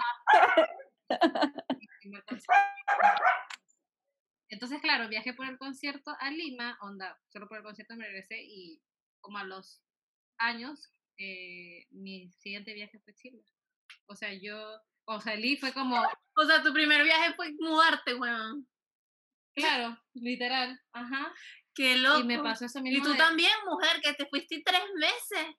Entonces, 4.49 4.79
claro, 4.81 5.09
viajé 5.09 5.33
por 5.33 5.47
el 5.47 5.57
concierto 5.57 6.15
a 6.19 6.31
Lima, 6.31 6.77
onda, 6.81 7.19
solo 7.27 7.47
por 7.47 7.57
el 7.57 7.63
concierto 7.63 7.95
me 7.95 8.05
regresé 8.05 8.41
y 8.41 8.81
como 9.19 9.37
a 9.37 9.43
los 9.43 9.81
años 10.37 10.91
eh, 11.17 11.87
mi 11.91 12.31
siguiente 12.31 12.73
viaje 12.73 12.99
fue 12.99 13.13
Chile. 13.15 13.43
O 14.05 14.15
sea, 14.15 14.31
yo, 14.33 14.57
o 15.05 15.19
salí 15.19 15.57
fue 15.57 15.73
como... 15.73 16.01
O 16.35 16.45
sea, 16.45 16.61
tu 16.61 16.71
primer 16.71 17.03
viaje 17.03 17.33
fue 17.33 17.53
mudarte, 17.59 18.15
weón. 18.15 18.67
Claro, 19.55 19.97
literal, 20.13 20.79
ajá. 20.93 21.33
Qué 21.73 21.97
loco. 21.97 22.21
Y 22.21 22.23
me 22.23 22.39
pasó 22.41 22.65
eso 22.65 22.81
mismo. 22.81 22.99
Y 22.99 23.01
tú 23.07 23.15
también, 23.17 23.51
mujer, 23.65 24.01
que 24.01 24.13
te 24.13 24.27
fuiste 24.27 24.61
tres 24.65 24.83
meses. 24.95 25.55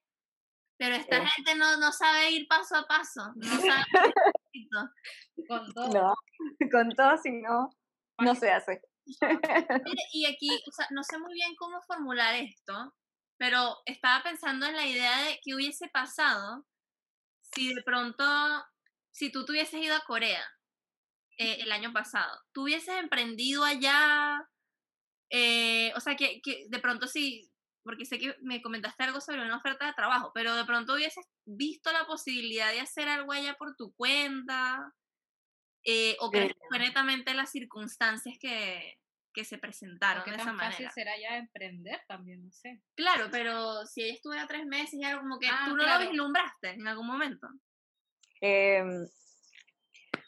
Pero 0.78 0.94
esta 0.94 1.26
gente 1.26 1.56
no, 1.56 1.76
no 1.76 1.92
sabe 1.92 2.30
ir 2.30 2.46
paso 2.46 2.76
a 2.76 2.86
paso. 2.86 3.32
No 3.34 3.48
sabe. 3.48 3.84
con 5.48 5.72
todo. 5.72 5.88
No, 5.88 6.14
con 6.72 6.90
todo, 6.94 7.16
si 7.18 7.32
no, 7.32 7.70
no 8.18 8.34
se 8.34 8.50
hace. 8.50 8.80
Y 10.12 10.26
aquí, 10.26 10.50
o 10.50 10.72
sea, 10.72 10.86
no 10.90 11.02
sé 11.02 11.18
muy 11.18 11.32
bien 11.32 11.54
cómo 11.56 11.80
formular 11.82 12.34
esto, 12.34 12.94
pero 13.38 13.78
estaba 13.86 14.22
pensando 14.22 14.66
en 14.66 14.76
la 14.76 14.86
idea 14.86 15.22
de 15.22 15.40
qué 15.42 15.54
hubiese 15.54 15.88
pasado 15.88 16.66
si 17.54 17.74
de 17.74 17.82
pronto, 17.82 18.24
si 19.10 19.32
tú 19.32 19.44
te 19.44 19.52
hubieses 19.52 19.82
ido 19.82 19.94
a 19.94 20.04
Corea 20.04 20.44
eh, 21.38 21.58
el 21.60 21.72
año 21.72 21.92
pasado, 21.92 22.38
tú 22.52 22.64
hubieses 22.64 22.96
emprendido 22.96 23.64
allá, 23.64 24.46
eh, 25.30 25.92
o 25.96 26.00
sea, 26.00 26.16
que, 26.16 26.40
que, 26.42 26.66
de 26.68 26.78
pronto 26.78 27.06
sí, 27.06 27.50
porque 27.82 28.04
sé 28.04 28.18
que 28.18 28.36
me 28.42 28.60
comentaste 28.60 29.04
algo 29.04 29.20
sobre 29.20 29.42
una 29.42 29.56
oferta 29.56 29.86
de 29.86 29.94
trabajo, 29.94 30.32
pero 30.34 30.54
de 30.54 30.64
pronto 30.64 30.94
hubieses 30.94 31.24
visto 31.46 31.92
la 31.92 32.06
posibilidad 32.06 32.70
de 32.72 32.80
hacer 32.80 33.08
algo 33.08 33.32
allá 33.32 33.54
por 33.54 33.76
tu 33.76 33.94
cuenta, 33.94 34.92
eh, 35.84 36.16
o 36.20 36.30
crees 36.30 36.52
que 36.52 36.60
fue 36.68 36.78
netamente 36.78 37.34
las 37.34 37.50
circunstancias 37.50 38.36
que, 38.40 38.98
que 39.32 39.44
se 39.44 39.58
presentaron 39.58 40.24
¿Qué 40.24 40.32
de 40.32 40.36
tan 40.38 40.48
esa 40.48 40.56
fácil 40.56 40.86
manera. 40.86 40.90
será 40.90 41.12
ya 41.18 41.36
emprender 41.38 42.00
también? 42.08 42.44
No 42.44 42.50
sé. 42.52 42.82
Claro, 42.96 43.28
pero 43.30 43.86
si 43.86 44.02
ella 44.02 44.14
estuviera 44.14 44.46
tres 44.46 44.66
meses 44.66 44.94
y 44.94 45.04
algo 45.04 45.20
como 45.22 45.38
que 45.38 45.48
Ah, 45.48 45.64
tú 45.66 45.76
no 45.76 45.82
claro. 45.84 46.04
lo 46.04 46.10
vislumbraste 46.10 46.70
en 46.70 46.86
algún 46.88 47.06
momento. 47.06 47.46
Em, 48.40 49.06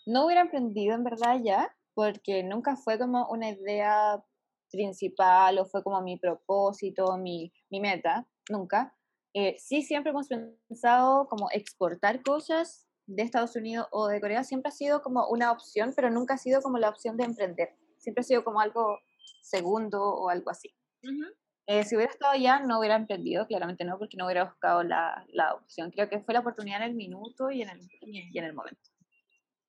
no 0.07 0.25
hubiera 0.27 0.43
emprendido 0.43 0.95
en 0.95 1.05
verdad 1.05 1.39
ya, 1.43 1.75
porque 1.95 2.43
nunca 2.43 2.77
fue 2.77 2.99
como 2.99 3.29
una 3.29 3.51
idea 3.51 4.23
principal 4.71 5.59
o 5.59 5.67
fue 5.67 5.83
como 5.83 6.01
mi 6.03 6.17
propósito, 6.19 7.17
mi, 7.19 7.53
mi 7.71 7.81
meta, 7.81 8.27
nunca. 8.49 8.97
Eh, 9.35 9.57
sí, 9.59 9.83
siempre 9.83 10.11
hemos 10.11 10.29
pensado 10.29 11.27
como 11.29 11.49
exportar 11.53 12.23
cosas 12.23 12.87
de 13.17 13.23
Estados 13.23 13.57
Unidos 13.57 13.89
o 13.91 14.09
de 14.09 14.21
Corea, 14.21 14.45
siempre 14.45 14.69
ha 14.69 14.73
sido 14.73 15.03
como 15.03 15.29
una 15.29 15.51
opción, 15.51 15.93
pero 15.97 16.11
nunca 16.11 16.35
ha 16.35 16.39
sido 16.39 16.63
como 16.63 16.79
la 16.79 16.89
opción 16.89 17.17
de 17.17 17.25
emprender. 17.25 17.71
Siempre 17.99 18.21
ha 18.21 18.25
sido 18.25 18.45
como 18.45 18.61
algo 18.61 19.01
segundo 19.43 20.01
o 20.03 20.29
algo 20.29 20.51
así. 20.51 20.75
Eh, 21.67 21.85
si 21.85 21.97
hubiera 21.97 22.13
estado 22.13 22.33
allá, 22.33 22.61
no 22.61 22.79
hubiera 22.79 22.97
emprendido, 22.97 23.47
claramente 23.47 23.85
no, 23.85 23.99
porque 23.99 24.17
no 24.17 24.27
hubiera 24.27 24.45
buscado 24.45 24.83
la, 24.83 25.25
la 25.29 25.55
opción. 25.55 25.91
Creo 25.91 26.09
que 26.09 26.21
fue 26.21 26.35
la 26.35 26.41
oportunidad 26.41 26.83
en 26.83 26.91
el 26.91 26.95
minuto 26.95 27.51
y 27.51 27.63
en 27.63 27.71
el, 27.71 27.81
y 28.01 28.39
en 28.39 28.45
el 28.45 28.55
momento. 28.55 28.81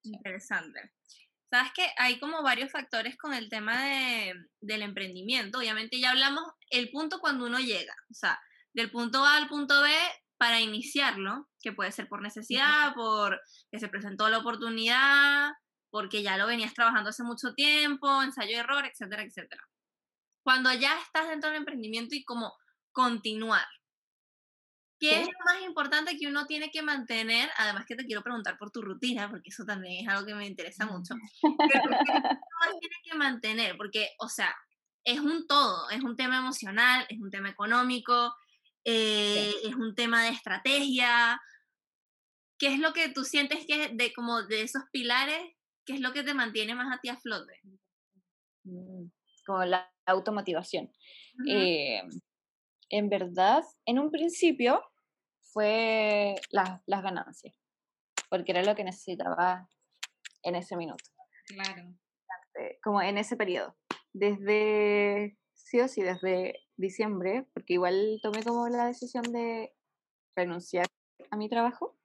Interesante. 0.03 0.91
Sabes 1.49 1.71
que 1.75 1.85
hay 1.97 2.19
como 2.19 2.43
varios 2.43 2.71
factores 2.71 3.17
con 3.17 3.33
el 3.33 3.49
tema 3.49 3.85
de, 3.85 4.33
del 4.61 4.83
emprendimiento. 4.83 5.59
Obviamente 5.59 5.99
ya 5.99 6.11
hablamos 6.11 6.43
el 6.69 6.89
punto 6.91 7.19
cuando 7.19 7.45
uno 7.45 7.59
llega, 7.59 7.93
o 8.09 8.13
sea, 8.13 8.39
del 8.73 8.89
punto 8.89 9.25
A 9.25 9.35
al 9.35 9.49
punto 9.49 9.81
B 9.81 9.89
para 10.41 10.59
iniciarlo, 10.59 11.47
que 11.61 11.71
puede 11.71 11.91
ser 11.91 12.07
por 12.07 12.23
necesidad, 12.23 12.95
por 12.95 13.39
que 13.69 13.79
se 13.79 13.89
presentó 13.89 14.27
la 14.27 14.39
oportunidad, 14.39 15.51
porque 15.91 16.23
ya 16.23 16.35
lo 16.35 16.47
venías 16.47 16.73
trabajando 16.73 17.11
hace 17.11 17.21
mucho 17.21 17.53
tiempo, 17.53 18.23
ensayo 18.23 18.49
y 18.49 18.55
error, 18.55 18.83
etcétera, 18.87 19.21
etcétera. 19.21 19.61
Cuando 20.43 20.73
ya 20.73 20.99
estás 20.99 21.29
dentro 21.29 21.51
del 21.51 21.59
emprendimiento 21.59 22.15
y 22.15 22.23
como 22.23 22.55
continuar, 22.91 23.67
¿Qué 24.99 25.21
es 25.21 25.27
lo 25.27 25.45
más 25.45 25.63
importante 25.63 26.15
que 26.15 26.27
uno 26.27 26.45
tiene 26.45 26.69
que 26.69 26.83
mantener? 26.83 27.49
Además 27.57 27.85
que 27.87 27.95
te 27.95 28.05
quiero 28.05 28.21
preguntar 28.21 28.57
por 28.59 28.69
tu 28.69 28.83
rutina, 28.83 29.29
porque 29.31 29.49
eso 29.49 29.63
también 29.65 30.03
es 30.03 30.07
algo 30.07 30.27
que 30.27 30.35
me 30.35 30.45
interesa 30.45 30.85
mucho. 30.85 31.15
Pero 31.41 31.57
¿qué 31.57 31.79
uno 32.13 32.79
tiene 32.79 32.95
que 33.03 33.15
mantener? 33.15 33.77
Porque, 33.77 34.09
o 34.19 34.29
sea, 34.29 34.55
es 35.03 35.19
un 35.19 35.47
todo, 35.47 35.89
es 35.89 36.03
un 36.03 36.15
tema 36.15 36.37
emocional, 36.37 37.07
es 37.09 37.19
un 37.19 37.31
tema 37.31 37.49
económico, 37.49 38.35
eh, 38.85 39.53
es 39.63 39.75
un 39.75 39.95
tema 39.95 40.23
de 40.23 40.29
estrategia. 40.29 41.39
¿Qué 42.57 42.67
es 42.67 42.79
lo 42.79 42.93
que 42.93 43.09
tú 43.09 43.23
sientes 43.23 43.65
que 43.65 43.89
de 43.89 44.13
como 44.13 44.43
de 44.43 44.61
esos 44.61 44.83
pilares, 44.91 45.41
qué 45.85 45.93
es 45.93 45.99
lo 45.99 46.13
que 46.13 46.23
te 46.23 46.33
mantiene 46.33 46.75
más 46.75 46.95
a 46.95 46.99
ti 47.01 47.09
a 47.09 47.17
flote? 47.17 47.59
Mm, 48.63 49.05
Como 49.45 49.65
la 49.65 49.91
automotivación. 50.05 50.91
Eh, 51.47 52.03
en 52.89 53.09
verdad, 53.09 53.63
en 53.85 53.97
un 53.99 54.11
principio 54.11 54.83
fue 55.53 56.35
las- 56.51 56.81
las 56.85 57.01
ganancias, 57.01 57.55
porque 58.29 58.51
era 58.51 58.61
lo 58.63 58.75
que 58.75 58.83
necesitaba 58.83 59.67
en 60.43 60.55
ese 60.55 60.75
minuto, 60.75 61.03
Claro. 61.47 61.95
como 62.83 63.01
en 63.01 63.17
ese 63.17 63.35
periodo. 63.35 63.75
Desde, 64.13 65.37
sí 65.53 65.79
o 65.79 65.87
sí, 65.87 66.01
desde 66.03 66.59
diciembre, 66.81 67.45
porque 67.53 67.73
igual 67.75 68.19
tomé 68.23 68.43
como 68.43 68.67
la 68.69 68.87
decisión 68.87 69.23
de 69.23 69.73
renunciar 70.35 70.87
a 71.29 71.37
mi 71.37 71.49
trabajo. 71.49 71.97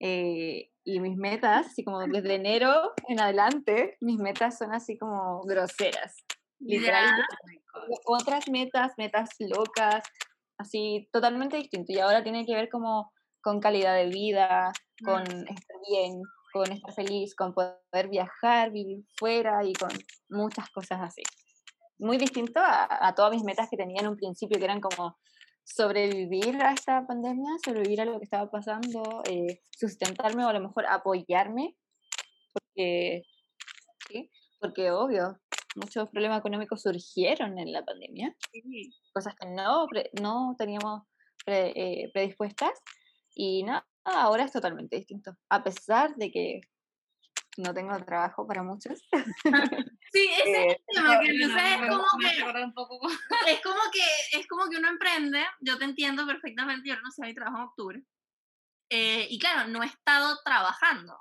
eh, 0.00 0.70
y 0.84 1.00
mis 1.00 1.16
metas, 1.16 1.66
así 1.68 1.82
como 1.82 2.00
desde 2.00 2.34
enero 2.34 2.92
en 3.08 3.20
adelante, 3.20 3.96
mis 4.00 4.18
metas 4.18 4.58
son 4.58 4.74
así 4.74 4.98
como 4.98 5.40
groseras. 5.44 6.16
Literal, 6.60 7.06
Ya. 7.06 7.26
tengo 7.82 8.00
otras 8.06 8.48
metas, 8.48 8.92
metas 8.98 9.30
locas, 9.38 10.04
así 10.58 11.08
totalmente 11.10 11.56
distinto. 11.56 11.92
Y 11.92 12.00
ahora 12.00 12.22
tiene 12.22 12.44
que 12.44 12.54
ver 12.54 12.68
como 12.68 13.12
con 13.40 13.60
calidad 13.60 13.94
de 13.94 14.08
vida, 14.08 14.72
con 15.04 15.22
estar 15.22 15.76
bien, 15.90 16.22
con 16.52 16.70
estar 16.70 16.94
feliz, 16.94 17.34
con 17.34 17.54
poder 17.54 18.08
viajar, 18.10 18.70
vivir 18.70 19.04
fuera 19.18 19.64
y 19.64 19.72
con 19.72 19.90
muchas 20.28 20.68
cosas 20.70 21.00
así. 21.02 21.22
Muy 21.98 22.16
distinto 22.18 22.60
a, 22.60 23.06
a 23.08 23.14
todas 23.14 23.32
mis 23.32 23.44
metas 23.44 23.68
que 23.70 23.76
tenía 23.76 24.00
en 24.00 24.08
un 24.08 24.16
principio, 24.16 24.58
que 24.58 24.64
eran 24.64 24.80
como 24.80 25.16
sobrevivir 25.62 26.62
a 26.62 26.72
esta 26.72 27.06
pandemia, 27.06 27.50
sobrevivir 27.64 28.00
a 28.02 28.04
lo 28.04 28.18
que 28.18 28.24
estaba 28.24 28.50
pasando, 28.50 29.22
eh, 29.28 29.62
sustentarme 29.76 30.44
o 30.44 30.48
a 30.48 30.52
lo 30.52 30.60
mejor 30.60 30.84
apoyarme, 30.86 31.76
porque, 32.52 33.22
¿sí? 34.08 34.30
porque 34.60 34.90
obvio, 34.90 35.38
muchos 35.76 36.08
problemas 36.10 36.40
económicos 36.40 36.82
surgieron 36.82 37.58
en 37.58 37.72
la 37.72 37.84
pandemia, 37.84 38.34
Sí. 38.52 38.92
cosas 39.12 39.34
que 39.40 39.48
no, 39.48 39.86
pre- 39.88 40.10
no 40.20 40.54
teníamos 40.58 41.02
pre- 41.44 41.72
eh, 41.74 42.10
predispuestas 42.12 42.72
y 43.34 43.62
nada, 43.64 43.86
ahora 44.04 44.44
es 44.44 44.52
totalmente 44.52 44.96
distinto, 44.96 45.34
a 45.48 45.62
pesar 45.64 46.14
de 46.16 46.30
que 46.30 46.60
no 47.56 47.72
tengo 47.72 47.96
trabajo 48.04 48.46
para 48.46 48.62
muchos. 48.62 49.00
Sí, 50.14 50.28
ese 50.32 50.58
es 50.60 50.74
eh, 50.74 50.78
el 50.86 50.94
tema, 50.94 51.20
que 51.20 51.28
entonces 51.30 51.62
es 51.72 51.82
como 51.88 52.04
que 52.20 53.52
es 53.52 53.60
como 53.62 53.80
que 53.92 54.38
es 54.38 54.46
como 54.46 54.70
que 54.70 54.76
uno 54.78 54.88
emprende, 54.88 55.44
yo 55.60 55.76
te 55.78 55.84
entiendo 55.86 56.26
perfectamente, 56.26 56.88
yo 56.88 57.00
no 57.00 57.10
sé 57.10 57.22
mi 57.22 57.34
trabajo 57.34 57.58
en 57.58 57.64
octubre. 57.64 58.04
eh, 58.90 59.26
y 59.30 59.38
claro, 59.40 59.68
no 59.68 59.82
he 59.82 59.86
estado 59.86 60.38
trabajando 60.44 61.18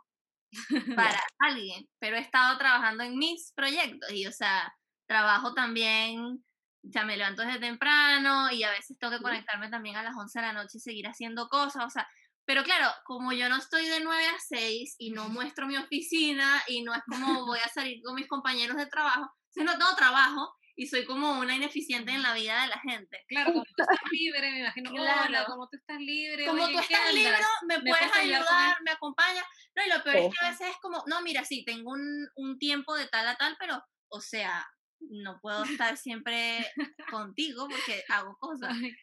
para 0.95 1.19
alguien, 1.39 1.89
pero 1.99 2.17
he 2.17 2.21
estado 2.21 2.57
trabajando 2.59 3.03
en 3.03 3.17
mis 3.17 3.51
proyectos 3.55 4.11
y 4.13 4.27
o 4.27 4.31
sea, 4.31 4.73
trabajo 5.07 5.53
también, 5.55 6.45
ya 6.83 7.05
me 7.05 7.17
levanto 7.17 7.43
desde 7.43 7.59
temprano 7.59 8.51
y 8.51 8.63
a 8.63 8.71
veces 8.71 8.97
tengo 8.99 9.13
que 9.13 9.21
conectarme 9.23 9.69
también 9.69 9.95
a 9.97 10.03
las 10.03 10.15
11 10.17 10.39
de 10.39 10.45
la 10.47 10.53
noche 10.53 10.77
y 10.79 10.81
seguir 10.81 11.07
haciendo 11.07 11.49
cosas, 11.49 11.85
o 11.85 11.89
sea, 11.89 12.07
pero 12.45 12.63
claro, 12.63 12.91
como 13.05 13.31
yo 13.33 13.47
no 13.49 13.57
estoy 13.57 13.87
de 13.87 13.99
9 14.01 14.25
a 14.27 14.39
6 14.39 14.95
y 14.97 15.11
no 15.11 15.29
muestro 15.29 15.67
mi 15.67 15.77
oficina 15.77 16.61
y 16.67 16.83
no 16.83 16.93
es 16.93 17.01
como 17.09 17.45
voy 17.45 17.59
a 17.59 17.69
salir 17.69 18.01
con 18.03 18.15
mis 18.15 18.27
compañeros 18.27 18.77
de 18.77 18.87
trabajo, 18.87 19.31
si 19.49 19.63
no 19.63 19.77
tengo 19.77 19.95
trabajo 19.95 20.53
y 20.75 20.87
soy 20.87 21.05
como 21.05 21.39
una 21.39 21.55
ineficiente 21.55 22.11
en 22.11 22.23
la 22.23 22.33
vida 22.33 22.63
de 22.63 22.67
la 22.67 22.79
gente. 22.79 23.23
Claro, 23.27 23.53
como 23.53 23.63
tú 23.63 23.71
estás 23.77 23.99
libre, 24.11 24.51
me 24.51 24.59
imagino. 24.61 24.91
Hola, 24.91 25.25
Claro. 25.27 25.45
como 25.47 25.69
tú 25.69 25.77
estás 25.77 25.99
libre. 25.99 26.47
Como 26.47 26.63
oye, 26.63 26.73
tú 26.73 26.79
¿qué 26.79 26.93
estás 26.93 27.13
libre, 27.13 27.37
me, 27.67 27.77
¿Me 27.77 27.89
puedes 27.91 28.15
ayudar 28.15 28.77
me 28.83 28.91
acompañas. 28.91 29.45
No, 29.75 29.85
y 29.85 29.89
lo 29.89 30.03
peor 30.03 30.15
es 30.17 30.33
que 30.33 30.45
a 30.45 30.49
veces 30.49 30.67
es 30.69 30.77
como, 30.81 31.03
no, 31.07 31.21
mira, 31.21 31.45
sí, 31.45 31.63
tengo 31.63 31.91
un, 31.91 32.27
un 32.35 32.57
tiempo 32.57 32.95
de 32.95 33.07
tal 33.07 33.27
a 33.27 33.35
tal, 33.35 33.55
pero, 33.59 33.83
o 34.09 34.19
sea, 34.19 34.65
no 34.99 35.39
puedo 35.41 35.63
estar 35.63 35.97
siempre 35.97 36.65
contigo 37.09 37.67
porque 37.69 38.03
hago 38.09 38.35
cosas. 38.39 38.71
Ay, 38.71 38.95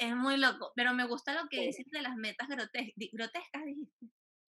es 0.00 0.16
muy 0.16 0.36
loco, 0.36 0.72
pero 0.76 0.94
me 0.94 1.06
gusta 1.06 1.34
lo 1.34 1.48
que 1.48 1.60
dices 1.66 1.86
de 1.90 2.02
las 2.02 2.16
metas 2.16 2.48
grotes- 2.48 2.94
grotescas, 3.12 3.64
dijiste. 3.64 4.06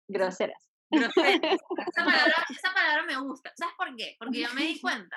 Groseras. 0.09 0.71
Esa 0.91 2.05
palabra, 2.05 2.35
esa 2.51 2.75
palabra 2.75 3.05
me 3.07 3.17
gusta. 3.21 3.53
¿Sabes 3.57 3.75
por 3.77 3.95
qué? 3.97 4.17
Porque 4.19 4.41
yo 4.41 4.53
me 4.55 4.63
di 4.63 4.81
cuenta 4.81 5.17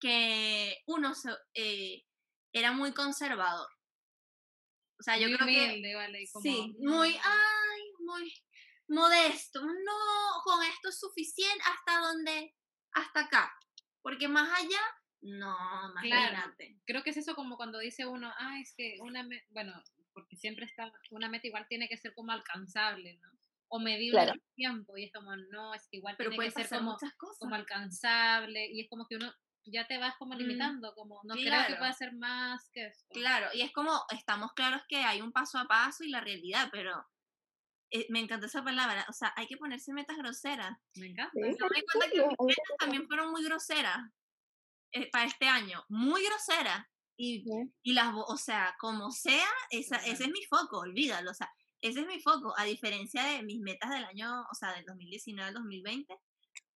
que 0.00 0.78
uno 0.86 1.14
se- 1.14 1.36
eh, 1.54 2.04
era 2.52 2.72
muy 2.72 2.92
conservador. 2.94 3.68
O 4.98 5.02
sea, 5.02 5.16
yo 5.18 5.28
Muy 5.28 5.36
creo 5.36 5.46
que 5.46 5.64
humilde, 5.66 5.94
vale, 5.94 6.22
y 6.22 6.26
como, 6.30 6.42
Sí, 6.42 6.74
muy, 6.80 7.08
ay, 7.22 7.80
muy 8.00 8.32
modesto. 8.88 9.60
No, 9.64 10.42
con 10.44 10.62
esto 10.64 10.88
es 10.88 10.98
suficiente 10.98 11.62
hasta 11.66 11.98
donde, 12.00 12.56
hasta 12.92 13.20
acá. 13.20 13.52
Porque 14.08 14.26
más 14.28 14.48
allá, 14.58 14.80
no, 15.20 15.90
Claro. 16.00 16.38
imagínate. 16.38 16.80
Creo 16.86 17.02
que 17.02 17.10
es 17.10 17.16
eso 17.16 17.34
como 17.34 17.56
cuando 17.56 17.78
dice 17.78 18.06
uno, 18.06 18.32
ah, 18.38 18.58
es 18.60 18.72
que 18.76 18.98
una, 19.00 19.22
me-", 19.24 19.42
bueno, 19.50 19.72
porque 20.14 20.36
siempre 20.36 20.64
está, 20.66 20.92
una 21.10 21.28
meta 21.28 21.46
igual 21.48 21.66
tiene 21.68 21.88
que 21.88 21.96
ser 21.96 22.14
como 22.14 22.32
alcanzable, 22.32 23.18
¿no? 23.20 23.28
O 23.68 23.78
medible 23.80 24.22
Claro. 24.22 24.32
en 24.32 24.34
el 24.34 24.42
tiempo, 24.54 24.96
y 24.96 25.04
es 25.04 25.12
como, 25.12 25.36
no, 25.36 25.74
es 25.74 25.86
que 25.90 25.98
igual 25.98 26.16
Pero 26.18 26.30
tiene 26.30 26.40
que 26.40 26.50
ser 26.50 26.70
como, 26.70 27.02
cosas. 27.16 27.38
como 27.38 27.54
alcanzable, 27.54 28.66
y 28.72 28.80
es 28.80 28.88
como 28.88 29.06
que 29.06 29.16
uno 29.16 29.32
ya 29.66 29.86
te 29.86 29.98
vas 29.98 30.14
como 30.18 30.34
Mm, 30.34 30.36
limitando, 30.36 30.94
como, 30.94 31.20
no 31.24 31.42
creo 31.42 31.42
claro. 31.42 31.66
que 31.66 31.76
pueda 31.76 31.92
ser 31.92 32.14
más 32.14 32.70
que 32.72 32.86
esto. 32.86 33.14
Claro, 33.14 33.48
y 33.54 33.62
es 33.62 33.72
como, 33.72 34.04
estamos 34.10 34.52
claros 34.52 34.82
que 34.88 34.98
hay 34.98 35.20
un 35.22 35.32
paso 35.32 35.58
a 35.58 35.66
paso 35.66 36.04
y 36.04 36.10
la 36.10 36.20
realidad, 36.20 36.68
pero 36.70 37.06
eh, 37.90 38.06
me 38.10 38.20
encanta 38.20 38.46
esa 38.46 38.62
palabra. 38.62 39.06
O 39.08 39.12
sea, 39.12 39.32
hay 39.36 39.46
que 39.46 39.56
ponerse 39.56 39.92
metas 39.92 40.16
groseras. 40.16 40.76
Me 40.96 41.06
encanta. 41.06 41.32
Sí. 41.34 41.56
Yo 41.58 41.66
me 41.68 41.80
di 41.80 41.86
cuenta 41.86 42.10
que 42.10 42.26
mis 42.26 42.36
metas 42.40 42.76
también 42.78 43.06
fueron 43.06 43.30
muy 43.30 43.44
groseras 43.44 43.98
eh, 44.92 45.10
para 45.10 45.24
este 45.26 45.46
año, 45.46 45.84
muy 45.88 46.24
groseras. 46.24 46.86
Y 47.16 47.42
Sí. 47.42 47.72
Y 47.82 47.92
las, 47.94 48.14
o 48.14 48.36
sea, 48.36 48.76
como 48.78 49.10
sea, 49.10 49.48
esa, 49.70 49.96
ese 49.96 50.24
es 50.24 50.30
mi 50.30 50.44
foco, 50.44 50.78
olvídalo, 50.78 51.32
o 51.32 51.34
sea, 51.34 51.52
ese 51.80 52.00
es 52.00 52.06
mi 52.06 52.20
foco, 52.20 52.54
a 52.56 52.64
diferencia 52.64 53.24
de 53.24 53.42
mis 53.42 53.60
metas 53.60 53.90
del 53.90 54.04
año, 54.04 54.42
o 54.42 54.54
sea, 54.54 54.72
del 54.72 54.84
2019 54.84 55.48
al 55.48 55.54
2020, 55.54 56.16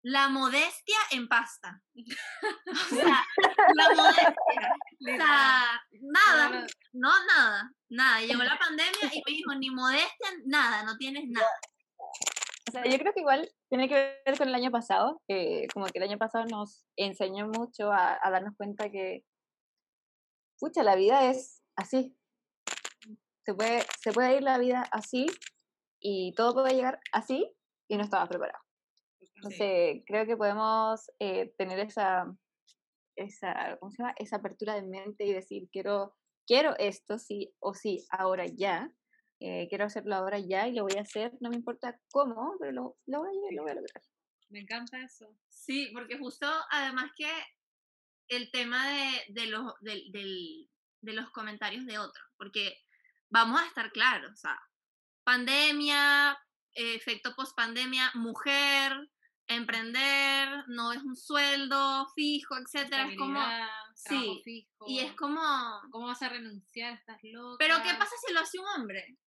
la 0.03 0.29
modestia 0.29 0.97
en 1.11 1.27
pasta. 1.27 1.81
O 2.67 2.95
sea, 2.95 3.23
la 3.75 3.95
modestia. 3.95 4.75
O 4.99 5.05
sea, 5.05 5.83
nada, 6.01 6.67
no, 6.93 7.25
nada, 7.25 7.71
nada. 7.93 8.21
Llegó 8.21 8.43
la 8.43 8.57
pandemia 8.59 9.13
y 9.13 9.21
me 9.25 9.35
dijo, 9.35 9.55
ni 9.55 9.69
modestia, 9.69 10.29
nada, 10.45 10.83
no 10.83 10.97
tienes 10.97 11.23
nada. 11.29 11.47
O 12.75 12.89
yo 12.89 12.97
creo 12.97 13.13
que 13.13 13.19
igual 13.19 13.49
tiene 13.69 13.87
que 13.87 14.21
ver 14.25 14.37
con 14.37 14.47
el 14.47 14.55
año 14.55 14.71
pasado, 14.71 15.21
como 15.73 15.85
que 15.85 15.99
el 15.99 16.03
año 16.03 16.17
pasado 16.17 16.45
nos 16.45 16.85
enseñó 16.95 17.47
mucho 17.47 17.91
a, 17.91 18.17
a 18.21 18.31
darnos 18.31 18.55
cuenta 18.57 18.89
que, 18.89 19.23
pucha, 20.59 20.81
la 20.81 20.95
vida 20.95 21.29
es 21.29 21.61
así. 21.75 22.15
Se 23.45 23.53
puede, 23.53 23.83
se 23.99 24.11
puede 24.11 24.37
ir 24.37 24.43
la 24.43 24.57
vida 24.57 24.87
así 24.91 25.27
y 25.99 26.33
todo 26.33 26.53
puede 26.53 26.75
llegar 26.75 26.99
así 27.11 27.53
y 27.87 27.97
no 27.97 28.03
estaba 28.03 28.27
preparado. 28.27 28.63
Entonces, 29.35 30.03
creo 30.05 30.25
que 30.25 30.37
podemos 30.37 31.11
eh, 31.19 31.53
tener 31.57 31.79
esa, 31.79 32.33
esa, 33.17 33.77
¿cómo 33.79 33.91
se 33.91 34.01
llama? 34.01 34.13
esa 34.17 34.37
apertura 34.37 34.75
de 34.75 34.83
mente 34.83 35.25
y 35.25 35.33
decir, 35.33 35.67
quiero, 35.71 36.15
quiero 36.45 36.75
esto, 36.77 37.17
sí 37.17 37.53
o 37.59 37.73
sí, 37.73 38.05
ahora 38.09 38.45
ya. 38.45 38.91
Eh, 39.39 39.67
quiero 39.67 39.85
hacerlo 39.85 40.15
ahora 40.15 40.39
ya 40.39 40.67
y 40.67 40.73
lo 40.73 40.83
voy 40.83 40.97
a 40.97 41.01
hacer, 41.01 41.33
no 41.41 41.49
me 41.49 41.57
importa 41.57 41.99
cómo, 42.11 42.55
pero 42.59 42.71
lo, 42.71 42.97
lo, 43.07 43.19
voy, 43.19 43.29
a, 43.29 43.55
lo 43.55 43.63
voy 43.63 43.71
a 43.71 43.75
lograr. 43.75 44.03
Me 44.49 44.59
encanta 44.59 45.01
eso. 45.01 45.35
Sí, 45.49 45.89
porque 45.93 46.17
justo 46.17 46.47
además 46.69 47.11
que 47.17 47.29
el 48.29 48.51
tema 48.51 48.89
de, 48.89 49.41
de 49.41 49.47
los, 49.47 49.73
del, 49.81 50.69
de 51.01 51.13
los 51.13 51.29
comentarios 51.31 51.85
de 51.85 51.97
otros, 51.97 52.25
porque 52.37 52.77
vamos 53.29 53.61
a 53.61 53.65
estar 53.65 53.91
claros, 53.91 54.31
o 54.31 54.35
sea, 54.37 54.57
pandemia, 55.23 56.37
efecto 56.71 57.35
post 57.35 57.55
pandemia, 57.55 58.11
mujer, 58.15 58.93
emprender, 59.47 60.49
no 60.67 60.91
es 60.93 61.03
un 61.03 61.15
sueldo 61.15 62.07
fijo, 62.15 62.55
etcétera, 62.57 63.09
es 63.09 63.17
como 63.17 63.39
sí, 63.95 64.41
fijo. 64.43 64.85
y 64.87 64.99
es 64.99 65.13
como 65.13 65.41
¿cómo 65.91 66.07
vas 66.07 66.21
a 66.21 66.29
renunciar? 66.29 66.93
Estás 66.93 67.19
loca. 67.23 67.57
Pero 67.59 67.77
¿qué 67.83 67.93
pasa 67.95 68.15
si 68.25 68.33
lo 68.33 68.39
hace 68.39 68.59
un 68.59 68.67
hombre? 68.67 69.17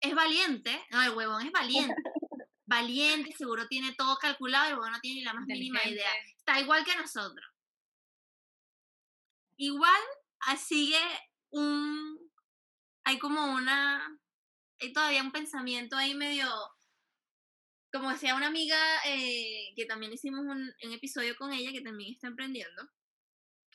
Es 0.00 0.14
valiente, 0.14 0.84
no, 0.90 1.02
el 1.02 1.16
huevón 1.16 1.46
es 1.46 1.52
valiente. 1.52 1.94
valiente, 2.66 3.32
seguro 3.32 3.66
tiene 3.66 3.94
todo 3.94 4.16
calculado, 4.16 4.68
el 4.68 4.74
huevón 4.74 4.92
no 4.92 5.00
tiene 5.00 5.20
ni 5.20 5.24
la 5.24 5.34
más 5.34 5.46
mínima 5.46 5.84
idea. 5.84 6.10
Está 6.36 6.60
igual 6.60 6.84
que 6.84 6.96
nosotros. 6.96 7.46
Igual 9.56 10.02
ah, 10.40 10.56
sigue 10.56 11.00
un 11.50 12.18
hay 13.04 13.18
como 13.18 13.54
una 13.54 14.20
hay 14.80 14.92
todavía 14.92 15.22
un 15.22 15.32
pensamiento 15.32 15.96
ahí 15.96 16.14
medio 16.14 16.46
como 17.98 18.12
decía 18.12 18.34
una 18.34 18.46
amiga 18.46 18.78
eh, 19.06 19.72
que 19.76 19.84
también 19.86 20.12
hicimos 20.12 20.40
un, 20.40 20.72
episodio 20.92 21.36
con 21.36 21.52
ella 21.52 21.72
que 21.72 21.80
también 21.80 22.12
está 22.12 22.26
emprendiendo, 22.26 22.88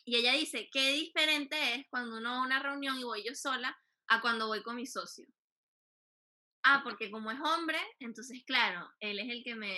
y 0.06 0.18
ella 0.18 0.34
dice, 0.34 0.70
qué 0.72 0.92
diferente 0.92 1.76
es 1.76 1.86
cuando 1.90 2.18
uno 2.18 2.32
va 2.32 2.38
a 2.38 2.46
una 2.46 2.60
reunión 2.60 3.00
y 3.00 3.04
voy 3.04 3.24
yo 3.24 3.34
sola 3.36 3.78
a 4.08 4.20
cuando 4.22 4.48
voy 4.48 4.62
con 4.62 4.76
mi 4.76 4.86
socio. 4.86 5.26
Ah, 6.64 6.82
porque 6.84 7.10
como 7.10 7.32
es 7.32 7.40
hombre, 7.40 7.78
entonces 8.00 8.44
claro, 8.46 8.90
él 9.00 9.20
es 9.20 9.30
el 9.30 9.44
que 9.44 9.56
me... 9.56 9.78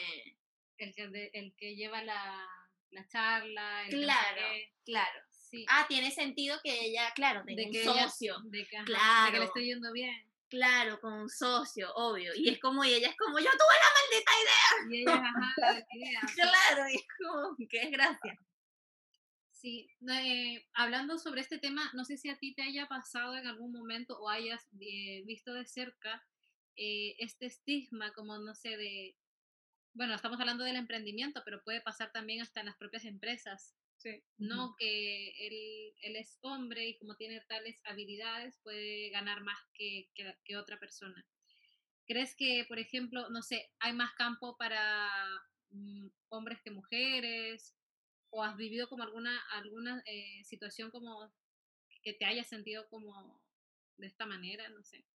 El 0.77 0.93
que, 0.93 1.29
el 1.33 1.55
que 1.55 1.75
lleva 1.75 2.03
la, 2.03 2.47
la 2.91 3.07
charla. 3.07 3.83
claro, 3.89 4.41
claro. 4.83 5.21
Sí. 5.31 5.65
Ah, 5.69 5.85
tiene 5.87 6.11
sentido 6.11 6.59
que 6.63 6.85
ella, 6.85 7.11
claro, 7.13 7.43
tenga 7.45 7.63
un 7.67 7.99
socio. 7.99 8.37
de 8.45 8.65
que, 8.65 8.77
claro. 8.83 9.25
de 9.25 9.31
que 9.31 9.39
le 9.39 9.45
estoy 9.45 9.65
yendo 9.65 9.91
bien. 9.91 10.34
Claro, 10.55 11.01
con 11.01 11.11
un 11.11 11.29
socio, 11.29 11.93
obvio. 11.95 12.31
Y 12.33 12.47
es 12.47 12.59
como, 12.61 12.85
y 12.85 12.93
ella 12.93 13.09
es 13.09 13.17
como, 13.17 13.37
yo 13.39 13.51
tuve 13.51 13.75
la 13.83 13.91
maldita 13.97 14.31
idea. 14.41 14.89
Y 14.89 15.01
ella, 15.01 15.15
ajá, 15.15 15.53
la 15.57 15.97
idea. 15.97 16.21
claro, 16.33 16.89
y 16.89 16.95
es 16.95 17.05
como, 17.19 17.57
qué 17.69 17.79
desgracia. 17.81 18.39
Sí, 19.51 19.89
eh, 20.09 20.65
hablando 20.73 21.17
sobre 21.17 21.41
este 21.41 21.57
tema, 21.57 21.91
no 21.93 22.05
sé 22.05 22.15
si 22.15 22.29
a 22.29 22.37
ti 22.37 22.55
te 22.55 22.61
haya 22.61 22.87
pasado 22.87 23.35
en 23.35 23.47
algún 23.47 23.73
momento 23.73 24.17
o 24.17 24.29
hayas 24.29 24.65
eh, 24.79 25.23
visto 25.25 25.53
de 25.53 25.65
cerca 25.65 26.23
eh, 26.77 27.15
este 27.19 27.47
estigma, 27.47 28.13
como 28.13 28.37
no 28.37 28.55
sé, 28.55 28.77
de, 28.77 29.17
bueno, 29.93 30.15
estamos 30.15 30.39
hablando 30.39 30.63
del 30.63 30.77
emprendimiento, 30.77 31.41
pero 31.43 31.63
puede 31.63 31.81
pasar 31.81 32.13
también 32.13 32.41
hasta 32.41 32.61
en 32.61 32.67
las 32.67 32.77
propias 32.77 33.03
empresas, 33.03 33.75
no 34.37 34.75
que 34.77 35.29
él, 35.47 35.93
él, 36.01 36.15
es 36.15 36.37
hombre 36.41 36.87
y 36.87 36.97
como 36.97 37.15
tiene 37.15 37.41
tales 37.47 37.81
habilidades 37.85 38.59
puede 38.63 39.09
ganar 39.09 39.41
más 39.41 39.57
que, 39.73 40.09
que, 40.43 40.57
otra 40.57 40.79
persona. 40.79 41.25
¿Crees 42.07 42.35
que, 42.35 42.65
por 42.67 42.79
ejemplo, 42.79 43.29
no 43.29 43.41
sé, 43.41 43.71
hay 43.79 43.93
más 43.93 44.13
campo 44.13 44.55
para 44.57 45.09
mm, 45.69 46.07
hombres 46.29 46.61
que 46.63 46.71
mujeres? 46.71 47.75
¿O 48.29 48.43
has 48.43 48.57
vivido 48.57 48.87
como 48.87 49.03
alguna, 49.03 49.39
alguna 49.51 50.03
eh, 50.05 50.43
situación 50.43 50.91
como 50.91 51.33
que 52.03 52.13
te 52.13 52.25
haya 52.25 52.43
sentido 52.43 52.87
como 52.89 53.41
de 53.97 54.07
esta 54.07 54.25
manera? 54.25 54.69
No 54.69 54.83
sé. 54.83 55.05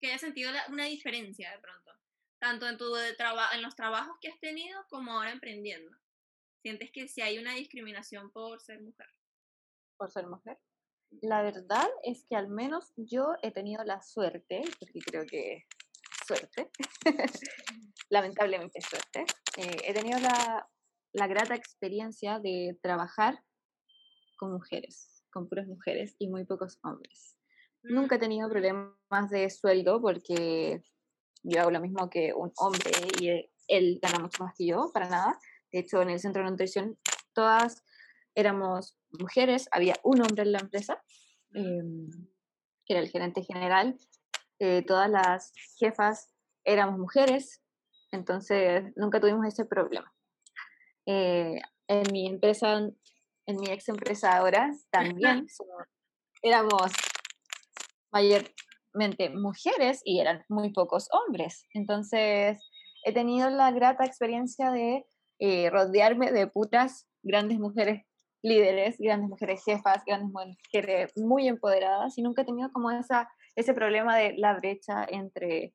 Que 0.00 0.08
haya 0.08 0.18
sentido 0.18 0.50
una 0.68 0.84
diferencia 0.84 1.50
de 1.50 1.58
pronto, 1.58 1.92
tanto 2.38 2.68
en, 2.68 2.76
tu 2.76 2.92
de 2.92 3.16
en 3.54 3.62
los 3.62 3.74
trabajos 3.74 4.16
que 4.20 4.28
has 4.28 4.40
tenido 4.40 4.84
como 4.88 5.12
ahora 5.12 5.32
emprendiendo. 5.32 5.96
¿Sientes 6.64 6.90
que 6.92 7.08
si 7.08 7.20
hay 7.20 7.36
una 7.36 7.52
discriminación 7.52 8.30
por 8.30 8.58
ser 8.58 8.80
mujer? 8.80 9.06
Por 9.98 10.10
ser 10.10 10.26
mujer. 10.26 10.58
La 11.20 11.42
verdad 11.42 11.86
es 12.02 12.24
que 12.26 12.36
al 12.36 12.48
menos 12.48 12.94
yo 12.96 13.34
he 13.42 13.50
tenido 13.50 13.84
la 13.84 14.00
suerte, 14.00 14.62
porque 14.80 15.00
creo 15.00 15.26
que 15.26 15.66
suerte, 16.26 16.70
lamentablemente 18.08 18.80
suerte, 18.80 19.26
eh, 19.58 19.76
he 19.84 19.92
tenido 19.92 20.18
la, 20.20 20.66
la 21.12 21.26
grata 21.26 21.54
experiencia 21.54 22.38
de 22.38 22.78
trabajar 22.80 23.44
con 24.38 24.50
mujeres, 24.50 25.22
con 25.30 25.50
puras 25.50 25.66
mujeres 25.66 26.16
y 26.18 26.28
muy 26.28 26.46
pocos 26.46 26.78
hombres. 26.82 27.36
Nunca 27.82 28.14
he 28.14 28.18
tenido 28.18 28.48
problemas 28.48 29.28
de 29.28 29.50
sueldo 29.50 30.00
porque 30.00 30.82
yo 31.42 31.60
hago 31.60 31.70
lo 31.70 31.82
mismo 31.82 32.08
que 32.08 32.32
un 32.32 32.54
hombre 32.56 32.90
y 33.20 33.50
él 33.68 33.98
gana 34.00 34.18
mucho 34.18 34.42
más 34.42 34.54
que 34.56 34.66
yo, 34.66 34.90
para 34.94 35.10
nada. 35.10 35.38
De 35.74 35.80
hecho, 35.80 36.00
en 36.02 36.10
el 36.10 36.20
centro 36.20 36.44
de 36.44 36.50
nutrición 36.52 36.96
todas 37.32 37.84
éramos 38.36 38.96
mujeres, 39.10 39.68
había 39.72 39.96
un 40.04 40.22
hombre 40.22 40.44
en 40.44 40.52
la 40.52 40.60
empresa, 40.60 41.02
em, 41.52 42.08
que 42.86 42.94
era 42.94 43.00
el 43.00 43.08
gerente 43.08 43.42
general, 43.42 43.98
eh, 44.60 44.84
todas 44.86 45.10
las 45.10 45.52
jefas 45.76 46.32
éramos 46.62 47.00
mujeres, 47.00 47.60
entonces 48.12 48.84
nunca 48.94 49.18
tuvimos 49.18 49.44
ese 49.48 49.64
problema. 49.64 50.14
Eh, 51.06 51.60
en 51.88 52.12
mi 52.12 52.28
empresa, 52.28 52.78
en 53.46 53.56
mi 53.56 53.66
ex 53.68 53.88
empresa 53.88 54.36
ahora, 54.36 54.70
también 54.92 55.44
éramos 56.42 56.92
mayormente 58.12 59.28
mujeres 59.30 60.02
y 60.04 60.20
eran 60.20 60.44
muy 60.48 60.72
pocos 60.72 61.08
hombres. 61.10 61.66
Entonces, 61.74 62.62
he 63.02 63.12
tenido 63.12 63.50
la 63.50 63.72
grata 63.72 64.04
experiencia 64.04 64.70
de 64.70 65.04
eh, 65.46 65.68
rodearme 65.68 66.32
de 66.32 66.46
putas 66.46 67.06
grandes 67.22 67.58
mujeres 67.58 68.06
líderes, 68.42 68.96
grandes 68.98 69.28
mujeres 69.28 69.62
jefas, 69.62 70.02
grandes 70.06 70.30
mujeres 70.30 71.12
muy 71.16 71.48
empoderadas 71.48 72.16
y 72.16 72.22
nunca 72.22 72.40
he 72.40 72.44
tenido 72.46 72.72
como 72.72 72.90
esa, 72.90 73.30
ese 73.54 73.74
problema 73.74 74.16
de 74.16 74.38
la 74.38 74.54
brecha 74.54 75.04
entre 75.06 75.74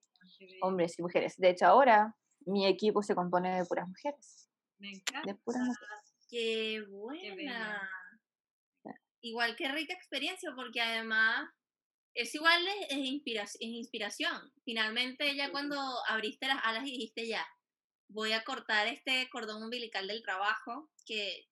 hombres 0.63 0.97
y 0.97 1.03
mujeres. 1.03 1.37
De 1.37 1.49
hecho, 1.49 1.67
ahora 1.67 2.15
mi 2.47 2.65
equipo 2.65 3.03
se 3.03 3.13
compone 3.13 3.55
de 3.55 3.63
puras 3.63 3.87
mujeres. 3.87 4.49
Me 4.79 4.89
encanta. 4.89 5.31
De 5.31 5.35
puras 5.35 5.61
mujeres. 5.61 6.17
Qué 6.27 6.83
buena. 6.89 7.87
Igual 9.21 9.55
que 9.55 9.71
rica 9.71 9.93
experiencia, 9.93 10.51
porque 10.55 10.81
además 10.81 11.47
es 12.15 12.33
igual 12.33 12.59
es, 12.89 12.97
inspiración, 12.97 13.59
es 13.61 13.75
inspiración. 13.75 14.51
Finalmente 14.65 15.35
ya 15.35 15.51
cuando 15.51 15.77
abriste 16.07 16.47
las 16.47 16.59
alas 16.63 16.87
y 16.87 16.93
dijiste 16.93 17.27
ya, 17.27 17.45
voy 18.09 18.33
a 18.33 18.43
cortar 18.43 18.87
este 18.87 19.29
cordón 19.29 19.63
umbilical 19.63 20.07
del 20.07 20.21
trabajo, 20.21 20.89
que, 21.05 21.45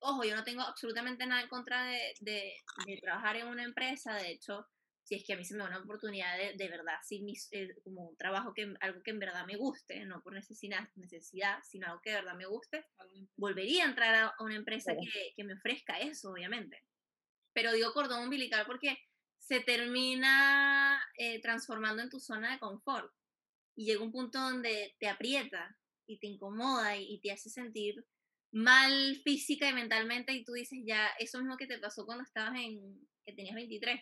ojo, 0.00 0.24
yo 0.24 0.34
no 0.34 0.44
tengo 0.44 0.62
absolutamente 0.62 1.26
nada 1.26 1.42
en 1.42 1.48
contra 1.48 1.84
de, 1.84 2.14
de, 2.20 2.54
trabajar 3.00 3.36
en 3.36 3.46
una 3.46 3.64
empresa, 3.64 4.14
de 4.14 4.32
hecho, 4.32 4.66
si 5.04 5.14
es 5.14 5.24
que 5.24 5.34
a 5.34 5.36
mí 5.36 5.44
se 5.44 5.54
me 5.54 5.60
da 5.60 5.68
una 5.68 5.78
oportunidad 5.78 6.36
de, 6.36 6.54
de 6.54 6.68
verdad, 6.68 6.96
sí, 7.02 7.22
mis, 7.22 7.48
eh, 7.52 7.74
como 7.84 8.08
un 8.08 8.16
trabajo, 8.16 8.52
que, 8.54 8.74
algo 8.80 9.02
que 9.02 9.10
en 9.10 9.18
verdad 9.18 9.46
me 9.46 9.56
guste, 9.56 10.04
no 10.04 10.22
por 10.22 10.32
necesidad, 10.32 10.88
necesidad, 10.96 11.58
sino 11.64 11.86
algo 11.86 12.00
que 12.02 12.10
de 12.10 12.16
verdad 12.16 12.34
me 12.34 12.46
guste, 12.46 12.86
volvería 13.36 13.84
a 13.84 13.88
entrar 13.88 14.14
a 14.14 14.42
una 14.42 14.56
empresa 14.56 14.94
que, 14.94 15.32
que 15.36 15.44
me 15.44 15.54
ofrezca 15.54 15.98
eso, 15.98 16.32
obviamente. 16.32 16.82
Pero 17.54 17.72
digo 17.72 17.92
cordón 17.92 18.24
umbilical 18.24 18.66
porque 18.66 18.98
se 19.38 19.60
termina 19.60 21.02
eh, 21.16 21.40
transformando 21.40 22.02
en 22.02 22.10
tu 22.10 22.20
zona 22.20 22.52
de 22.52 22.58
confort 22.58 23.10
y 23.78 23.84
llega 23.84 24.02
un 24.02 24.10
punto 24.10 24.40
donde 24.40 24.96
te 24.98 25.06
aprieta 25.06 25.78
y 26.04 26.18
te 26.18 26.26
incomoda 26.26 26.96
y, 26.96 27.20
te 27.20 27.30
hace 27.30 27.48
sentir 27.48 27.94
mal 28.50 29.14
física 29.22 29.68
y 29.68 29.72
mentalmente 29.72 30.32
y 30.32 30.44
tú 30.44 30.52
dices 30.52 30.80
ya, 30.84 31.06
eso 31.20 31.38
mismo 31.38 31.56
que 31.56 31.68
te 31.68 31.78
pasó 31.78 32.04
cuando 32.04 32.24
estabas 32.24 32.58
en, 32.58 32.98
que 33.24 33.34
tenías 33.34 33.54
23, 33.54 34.00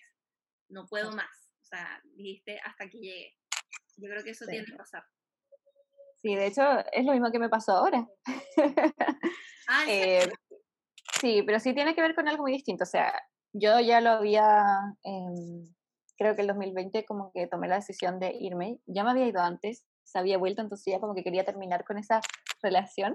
no 0.70 0.86
puedo 0.86 1.12
más, 1.12 1.50
o 1.62 1.66
sea, 1.66 2.00
dijiste 2.14 2.58
hasta 2.64 2.84
aquí 2.84 3.00
llegué. 3.00 3.34
Yo 3.98 4.08
creo 4.08 4.24
que 4.24 4.30
eso 4.30 4.46
tiene 4.46 4.64
que 4.64 4.76
pasar. 4.76 5.04
Sí, 6.22 6.34
de 6.34 6.46
hecho 6.46 6.62
es 6.92 7.04
lo 7.04 7.12
mismo 7.12 7.30
que 7.30 7.38
me 7.38 7.50
pasó 7.50 7.72
ahora. 7.72 8.06
Ah, 9.68 9.84
eh, 9.88 10.30
sí, 11.20 11.42
pero 11.44 11.58
sí 11.58 11.74
tiene 11.74 11.92
que 11.96 12.00
ver 12.00 12.14
con 12.14 12.28
algo 12.28 12.44
muy 12.44 12.52
distinto, 12.52 12.84
o 12.84 12.86
sea, 12.86 13.12
yo 13.52 13.80
ya 13.80 14.00
lo 14.00 14.10
había, 14.10 14.64
eh, 15.02 15.74
creo 16.16 16.34
que 16.34 16.42
el 16.42 16.48
2020 16.48 17.04
como 17.04 17.32
que 17.32 17.46
tomé 17.46 17.68
la 17.68 17.76
decisión 17.76 18.18
de 18.18 18.34
irme. 18.38 18.80
Ya 18.86 19.04
me 19.04 19.10
había 19.10 19.26
ido 19.26 19.40
antes, 19.40 19.86
se 20.04 20.18
había 20.18 20.38
vuelto, 20.38 20.62
entonces 20.62 20.92
ya 20.92 21.00
como 21.00 21.14
que 21.14 21.24
quería 21.24 21.44
terminar 21.44 21.84
con 21.84 21.98
esa 21.98 22.20
relación. 22.62 23.14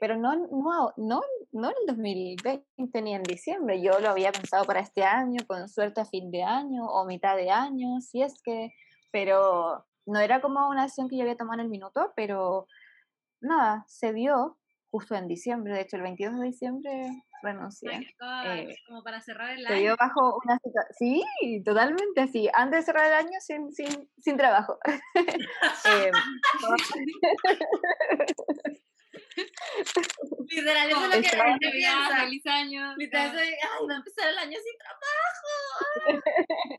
Pero 0.00 0.16
no, 0.16 0.34
no, 0.34 0.92
no, 0.96 1.22
no 1.52 1.68
en 1.68 1.74
el 1.80 1.86
2020 1.86 3.02
ni 3.02 3.14
en 3.14 3.22
diciembre, 3.22 3.80
yo 3.80 4.00
lo 4.00 4.10
había 4.10 4.32
pensado 4.32 4.64
para 4.64 4.80
este 4.80 5.04
año, 5.04 5.38
con 5.46 5.68
suerte 5.68 6.00
a 6.00 6.04
fin 6.04 6.30
de 6.30 6.42
año 6.42 6.84
o 6.84 7.06
mitad 7.06 7.36
de 7.36 7.50
año, 7.50 8.00
si 8.00 8.22
es 8.22 8.40
que, 8.42 8.70
pero 9.12 9.84
no 10.06 10.20
era 10.20 10.40
como 10.40 10.68
una 10.68 10.84
acción 10.84 11.08
que 11.08 11.16
yo 11.16 11.22
había 11.22 11.36
tomado 11.36 11.60
en 11.60 11.66
el 11.66 11.70
minuto, 11.70 12.12
pero 12.16 12.66
nada, 13.40 13.84
se 13.86 14.12
dio 14.12 14.58
justo 14.90 15.14
en 15.14 15.28
diciembre, 15.28 15.74
de 15.74 15.82
hecho 15.82 15.96
el 15.96 16.02
22 16.02 16.40
de 16.40 16.46
diciembre 16.46 17.24
renuncié. 17.44 18.14
Eh, 18.46 18.76
como 18.86 19.02
para 19.02 19.20
cerrar 19.20 19.50
el 19.50 19.66
año. 19.66 19.76
Se 19.76 19.82
dio 19.82 19.96
bajo 19.96 20.38
una 20.44 20.58
Sí, 20.98 21.22
totalmente 21.64 22.20
así, 22.20 22.48
antes 22.52 22.80
de 22.80 22.86
cerrar 22.86 23.06
el 23.06 23.14
año 23.14 23.40
sin, 23.40 23.72
sin, 23.72 24.10
sin 24.18 24.36
trabajo. 24.36 24.78
eh, 25.86 26.10
Literal, 30.48 30.90
eso 30.90 31.04
es 31.04 31.16
lo 31.16 31.22
que 31.22 31.36
la 31.36 31.44
gente 31.44 31.70
piensa. 31.70 32.16
Feliz 32.20 32.46
año. 32.46 32.94
Literal, 32.96 33.36
ay, 33.36 33.54
va 33.88 33.94
a 33.94 33.96
empezar 33.96 34.28
el 34.28 34.38
año 34.38 34.58
sin 34.62 34.78
trabajo. 34.78 35.48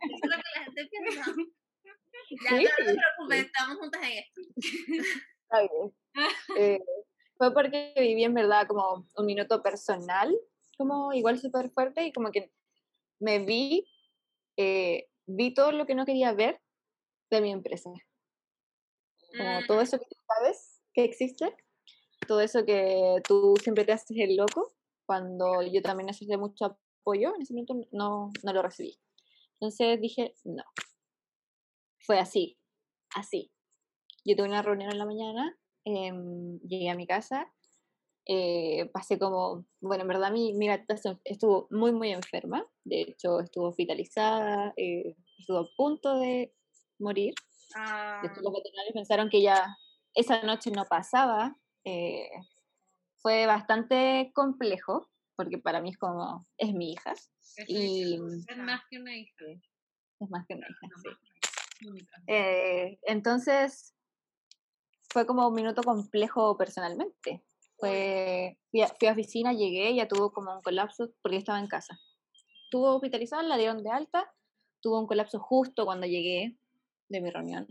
Eso 0.02 0.20
es 0.24 0.30
lo 0.30 0.38
que 0.38 0.50
la 0.56 0.64
gente 0.64 0.86
piensa. 0.86 1.24
Ya 2.44 2.50
sí, 2.50 2.64
no 2.64 2.86
te 2.86 2.96
preocupes, 2.96 3.46
estamos 3.46 3.78
juntas 3.78 4.02
en 4.04 4.12
esto. 4.12 4.42
Está 5.44 5.62
bien. 5.62 5.94
Eh, 6.58 6.80
fue 7.38 7.54
porque 7.54 7.94
viví 7.98 8.24
en 8.24 8.34
verdad 8.34 8.68
como 8.68 9.08
un 9.16 9.26
minuto 9.26 9.62
personal, 9.62 10.34
como 10.76 11.14
igual 11.14 11.40
súper 11.40 11.72
fuerte 11.72 12.06
y 12.06 12.14
como 12.14 12.32
que 12.32 12.52
me 13.20 13.40
vi, 13.40 13.88
eh, 14.58 15.08
vi 15.26 15.54
todo 15.54 15.72
lo 15.72 15.86
que 15.86 15.96
no 15.96 16.06
quería 16.06 16.34
ver 16.34 16.62
de 17.30 17.42
mi 17.42 17.52
empresa. 17.52 17.90
Como 19.38 19.66
todo 19.68 19.80
mm. 19.80 19.82
eso 19.82 20.00
que 20.00 20.06
sabes 20.28 20.82
que 20.94 21.04
existe, 21.04 21.56
todo 22.28 22.42
eso 22.42 22.66
que 22.66 23.22
tú 23.28 23.56
siempre 23.62 23.86
te 23.86 23.92
haces 23.92 24.18
el 24.18 24.36
loco, 24.36 24.74
cuando 25.06 25.62
yo 25.62 25.82
también 25.82 26.08
necesité 26.08 26.38
mucho 26.38 26.78
apoyo, 27.02 27.36
en 27.36 27.42
ese 27.42 27.54
momento 27.54 27.76
no, 27.92 28.32
no 28.44 28.54
lo 28.54 28.62
recibí. 28.62 28.98
Entonces 29.60 30.00
dije, 30.02 30.34
no. 30.44 30.64
Fue 32.00 32.20
así, 32.20 32.58
así. 33.16 33.52
Yo 34.24 34.36
tuve 34.36 34.48
una 34.48 34.62
reunión 34.62 34.92
en 34.92 34.98
la 34.98 35.06
mañana, 35.06 35.58
em, 35.86 36.60
llegué 36.62 36.90
a 36.90 36.96
mi 36.96 37.08
casa, 37.08 37.52
eh, 38.26 38.90
pasé 38.94 39.20
como, 39.20 39.66
bueno, 39.82 40.04
en 40.04 40.08
verdad 40.08 40.32
mi, 40.32 40.54
mi 40.54 40.68
gatita 40.68 40.96
estuvo 41.24 41.68
muy, 41.70 41.92
muy 41.92 42.12
enferma, 42.12 42.66
de 42.84 43.02
hecho 43.02 43.40
estuvo 43.40 43.70
hospitalizada, 43.70 44.74
eh, 44.78 45.16
estuvo 45.38 45.60
a 45.60 45.70
punto 45.78 46.20
de 46.20 46.54
morir. 47.00 47.34
Ah. 47.76 48.22
los 48.24 48.54
veterinarios 48.54 48.94
pensaron 48.94 49.30
que 49.30 49.42
ya 49.42 49.76
esa 50.14 50.42
noche 50.44 50.72
no 50.72 50.86
pasaba, 50.86 51.56
eh, 51.84 52.30
fue 53.18 53.46
bastante 53.46 54.32
complejo, 54.34 55.10
porque 55.36 55.58
para 55.58 55.82
mí 55.82 55.90
es 55.90 55.98
como, 55.98 56.46
es 56.58 56.74
mi 56.74 56.94
hija. 56.94 57.12
Es, 57.12 57.66
y, 57.68 58.16
es 58.16 58.58
más 58.58 58.82
que 58.90 59.00
una 59.00 59.16
hija. 59.16 59.46
Es 60.20 60.30
más 60.30 60.46
que 60.48 60.56
una 60.56 60.68
hija, 60.68 60.88
sí. 61.02 61.10
Eh, 62.28 62.98
entonces, 63.04 63.94
fue 65.10 65.26
como 65.26 65.48
un 65.48 65.54
minuto 65.54 65.84
complejo 65.84 66.58
personalmente. 66.58 67.44
Fue, 67.78 68.58
fui 68.72 68.82
a, 68.82 68.88
fui 68.88 69.08
a 69.08 69.12
oficina, 69.12 69.54
llegué, 69.54 69.94
ya 69.96 70.08
tuvo 70.08 70.32
como 70.32 70.56
un 70.56 70.62
colapso 70.62 71.12
porque 71.22 71.38
estaba 71.38 71.60
en 71.60 71.68
casa. 71.68 72.00
Estuvo 72.66 72.96
hospitalizada, 72.96 73.44
la 73.44 73.58
dieron 73.58 73.84
de 73.84 73.90
alta, 73.90 74.34
tuvo 74.82 75.00
un 75.00 75.08
colapso 75.08 75.40
justo 75.40 75.86
cuando 75.86 76.08
llegué 76.08 76.58
de 77.10 77.22
mi 77.22 77.30
reunión. 77.30 77.68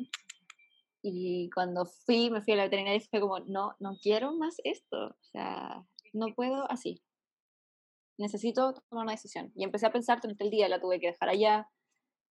Y 1.02 1.50
cuando 1.50 1.84
fui, 1.84 2.30
me 2.30 2.42
fui 2.42 2.54
a 2.54 2.56
la 2.56 2.62
veterinaria 2.64 2.96
y 2.96 3.00
fue 3.00 3.20
como, 3.20 3.38
no, 3.40 3.76
no 3.78 3.98
quiero 4.00 4.32
más 4.34 4.56
esto. 4.64 5.08
O 5.08 5.24
sea, 5.32 5.84
no 6.14 6.34
puedo 6.34 6.70
así. 6.70 7.02
Necesito 8.16 8.72
tomar 8.88 9.04
una 9.04 9.12
decisión. 9.12 9.52
Y 9.54 9.64
empecé 9.64 9.86
a 9.86 9.92
pensar 9.92 10.20
durante 10.20 10.44
el 10.44 10.50
día, 10.50 10.68
la 10.68 10.80
tuve 10.80 11.00
que 11.00 11.08
dejar 11.08 11.28
allá, 11.28 11.68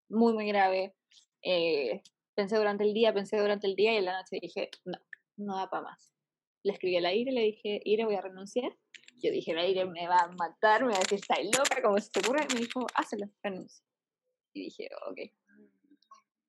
muy, 0.09 0.33
muy 0.33 0.47
grave. 0.47 0.95
Eh, 1.43 2.01
pensé 2.33 2.57
durante 2.57 2.83
el 2.83 2.93
día, 2.93 3.13
pensé 3.13 3.39
durante 3.39 3.67
el 3.67 3.75
día 3.75 3.93
y 3.93 3.97
en 3.97 4.05
la 4.05 4.17
noche 4.17 4.39
dije, 4.41 4.69
no, 4.85 4.97
no 5.37 5.57
da 5.57 5.69
para 5.69 5.83
más. 5.83 6.12
Le 6.63 6.73
escribí 6.73 6.97
a 6.97 7.01
la 7.01 7.13
Ire, 7.13 7.31
le 7.31 7.41
dije, 7.41 7.81
Ire, 7.83 8.05
voy 8.05 8.15
a 8.15 8.21
renunciar. 8.21 8.75
Yo 9.21 9.31
dije, 9.31 9.53
la 9.53 9.65
Ire 9.65 9.85
me 9.85 10.07
va 10.07 10.19
a 10.19 10.27
matar, 10.31 10.83
me 10.83 10.91
va 10.91 10.97
a 10.97 10.99
decir, 10.99 11.19
está 11.19 11.35
loca, 11.43 11.81
como 11.81 11.99
se 11.99 12.09
te 12.11 12.19
ocurre? 12.19 12.45
Y 12.49 12.53
me 12.53 12.59
dijo, 12.61 12.85
hazlo, 12.95 13.29
renuncia. 13.41 13.85
Y 14.53 14.63
dije, 14.65 14.89
ok 15.07 15.19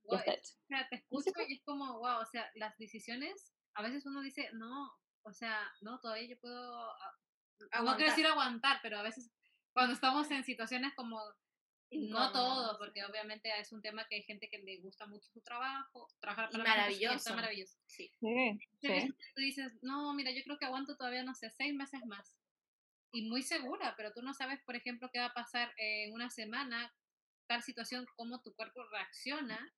o 0.06 0.18
sea, 0.18 0.88
te 0.88 0.96
escucho 0.96 1.30
y 1.48 1.54
es 1.54 1.62
como, 1.62 1.98
wow, 1.98 2.20
o 2.20 2.26
sea, 2.26 2.50
las 2.54 2.76
decisiones, 2.78 3.52
a 3.74 3.82
veces 3.82 4.04
uno 4.06 4.20
dice, 4.20 4.48
no, 4.52 4.92
o 5.22 5.32
sea, 5.32 5.58
no, 5.80 6.00
todavía 6.00 6.28
yo 6.28 6.38
puedo, 6.38 6.90
ah, 6.90 7.82
no 7.82 7.96
quiero 7.96 8.10
decir 8.10 8.26
aguantar, 8.26 8.80
pero 8.82 8.98
a 8.98 9.02
veces 9.02 9.30
cuando 9.72 9.94
estamos 9.94 10.30
en 10.30 10.44
situaciones 10.44 10.92
como, 10.94 11.20
no 11.94 12.32
todo, 12.32 12.78
porque 12.78 13.04
obviamente 13.04 13.50
es 13.58 13.72
un 13.72 13.82
tema 13.82 14.06
que 14.08 14.16
hay 14.16 14.22
gente 14.22 14.48
que 14.48 14.58
le 14.58 14.78
gusta 14.78 15.06
mucho 15.06 15.28
su 15.30 15.40
trabajo, 15.40 16.08
trabajar 16.20 16.50
para 16.50 16.64
maravilloso. 16.64 17.34
maravilloso. 17.34 17.78
Sí. 17.86 18.10
sí, 18.20 18.58
sí. 18.80 19.14
Tú 19.34 19.40
dices, 19.40 19.72
no, 19.82 20.12
mira, 20.14 20.30
yo 20.30 20.42
creo 20.42 20.58
que 20.58 20.66
aguanto 20.66 20.96
todavía, 20.96 21.22
no 21.22 21.34
sé, 21.34 21.50
seis 21.50 21.74
meses 21.74 22.00
más. 22.06 22.36
Y 23.12 23.28
muy 23.28 23.42
segura, 23.42 23.94
pero 23.96 24.12
tú 24.12 24.22
no 24.22 24.34
sabes, 24.34 24.60
por 24.64 24.74
ejemplo, 24.74 25.10
qué 25.12 25.20
va 25.20 25.26
a 25.26 25.34
pasar 25.34 25.72
en 25.76 26.12
una 26.12 26.30
semana, 26.30 26.92
tal 27.46 27.62
situación, 27.62 28.06
cómo 28.16 28.42
tu 28.42 28.54
cuerpo 28.54 28.82
reacciona 28.90 29.72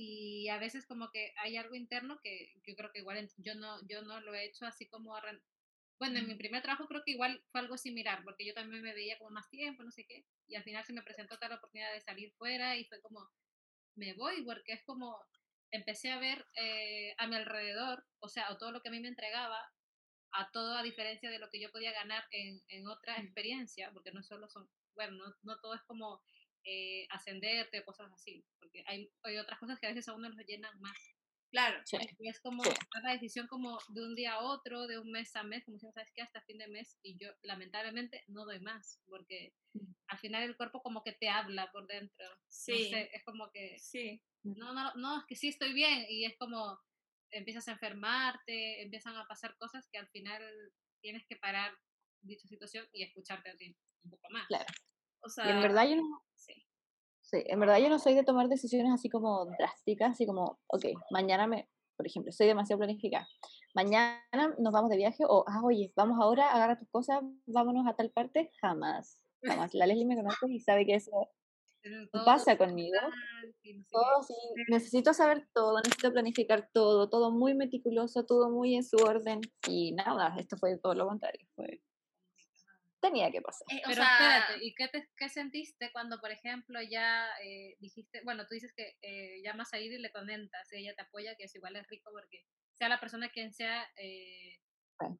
y 0.00 0.48
a 0.48 0.58
veces 0.58 0.86
como 0.86 1.10
que 1.10 1.32
hay 1.38 1.56
algo 1.56 1.74
interno 1.74 2.20
que 2.22 2.52
yo 2.64 2.76
creo 2.76 2.92
que 2.92 3.00
igual 3.00 3.28
yo 3.38 3.56
no, 3.56 3.84
yo 3.88 4.02
no 4.02 4.20
lo 4.20 4.32
he 4.32 4.44
hecho 4.44 4.64
así 4.64 4.86
como, 4.86 5.16
bueno, 5.98 6.18
en 6.18 6.28
mi 6.28 6.34
primer 6.34 6.62
trabajo 6.62 6.86
creo 6.86 7.02
que 7.04 7.12
igual 7.12 7.42
fue 7.50 7.60
algo 7.60 7.76
similar, 7.76 8.22
porque 8.24 8.46
yo 8.46 8.54
también 8.54 8.82
me 8.82 8.92
veía 8.92 9.18
como 9.18 9.30
más 9.30 9.48
tiempo, 9.50 9.82
no 9.82 9.90
sé 9.90 10.06
qué, 10.06 10.24
y 10.46 10.54
al 10.54 10.62
final 10.62 10.84
se 10.84 10.92
me 10.92 11.02
presentó 11.02 11.38
tal 11.38 11.52
oportunidad 11.52 11.92
de 11.92 12.00
salir 12.00 12.32
fuera 12.38 12.76
y 12.76 12.84
fue 12.84 13.00
como, 13.00 13.28
me 13.96 14.14
voy, 14.14 14.42
porque 14.44 14.72
es 14.72 14.84
como, 14.84 15.18
empecé 15.70 16.10
a 16.10 16.18
ver 16.18 16.46
eh, 16.56 17.14
a 17.18 17.26
mi 17.26 17.36
alrededor, 17.36 18.04
o 18.20 18.28
sea, 18.28 18.56
todo 18.58 18.72
lo 18.72 18.80
que 18.80 18.88
a 18.88 18.92
mí 18.92 19.00
me 19.00 19.08
entregaba, 19.08 19.58
a 20.32 20.50
todo 20.50 20.76
a 20.76 20.82
diferencia 20.82 21.30
de 21.30 21.38
lo 21.38 21.48
que 21.50 21.60
yo 21.60 21.70
podía 21.72 21.92
ganar 21.92 22.24
en, 22.30 22.62
en 22.68 22.86
otra 22.86 23.16
experiencia, 23.18 23.90
porque 23.92 24.12
no 24.12 24.22
solo 24.22 24.48
son, 24.48 24.68
bueno, 24.94 25.16
no, 25.16 25.34
no 25.42 25.58
todo 25.60 25.74
es 25.74 25.82
como 25.82 26.22
eh, 26.64 27.06
ascenderte, 27.10 27.84
cosas 27.84 28.12
así, 28.12 28.44
porque 28.58 28.84
hay, 28.86 29.10
hay, 29.22 29.38
otras 29.38 29.58
cosas 29.58 29.78
que 29.78 29.86
a 29.86 29.90
veces 29.90 30.08
a 30.08 30.14
uno 30.14 30.28
los 30.28 30.46
llenan 30.46 30.78
más. 30.80 30.96
Claro, 31.50 31.82
y 32.18 32.28
es 32.28 32.40
como 32.40 32.62
una 32.62 33.12
decisión 33.12 33.46
como 33.46 33.78
de 33.88 34.02
un 34.02 34.14
día 34.14 34.34
a 34.34 34.42
otro, 34.42 34.86
de 34.86 34.98
un 34.98 35.10
mes 35.10 35.34
a 35.34 35.42
mes, 35.42 35.64
como 35.64 35.78
si 35.78 35.90
sabes 35.92 36.12
que 36.14 36.20
hasta 36.20 36.42
fin 36.42 36.58
de 36.58 36.68
mes, 36.68 36.98
y 37.02 37.16
yo 37.16 37.30
lamentablemente 37.42 38.22
no 38.26 38.44
doy 38.44 38.60
más, 38.60 39.00
porque 39.06 39.54
mm. 39.72 39.92
al 40.08 40.18
final 40.18 40.42
el 40.42 40.56
cuerpo 40.56 40.82
como 40.82 41.02
que 41.02 41.12
te 41.12 41.30
habla 41.30 41.70
por 41.72 41.86
dentro. 41.86 42.26
Sí. 42.48 42.92
es 42.94 43.24
como 43.24 43.50
que, 43.50 43.78
sí. 43.78 44.22
no, 44.42 44.74
no, 44.74 44.92
no, 44.94 45.20
es 45.20 45.24
que 45.26 45.36
sí 45.36 45.48
estoy 45.48 45.72
bien, 45.72 46.04
y 46.10 46.26
es 46.26 46.36
como 46.36 46.78
empiezas 47.30 47.66
a 47.68 47.72
enfermarte, 47.72 48.82
empiezan 48.82 49.16
a 49.16 49.26
pasar 49.26 49.56
cosas 49.56 49.88
que 49.90 49.98
al 49.98 50.08
final 50.08 50.42
tienes 51.00 51.26
que 51.26 51.36
parar 51.36 51.72
dicha 52.20 52.46
situación 52.46 52.86
y 52.92 53.04
escucharte 53.04 53.50
a 53.50 53.56
ti 53.56 53.74
un 54.04 54.10
poco 54.10 54.28
más. 54.30 54.46
Claro. 54.48 54.66
O 55.20 55.28
sea, 55.30 55.46
y 55.46 55.50
en 55.50 55.62
verdad 55.62 55.88
yo 55.88 55.96
no, 55.96 56.27
Sí, 57.30 57.44
en 57.44 57.60
verdad 57.60 57.78
yo 57.78 57.90
no 57.90 57.98
soy 57.98 58.14
de 58.14 58.24
tomar 58.24 58.48
decisiones 58.48 58.90
así 58.90 59.10
como 59.10 59.44
drásticas, 59.58 60.12
así 60.12 60.24
como, 60.24 60.58
ok, 60.68 60.86
mañana 61.10 61.46
me, 61.46 61.68
por 61.94 62.06
ejemplo, 62.06 62.32
soy 62.32 62.46
demasiado 62.46 62.78
planificada. 62.78 63.28
Mañana 63.74 64.22
nos 64.58 64.72
vamos 64.72 64.88
de 64.88 64.96
viaje 64.96 65.24
o, 65.28 65.44
ah, 65.46 65.60
oye, 65.62 65.92
vamos 65.94 66.18
ahora, 66.18 66.50
agarra 66.50 66.78
tus 66.78 66.88
cosas, 66.88 67.20
vámonos 67.44 67.86
a 67.86 67.94
tal 67.94 68.10
parte. 68.12 68.50
Jamás, 68.62 69.20
jamás. 69.42 69.74
La 69.74 69.86
Leslie 69.86 70.06
me 70.06 70.16
conoce 70.16 70.46
y 70.48 70.58
sabe 70.60 70.86
que 70.86 70.94
eso 70.94 71.10
pasa 72.24 72.56
conmigo. 72.56 72.96
Todo, 73.90 74.22
sí, 74.22 74.34
necesito 74.70 75.12
saber 75.12 75.46
todo, 75.52 75.76
necesito 75.80 76.10
planificar 76.10 76.70
todo, 76.72 77.10
todo 77.10 77.30
muy 77.30 77.54
meticuloso, 77.54 78.24
todo 78.24 78.48
muy 78.48 78.74
en 78.74 78.84
su 78.84 78.96
orden. 78.96 79.42
Y 79.68 79.92
nada, 79.92 80.34
esto 80.38 80.56
fue 80.56 80.78
todo 80.78 80.94
lo 80.94 81.06
contrario. 81.06 81.46
Fue 81.54 81.82
tenía 83.00 83.30
que 83.30 83.40
pasar. 83.40 83.66
Eh, 83.70 83.82
Pero 83.84 84.02
espérate, 84.02 84.64
¿y 84.64 84.74
qué, 84.74 84.88
te, 84.88 85.08
qué 85.16 85.28
sentiste 85.28 85.90
cuando, 85.92 86.20
por 86.20 86.30
ejemplo, 86.30 86.80
ya 86.82 87.28
eh, 87.42 87.76
dijiste, 87.78 88.20
bueno, 88.24 88.46
tú 88.46 88.54
dices 88.54 88.72
que 88.74 88.96
eh, 89.02 89.40
llamas 89.42 89.72
a 89.72 89.78
ir 89.78 89.92
y 89.92 89.98
le 89.98 90.10
comentas, 90.10 90.72
ella 90.72 90.94
te 90.94 91.02
apoya, 91.02 91.34
que 91.36 91.44
es 91.44 91.54
igual 91.54 91.76
es 91.76 91.86
rico 91.88 92.10
porque 92.12 92.44
sea 92.74 92.88
la 92.88 93.00
persona 93.00 93.30
quien 93.30 93.52
sea, 93.52 93.88
eh, 93.96 94.58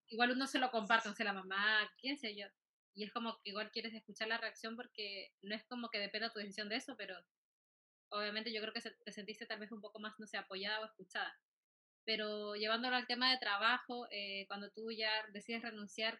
igual 0.08 0.32
uno 0.32 0.46
se 0.46 0.58
lo 0.58 0.70
comparte, 0.70 1.08
no 1.08 1.14
sé, 1.14 1.24
la 1.24 1.32
mamá, 1.32 1.90
quién 2.00 2.18
sé 2.18 2.36
yo. 2.36 2.46
Y 2.94 3.04
es 3.04 3.12
como 3.12 3.34
que 3.42 3.50
igual 3.50 3.70
quieres 3.70 3.94
escuchar 3.94 4.28
la 4.28 4.38
reacción 4.38 4.74
porque 4.74 5.30
no 5.42 5.54
es 5.54 5.64
como 5.66 5.88
que 5.88 5.98
dependa 5.98 6.32
tu 6.32 6.40
decisión 6.40 6.68
de 6.68 6.76
eso, 6.76 6.96
pero 6.96 7.14
obviamente 8.10 8.52
yo 8.52 8.60
creo 8.60 8.72
que 8.72 8.80
te 8.80 9.12
sentiste 9.12 9.46
tal 9.46 9.60
vez 9.60 9.70
un 9.70 9.80
poco 9.80 10.00
más, 10.00 10.14
no 10.18 10.26
sé, 10.26 10.36
apoyada 10.36 10.80
o 10.80 10.86
escuchada. 10.86 11.32
Pero 12.04 12.56
llevándolo 12.56 12.96
al 12.96 13.06
tema 13.06 13.30
de 13.30 13.38
trabajo, 13.38 14.08
cuando 14.48 14.70
tú 14.70 14.90
ya 14.90 15.10
decides 15.32 15.62
renunciar, 15.62 16.18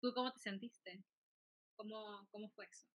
¿Tú 0.00 0.12
cómo 0.14 0.32
te 0.32 0.40
sentiste? 0.40 1.02
¿Cómo, 1.76 2.26
cómo 2.30 2.48
fue 2.50 2.66
eso? 2.66 2.86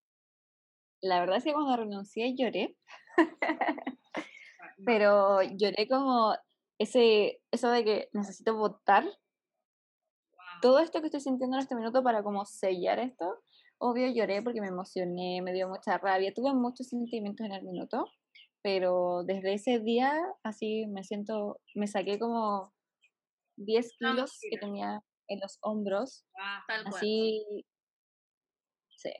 La 1.02 1.20
verdad 1.20 1.38
es 1.38 1.44
que 1.44 1.54
cuando 1.54 1.78
renuncié 1.78 2.36
lloré. 2.36 2.76
pero 4.86 5.42
lloré 5.42 5.88
como 5.88 6.36
ese, 6.80 7.42
eso 7.52 7.70
de 7.70 7.84
que 7.84 8.10
necesito 8.14 8.56
votar 8.56 9.06
todo 10.62 10.80
esto 10.80 11.00
que 11.00 11.08
estoy 11.08 11.22
sintiendo 11.22 11.58
en 11.58 11.64
este 11.64 11.76
minuto 11.76 12.04
para 12.04 12.24
como 12.24 12.46
sellar 12.46 13.00
esto. 13.00 13.44
Obvio 13.78 14.08
lloré 14.08 14.42
porque 14.42 14.62
me 14.62 14.68
emocioné, 14.68 15.42
me 15.42 15.54
dio 15.54 15.68
mucha 15.68 15.98
rabia, 15.98 16.34
tuve 16.34 16.54
muchos 16.54 16.88
sentimientos 16.88 17.46
en 17.46 17.54
el 17.54 17.64
minuto, 17.64 18.06
pero 18.62 19.24
desde 19.26 19.54
ese 19.54 19.80
día 19.80 20.18
así 20.44 20.88
me 20.88 21.04
siento, 21.04 21.60
me 21.76 21.88
saqué 21.88 22.18
como 22.18 22.74
10 23.58 23.92
kilos 23.98 24.40
que 24.50 24.58
tenía 24.58 25.04
en 25.28 25.40
los 25.40 25.58
hombros. 25.62 26.26
así, 26.68 27.44
sí. 28.90 29.14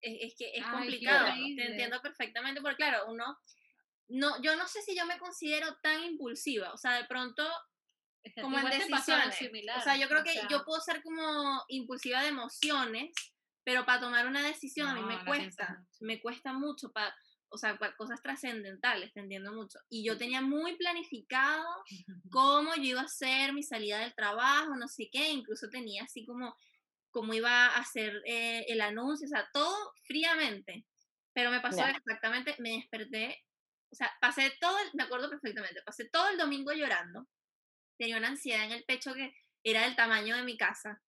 Es, 0.00 0.34
que 0.36 0.50
es 0.54 0.66
complicado, 0.66 1.32
te 1.56 1.64
entiendo 1.64 2.00
perfectamente, 2.02 2.60
porque 2.60 2.76
claro, 2.76 3.06
uno, 3.08 3.38
no, 4.08 4.42
yo 4.42 4.56
no 4.56 4.66
sé 4.66 4.82
si 4.82 4.96
yo 4.96 5.06
me 5.06 5.18
considero 5.18 5.76
tan 5.80 6.02
impulsiva, 6.02 6.72
o 6.72 6.76
sea, 6.76 6.94
de 6.94 7.04
pronto 7.04 7.48
como 8.40 8.58
en 8.58 8.64
decisiones. 8.66 9.36
o 9.76 9.80
sea, 9.80 9.96
yo 9.96 10.08
creo 10.08 10.24
que 10.24 10.34
yo 10.48 10.64
puedo 10.64 10.80
ser 10.80 11.02
como 11.02 11.62
impulsiva 11.68 12.22
de 12.22 12.28
emociones, 12.28 13.12
pero 13.64 13.84
para 13.84 14.00
tomar 14.00 14.26
una 14.26 14.42
decisión 14.42 14.88
a 14.88 14.94
mí 14.94 15.02
me 15.02 15.24
cuesta, 15.24 15.84
me 16.00 16.20
cuesta 16.20 16.52
mucho 16.52 16.90
para 16.92 17.14
o 17.52 17.58
sea, 17.58 17.78
cosas 17.96 18.22
trascendentales, 18.22 19.12
te 19.12 19.20
entiendo 19.20 19.52
mucho. 19.52 19.78
Y 19.90 20.04
yo 20.04 20.16
tenía 20.16 20.40
muy 20.40 20.76
planificado 20.76 21.64
cómo 22.30 22.74
yo 22.76 22.82
iba 22.82 23.00
a 23.02 23.04
hacer 23.04 23.52
mi 23.52 23.62
salida 23.62 23.98
del 24.00 24.14
trabajo, 24.14 24.74
no 24.76 24.88
sé 24.88 25.08
qué, 25.12 25.30
incluso 25.30 25.68
tenía 25.68 26.04
así 26.04 26.24
como 26.24 26.56
cómo 27.10 27.34
iba 27.34 27.66
a 27.66 27.76
hacer 27.76 28.22
eh, 28.26 28.64
el 28.68 28.80
anuncio, 28.80 29.26
o 29.26 29.28
sea, 29.28 29.48
todo 29.52 29.92
fríamente. 30.04 30.86
Pero 31.34 31.50
me 31.50 31.60
pasó 31.60 31.84
exactamente, 31.86 32.56
me 32.58 32.72
desperté, 32.72 33.38
o 33.90 33.94
sea, 33.94 34.10
pasé 34.20 34.52
todo, 34.60 34.78
el, 34.78 34.90
me 34.94 35.04
acuerdo 35.04 35.30
perfectamente, 35.30 35.82
pasé 35.84 36.08
todo 36.08 36.28
el 36.28 36.38
domingo 36.38 36.72
llorando, 36.72 37.26
tenía 37.98 38.16
una 38.18 38.28
ansiedad 38.28 38.64
en 38.64 38.72
el 38.72 38.84
pecho 38.84 39.14
que 39.14 39.34
era 39.62 39.82
del 39.82 39.96
tamaño 39.96 40.36
de 40.36 40.42
mi 40.42 40.56
casa. 40.56 41.00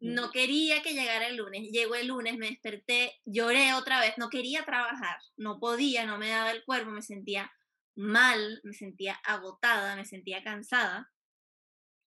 No 0.00 0.30
quería 0.30 0.82
que 0.82 0.94
llegara 0.94 1.26
el 1.26 1.36
lunes. 1.36 1.70
Llegó 1.70 1.94
el 1.94 2.08
lunes, 2.08 2.36
me 2.38 2.48
desperté, 2.48 3.20
lloré 3.24 3.74
otra 3.74 4.00
vez, 4.00 4.14
no 4.16 4.28
quería 4.30 4.64
trabajar, 4.64 5.18
no 5.36 5.58
podía, 5.58 6.06
no 6.06 6.18
me 6.18 6.30
daba 6.30 6.52
el 6.52 6.64
cuerpo, 6.64 6.90
me 6.90 7.02
sentía 7.02 7.52
mal, 7.94 8.60
me 8.64 8.72
sentía 8.72 9.14
agotada, 9.24 9.96
me 9.96 10.04
sentía 10.04 10.42
cansada. 10.42 11.10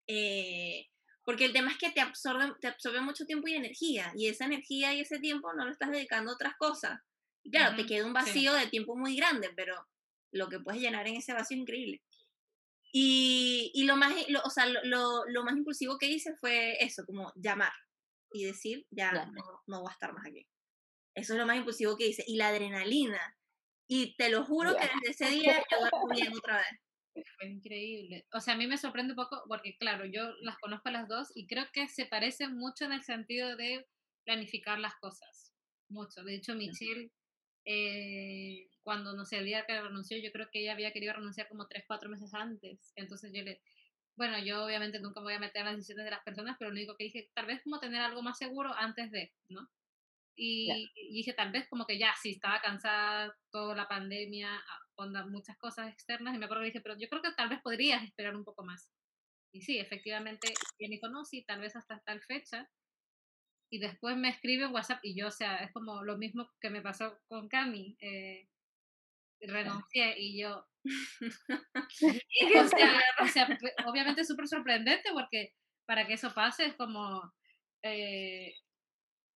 Eh, 0.08 0.88
porque 1.24 1.46
el 1.46 1.54
tema 1.54 1.72
es 1.72 1.78
que 1.78 1.92
te 1.92 2.02
absorbe, 2.02 2.54
te 2.60 2.68
absorbe 2.68 3.02
mucho 3.02 3.26
tiempo 3.26 3.48
y 3.48 3.54
energía, 3.54 4.12
y 4.16 4.28
esa 4.28 4.46
energía 4.46 4.94
y 4.94 5.02
ese 5.02 5.20
tiempo 5.20 5.54
no 5.54 5.66
lo 5.66 5.72
estás 5.72 5.92
dedicando 5.92 6.32
a 6.32 6.36
otras 6.36 6.56
cosas. 6.58 7.00
Y 7.44 7.52
claro, 7.52 7.76
te 7.76 7.86
queda 7.86 8.06
un 8.06 8.14
vacío 8.14 8.54
de 8.54 8.68
tiempo 8.68 8.96
muy 8.96 9.16
grande, 9.16 9.52
pero 9.56 9.76
lo 10.32 10.50
que 10.50 10.60
puedes 10.60 10.82
llenar 10.82 11.08
en 11.08 11.18
ese 11.18 11.34
vacío 11.34 11.58
es 11.58 11.62
increíble. 11.62 12.02
Y, 12.96 13.72
y 13.74 13.86
lo, 13.86 13.96
más, 13.96 14.14
o 14.44 14.50
sea, 14.52 14.68
lo, 14.68 15.26
lo, 15.26 15.44
más 15.44 15.58
impulsivo 15.58 15.98
que 15.98 16.06
hice 16.06 16.36
fue 16.36 16.78
eso, 16.80 17.04
como 17.08 17.34
llamar 17.36 17.74
y 18.32 18.46
decir, 18.46 18.86
ya 18.92 19.12
no, 19.12 19.64
no, 19.66 19.82
voy 19.82 19.90
a 19.90 19.94
estar 19.94 20.14
más 20.14 20.28
aquí. 20.28 20.48
Eso 21.16 21.34
es 21.34 21.40
lo 21.40 21.48
más 21.48 21.58
impulsivo 21.58 21.98
que 21.98 22.08
hice. 22.08 22.24
Y 22.28 22.36
la 22.36 22.50
adrenalina. 22.50 23.20
Y 23.88 24.16
te 24.16 24.30
lo 24.30 24.46
juro 24.46 24.76
que 24.76 24.90
desde 25.02 25.26
ese 25.26 25.36
día 25.36 25.64
yo 25.72 25.78
voy 26.02 26.22
bien 26.22 26.34
otra 26.34 26.58
vez. 26.58 27.26
Fue 27.36 27.48
increíble. 27.48 28.28
O 28.32 28.40
sea, 28.40 28.54
a 28.54 28.58
mí 28.58 28.68
me 28.68 28.78
sorprende 28.78 29.14
un 29.14 29.18
poco 29.18 29.44
porque, 29.48 29.76
claro, 29.78 30.06
yo 30.06 30.32
las 30.42 30.58
conozco 30.60 30.90
a 30.90 30.94
las 30.94 31.08
dos 31.08 31.32
y 31.36 31.48
creo 31.48 31.66
que 31.74 31.88
se 31.88 32.06
parecen 32.06 32.56
mucho 32.56 32.86
en 32.86 32.92
el 32.94 33.04
sentido 33.04 33.56
de 33.56 33.88
planificar 34.24 34.80
las 34.80 34.96
cosas. 34.96 35.54
Mucho. 35.90 36.24
De 36.24 36.36
hecho, 36.36 36.56
Michelle 36.56 37.12
eh, 37.66 38.68
cuando, 38.84 39.14
no 39.14 39.26
sé, 39.26 39.38
el 39.38 39.46
día 39.46 39.66
que 39.66 39.82
renunció, 39.82 40.18
yo 40.18 40.32
creo 40.32 40.50
que 40.52 40.62
ella 40.62 40.74
había 40.74 40.92
querido 40.92 41.14
renunciar 41.14 41.48
como 41.48 41.68
tres, 41.68 41.84
cuatro 41.88 42.10
meses 42.10 42.34
antes. 42.34 42.94
Entonces 42.96 43.32
yo 43.34 43.42
le, 43.44 43.62
bueno, 44.16 44.38
yo 44.40 44.64
obviamente 44.66 45.00
nunca 45.00 45.20
me 45.20 45.26
voy 45.26 45.34
a 45.34 45.40
meter 45.40 45.62
en 45.62 45.66
las 45.68 45.76
decisiones 45.78 46.06
de 46.06 46.12
las 46.12 46.24
personas, 46.24 46.56
pero 46.60 46.70
lo 46.70 46.76
único 46.76 46.96
que 46.96 47.06
dije, 47.06 47.30
tal 47.34 47.46
vez 47.46 47.62
como 47.64 47.80
tener 47.80 48.02
algo 48.02 48.22
más 48.22 48.38
seguro 48.38 48.74
antes 48.74 49.12
de, 49.12 49.34
¿no? 49.50 49.70
Y, 50.36 50.92
dije, 51.12 51.34
tal 51.34 51.52
vez 51.52 51.68
como 51.70 51.86
que 51.86 52.00
ya, 52.00 52.14
sí, 52.22 52.32
estaba 52.32 52.60
cansada, 52.60 53.36
toda 53.52 53.76
la 53.76 53.88
pandemia, 53.88 54.50
ah, 54.56 55.26
muchas 55.30 55.58
cosas 55.58 55.92
externas, 55.92 56.36
y 56.36 56.40
me 56.40 56.46
acuerdo 56.46 56.62
que 56.62 56.68
dije, 56.68 56.82
pero 56.82 56.98
yo 56.98 57.08
creo 57.08 57.22
que 57.22 57.32
tal 57.34 57.50
vez 57.50 57.62
podrías 57.62 58.04
esperar 58.04 58.36
un 58.36 58.44
poco 58.44 58.64
más. 58.64 58.92
Y 59.52 59.62
sí, 59.62 59.78
efectivamente, 59.78 60.52
y 60.80 60.90
me 60.90 61.00
conocí, 61.00 61.44
tal 61.44 61.62
vez 61.62 61.76
hasta 61.76 62.00
tal 62.00 62.22
fecha, 62.22 62.68
y 63.74 63.80
después 63.80 64.16
me 64.18 64.30
escribe 64.30 64.66
en 64.66 64.74
WhatsApp 64.74 65.00
y 65.04 65.16
yo, 65.16 65.28
o 65.28 65.32
sea, 65.32 65.58
es 65.58 65.72
como 65.72 66.04
lo 66.04 66.16
mismo 66.16 66.48
que 66.62 66.70
me 66.70 66.84
pasó 66.84 67.20
con 67.28 67.48
Cami. 67.50 67.98
Eh, 68.02 68.48
renuncié 69.48 70.16
y 70.18 70.42
yo... 70.42 70.66
o, 73.22 73.28
sea, 73.28 73.60
obviamente 73.86 74.22
es 74.22 74.28
súper 74.28 74.48
sorprendente 74.48 75.10
porque 75.14 75.54
para 75.86 76.06
que 76.08 76.14
eso 76.14 76.34
pase 76.34 76.66
es 76.66 76.76
como... 76.76 77.22
Eh, 77.84 78.54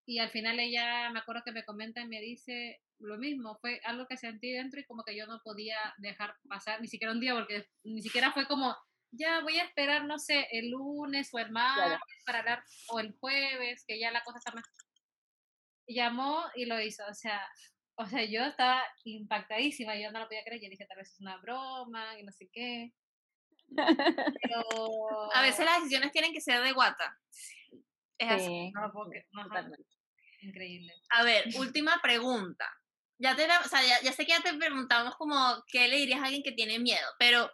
y 0.05 0.19
al 0.19 0.29
final 0.29 0.59
ella, 0.59 1.09
me 1.11 1.19
acuerdo 1.19 1.41
que 1.45 1.51
me 1.51 1.65
comenta 1.65 2.01
y 2.01 2.07
me 2.07 2.21
dice 2.21 2.79
lo 2.99 3.17
mismo, 3.17 3.57
fue 3.59 3.79
algo 3.83 4.07
que 4.07 4.17
sentí 4.17 4.51
dentro 4.51 4.79
y 4.79 4.85
como 4.85 5.03
que 5.03 5.15
yo 5.15 5.27
no 5.27 5.41
podía 5.43 5.77
dejar 5.97 6.35
pasar 6.47 6.81
ni 6.81 6.87
siquiera 6.87 7.11
un 7.11 7.19
día 7.19 7.35
porque 7.35 7.67
ni 7.83 8.01
siquiera 8.01 8.31
fue 8.31 8.47
como 8.47 8.75
ya 9.11 9.41
voy 9.41 9.57
a 9.57 9.65
esperar, 9.65 10.05
no 10.05 10.19
sé, 10.19 10.47
el 10.51 10.69
lunes 10.69 11.29
o 11.33 11.39
el 11.39 11.51
martes 11.51 11.99
para 12.25 12.39
hablar, 12.39 12.63
o 12.89 12.99
el 12.99 13.15
jueves, 13.19 13.83
que 13.87 13.99
ya 13.99 14.11
la 14.11 14.23
cosa 14.23 14.39
está 14.39 14.51
más... 14.51 14.65
Llamó 15.87 16.43
y 16.55 16.65
lo 16.65 16.81
hizo, 16.81 17.03
o 17.09 17.13
sea, 17.13 17.41
o 17.97 18.05
sea, 18.05 18.23
yo 18.25 18.43
estaba 18.45 18.81
impactadísima, 19.03 19.95
yo 19.95 20.11
no 20.11 20.19
lo 20.19 20.27
podía 20.27 20.43
creer, 20.43 20.61
yo 20.61 20.69
dije, 20.69 20.85
tal 20.85 20.97
vez 20.97 21.11
es 21.11 21.19
una 21.19 21.37
broma 21.37 22.19
y 22.19 22.23
no 22.23 22.31
sé 22.31 22.49
qué. 22.51 22.93
Pero... 23.75 24.63
A 25.33 25.41
veces 25.41 25.65
las 25.65 25.79
decisiones 25.79 26.11
tienen 26.11 26.31
que 26.31 26.41
ser 26.41 26.61
de 26.63 26.71
guata. 26.71 27.17
Es 28.17 28.31
así. 28.31 28.71
No 28.71 28.81
Increíble. 30.41 30.93
A 31.09 31.23
ver, 31.23 31.45
última 31.57 31.99
pregunta. 32.01 32.65
Ya, 33.19 33.35
te, 33.35 33.45
o 33.45 33.67
sea, 33.67 33.81
ya, 33.81 34.01
ya, 34.01 34.11
sé 34.11 34.25
que 34.25 34.31
ya 34.31 34.41
te 34.41 34.53
preguntamos 34.53 35.15
como 35.15 35.63
qué 35.67 35.87
le 35.87 35.97
dirías 35.97 36.21
a 36.21 36.25
alguien 36.25 36.43
que 36.43 36.51
tiene 36.51 36.77
miedo, 36.77 37.07
pero 37.17 37.51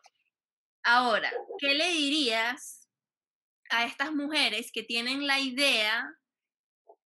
Ahora, 0.83 1.31
¿qué 1.59 1.73
le 1.75 1.89
dirías 1.91 2.89
a 3.69 3.85
estas 3.85 4.11
mujeres 4.11 4.69
que 4.71 4.83
tienen 4.83 5.25
la 5.25 5.39
idea 5.39 6.13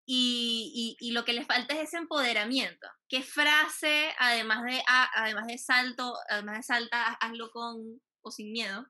y, 0.10 1.12
lo 1.12 1.26
que 1.26 1.34
les 1.34 1.46
falta 1.46 1.76
es 1.76 1.90
ese 1.90 1.98
empoderamiento? 1.98 2.88
¿Qué 3.10 3.22
frase, 3.22 4.14
además 4.18 4.64
de, 4.64 4.82
ah, 4.88 5.12
además 5.16 5.48
de 5.48 5.58
salto, 5.58 6.16
además 6.30 6.58
de 6.58 6.64
salta, 6.64 7.14
hazlo 7.16 7.52
con 7.52 8.02
o 8.22 8.32
sin 8.32 8.52
miedo? 8.54 8.88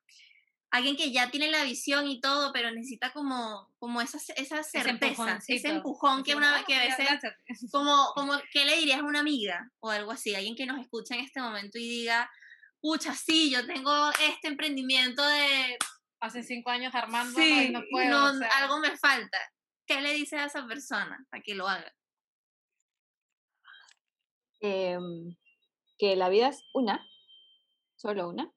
Alguien 0.70 0.96
que 0.96 1.12
ya 1.12 1.32
tiene 1.32 1.50
la 1.50 1.64
visión 1.64 2.08
y 2.08 2.20
todo, 2.20 2.52
pero 2.54 2.70
necesita 2.72 3.12
como, 3.14 3.74
como 3.80 4.02
esa, 4.02 4.20
esa 4.36 4.62
certeza, 4.64 5.40
ese, 5.48 5.70
empujón 5.70 6.24
que 6.24 6.36
una 6.36 6.64
que 6.66 6.76
a 6.76 6.82
veces, 6.82 7.08
como, 7.72 8.12
como, 8.14 8.34
¿qué 8.52 8.66
le 8.66 8.78
dirías 8.78 9.00
a 9.00 9.06
una 9.06 9.22
amiga 9.22 9.72
o 9.80 9.90
algo 9.90 10.12
así? 10.12 10.36
Alguien 10.36 10.56
que 10.56 10.66
nos 10.66 10.80
escucha 10.80 11.16
en 11.16 11.22
este 11.22 11.42
momento 11.42 11.80
y 11.80 11.88
diga, 11.88 12.30
pucha, 12.80 13.16
sí, 13.16 13.50
yo 13.50 13.66
tengo 13.66 14.12
este 14.30 14.50
emprendimiento 14.50 15.26
de... 15.26 15.78
Hace 16.20 16.42
cinco 16.42 16.72
años 16.72 16.96
armando 16.96 17.40
y 17.40 17.70
no 17.70 17.84
puedo. 17.92 18.18
algo 18.56 18.80
me 18.80 18.98
falta. 18.98 19.38
¿Qué 19.88 20.02
le 20.02 20.14
dices 20.14 20.40
a 20.40 20.46
esa 20.46 20.68
persona 20.68 21.26
para 21.30 21.42
que 21.42 21.56
lo 21.56 21.68
haga? 21.68 21.96
Em, 24.60 25.36
que 25.98 26.16
la 26.18 26.28
vida 26.28 26.50
es 26.50 26.62
una, 26.74 27.08
solo 27.96 28.28
una, 28.28 28.52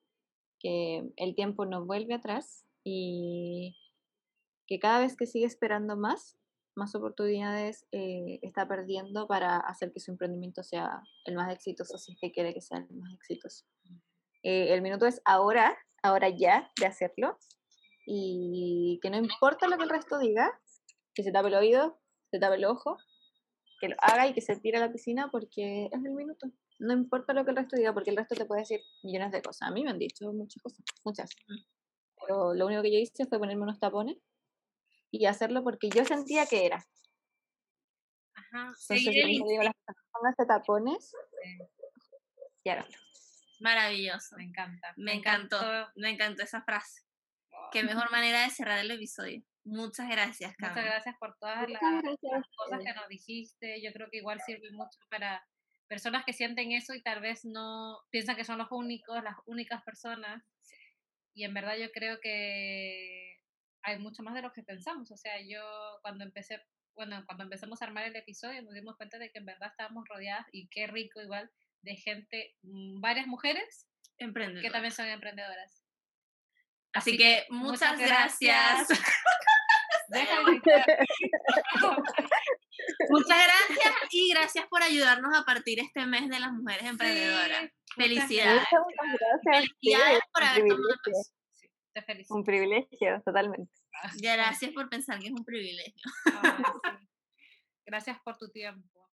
que 0.59 1.09
el 1.17 1.35
tiempo 1.37 1.67
no 1.67 1.87
vuelve 1.87 2.15
atrás 2.15 2.67
y 2.83 3.77
que 4.67 4.81
cada 4.81 4.99
vez 4.99 5.17
que 5.17 5.27
sigue 5.27 5.47
esperando 5.47 5.97
más, 5.97 6.37
más 6.75 6.95
oportunidades 6.97 7.87
eh, 7.93 8.41
está 8.43 8.67
perdiendo 8.67 9.29
para 9.29 9.59
hacer 9.59 9.93
que 9.93 10.01
su 10.01 10.11
emprendimiento 10.11 10.65
sea 10.65 11.01
el 11.25 11.37
más 11.37 11.53
exitoso, 11.53 11.97
si 11.97 12.13
es 12.13 12.19
que 12.21 12.33
quiere 12.33 12.55
que 12.55 12.61
sea 12.61 12.79
el 12.79 12.97
más 12.97 13.13
exitoso. 13.15 13.67
Eh, 14.43 14.73
el 14.75 14.83
minuto 14.83 15.07
es 15.07 15.21
ahora, 15.25 15.77
ahora 16.03 16.29
ya 16.29 16.71
de 16.79 16.87
hacerlo. 16.87 17.39
Y 18.07 18.99
que 19.03 19.11
no 19.11 19.19
importa 19.19 19.69
lo 19.69 19.77
que 19.77 19.85
el 19.85 19.91
resto 19.91 20.19
diga, 20.19 20.51
que 21.15 21.23
se 21.23 21.33
tape 21.33 21.49
el 21.49 21.55
oído, 21.55 22.01
se 22.31 22.39
tape 22.39 22.57
el 22.57 22.65
ojo, 22.65 22.97
que 23.81 23.89
lo 23.89 23.97
haga 24.01 24.27
y 24.27 24.35
que 24.35 24.41
se 24.41 24.57
tire 24.57 24.79
a 24.79 24.81
la 24.81 24.93
piscina 24.93 25.31
porque 25.31 25.87
es 25.87 26.05
el 26.05 26.13
minuto. 26.13 26.49
No 26.79 26.95
importa 26.95 27.33
lo 27.33 27.45
que 27.45 27.51
el 27.51 27.57
resto 27.57 27.77
diga, 27.77 27.93
porque 27.93 28.11
el 28.11 28.17
resto 28.17 28.35
te 28.35 28.45
puede 28.45 28.63
decir 28.63 28.81
millones 29.03 29.33
de 29.33 29.43
cosas. 29.43 29.69
A 29.69 29.73
mí 29.73 29.83
me 29.83 29.91
han 29.91 29.99
dicho 29.99 30.33
muchas 30.33 30.63
cosas, 30.63 30.85
muchas. 31.05 31.31
Pero 32.21 32.55
lo 32.55 32.67
único 32.67 32.83
que 32.83 32.93
yo 32.93 32.99
hice 32.99 33.27
fue 33.27 33.39
ponerme 33.39 33.63
unos 33.63 33.81
tapones 33.81 34.17
y 35.11 35.27
hacerlo 35.27 35.63
porque 35.63 35.89
yo 35.91 36.05
sentía 36.05 36.47
que 36.47 36.67
era. 36.67 36.87
Ajá. 38.35 38.73
Entonces, 38.89 39.05
yo 39.05 39.27
digo 39.27 39.63
las 39.63 39.75
pónganse 40.13 40.47
tapones 40.47 41.13
y 42.65 42.71
háganlo. 42.71 42.97
Maravilloso. 43.61 44.37
Me 44.37 44.45
encanta. 44.45 44.95
Me, 44.97 45.15
encantó. 45.15 45.59
Me 45.97 46.11
encantó 46.11 46.43
esa 46.43 46.63
frase. 46.63 47.03
Qué 47.73 47.83
mejor 47.83 48.11
manera 48.11 48.43
de 48.43 48.51
cerrar 48.51 48.79
el 48.79 48.91
episodio. 48.91 49.43
Muchas 49.71 50.09
gracias, 50.09 50.53
Muchas 50.59 50.85
gracias 50.85 51.17
por 51.21 51.39
todas 51.39 51.71
las, 51.71 51.81
cosas 51.81 52.85
que 52.85 52.93
nos 52.93 53.09
dijiste. 53.09 53.81
Yo 53.81 53.93
creo 53.93 54.11
que 54.11 54.17
igual 54.17 54.41
sirve 54.45 54.69
mucho 54.73 54.99
para 55.09 55.47
personas 55.87 56.25
que 56.25 56.33
sienten 56.33 56.73
eso 56.73 56.93
y 56.93 57.03
tal 57.03 57.21
vez 57.21 57.45
no 57.45 58.01
piensan 58.11 58.35
que 58.35 58.45
son 58.45 58.59
los 58.59 58.67
únicos, 58.73 59.23
las 59.23 59.37
únicas 59.47 59.81
personas. 59.85 60.43
Y 61.35 61.45
en 61.45 61.55
verdad 61.55 61.77
yo 61.77 61.93
creo 61.93 62.19
que 62.21 63.39
hay 63.83 64.01
mucho 64.01 64.25
más 64.25 64.35
de 64.35 64.43
lo 64.43 64.53
que 64.53 64.65
pensamos. 64.65 65.13
O 65.13 65.17
sea, 65.17 65.41
yo 65.41 65.63
cuando 66.03 66.25
empecé, 66.25 66.61
bueno, 66.97 67.23
cuando 67.27 67.45
empezamos 67.45 67.81
a 67.81 67.85
armar 67.85 68.07
el 68.07 68.17
episodio 68.17 68.63
nos 68.63 68.75
dimos 68.75 68.97
cuenta 68.97 69.19
de 69.19 69.31
que 69.31 69.39
en 69.39 69.47
verdad 69.47 69.69
estábamos 69.71 70.05
rodeadas 70.09 70.49
y 70.51 70.69
qué 70.69 70.89
rico 70.89 71.21
igual 71.21 71.49
de 71.83 71.95
gente, 71.95 72.57
mm, 72.63 73.01
varias 73.01 73.29
mujeres 73.29 73.87
que 74.19 74.71
también 74.71 74.93
son 74.93 75.07
emprendedoras. 75.07 75.81
Así, 76.93 77.17
que, 77.17 77.47
muchas, 77.51 77.97
gracias. 78.01 78.89
Muchas 83.11 83.29
gracias 83.29 83.95
y 84.11 84.33
gracias 84.33 84.67
por 84.69 84.83
ayudarnos 84.83 85.37
a 85.37 85.45
partir 85.45 85.79
este 85.81 86.07
mes 86.07 86.29
de 86.29 86.41
las 86.41 86.53
mujeres 86.53 86.87
emprendedoras. 86.87 87.71
Felicidades. 87.95 88.65
Felicidades 89.45 90.21
por 90.33 90.45
haber 90.45 90.65
Un 92.31 92.45
privilegio, 92.45 93.21
totalmente. 93.25 93.71
Gracias 94.21 94.73
por 94.73 94.89
pensar 94.89 95.19
que 95.19 95.27
es 95.27 95.33
un 95.33 95.45
privilegio. 95.45 96.11
Gracias 97.85 98.19
por 98.25 98.39
tu 98.39 98.49
tiempo. 98.51 99.10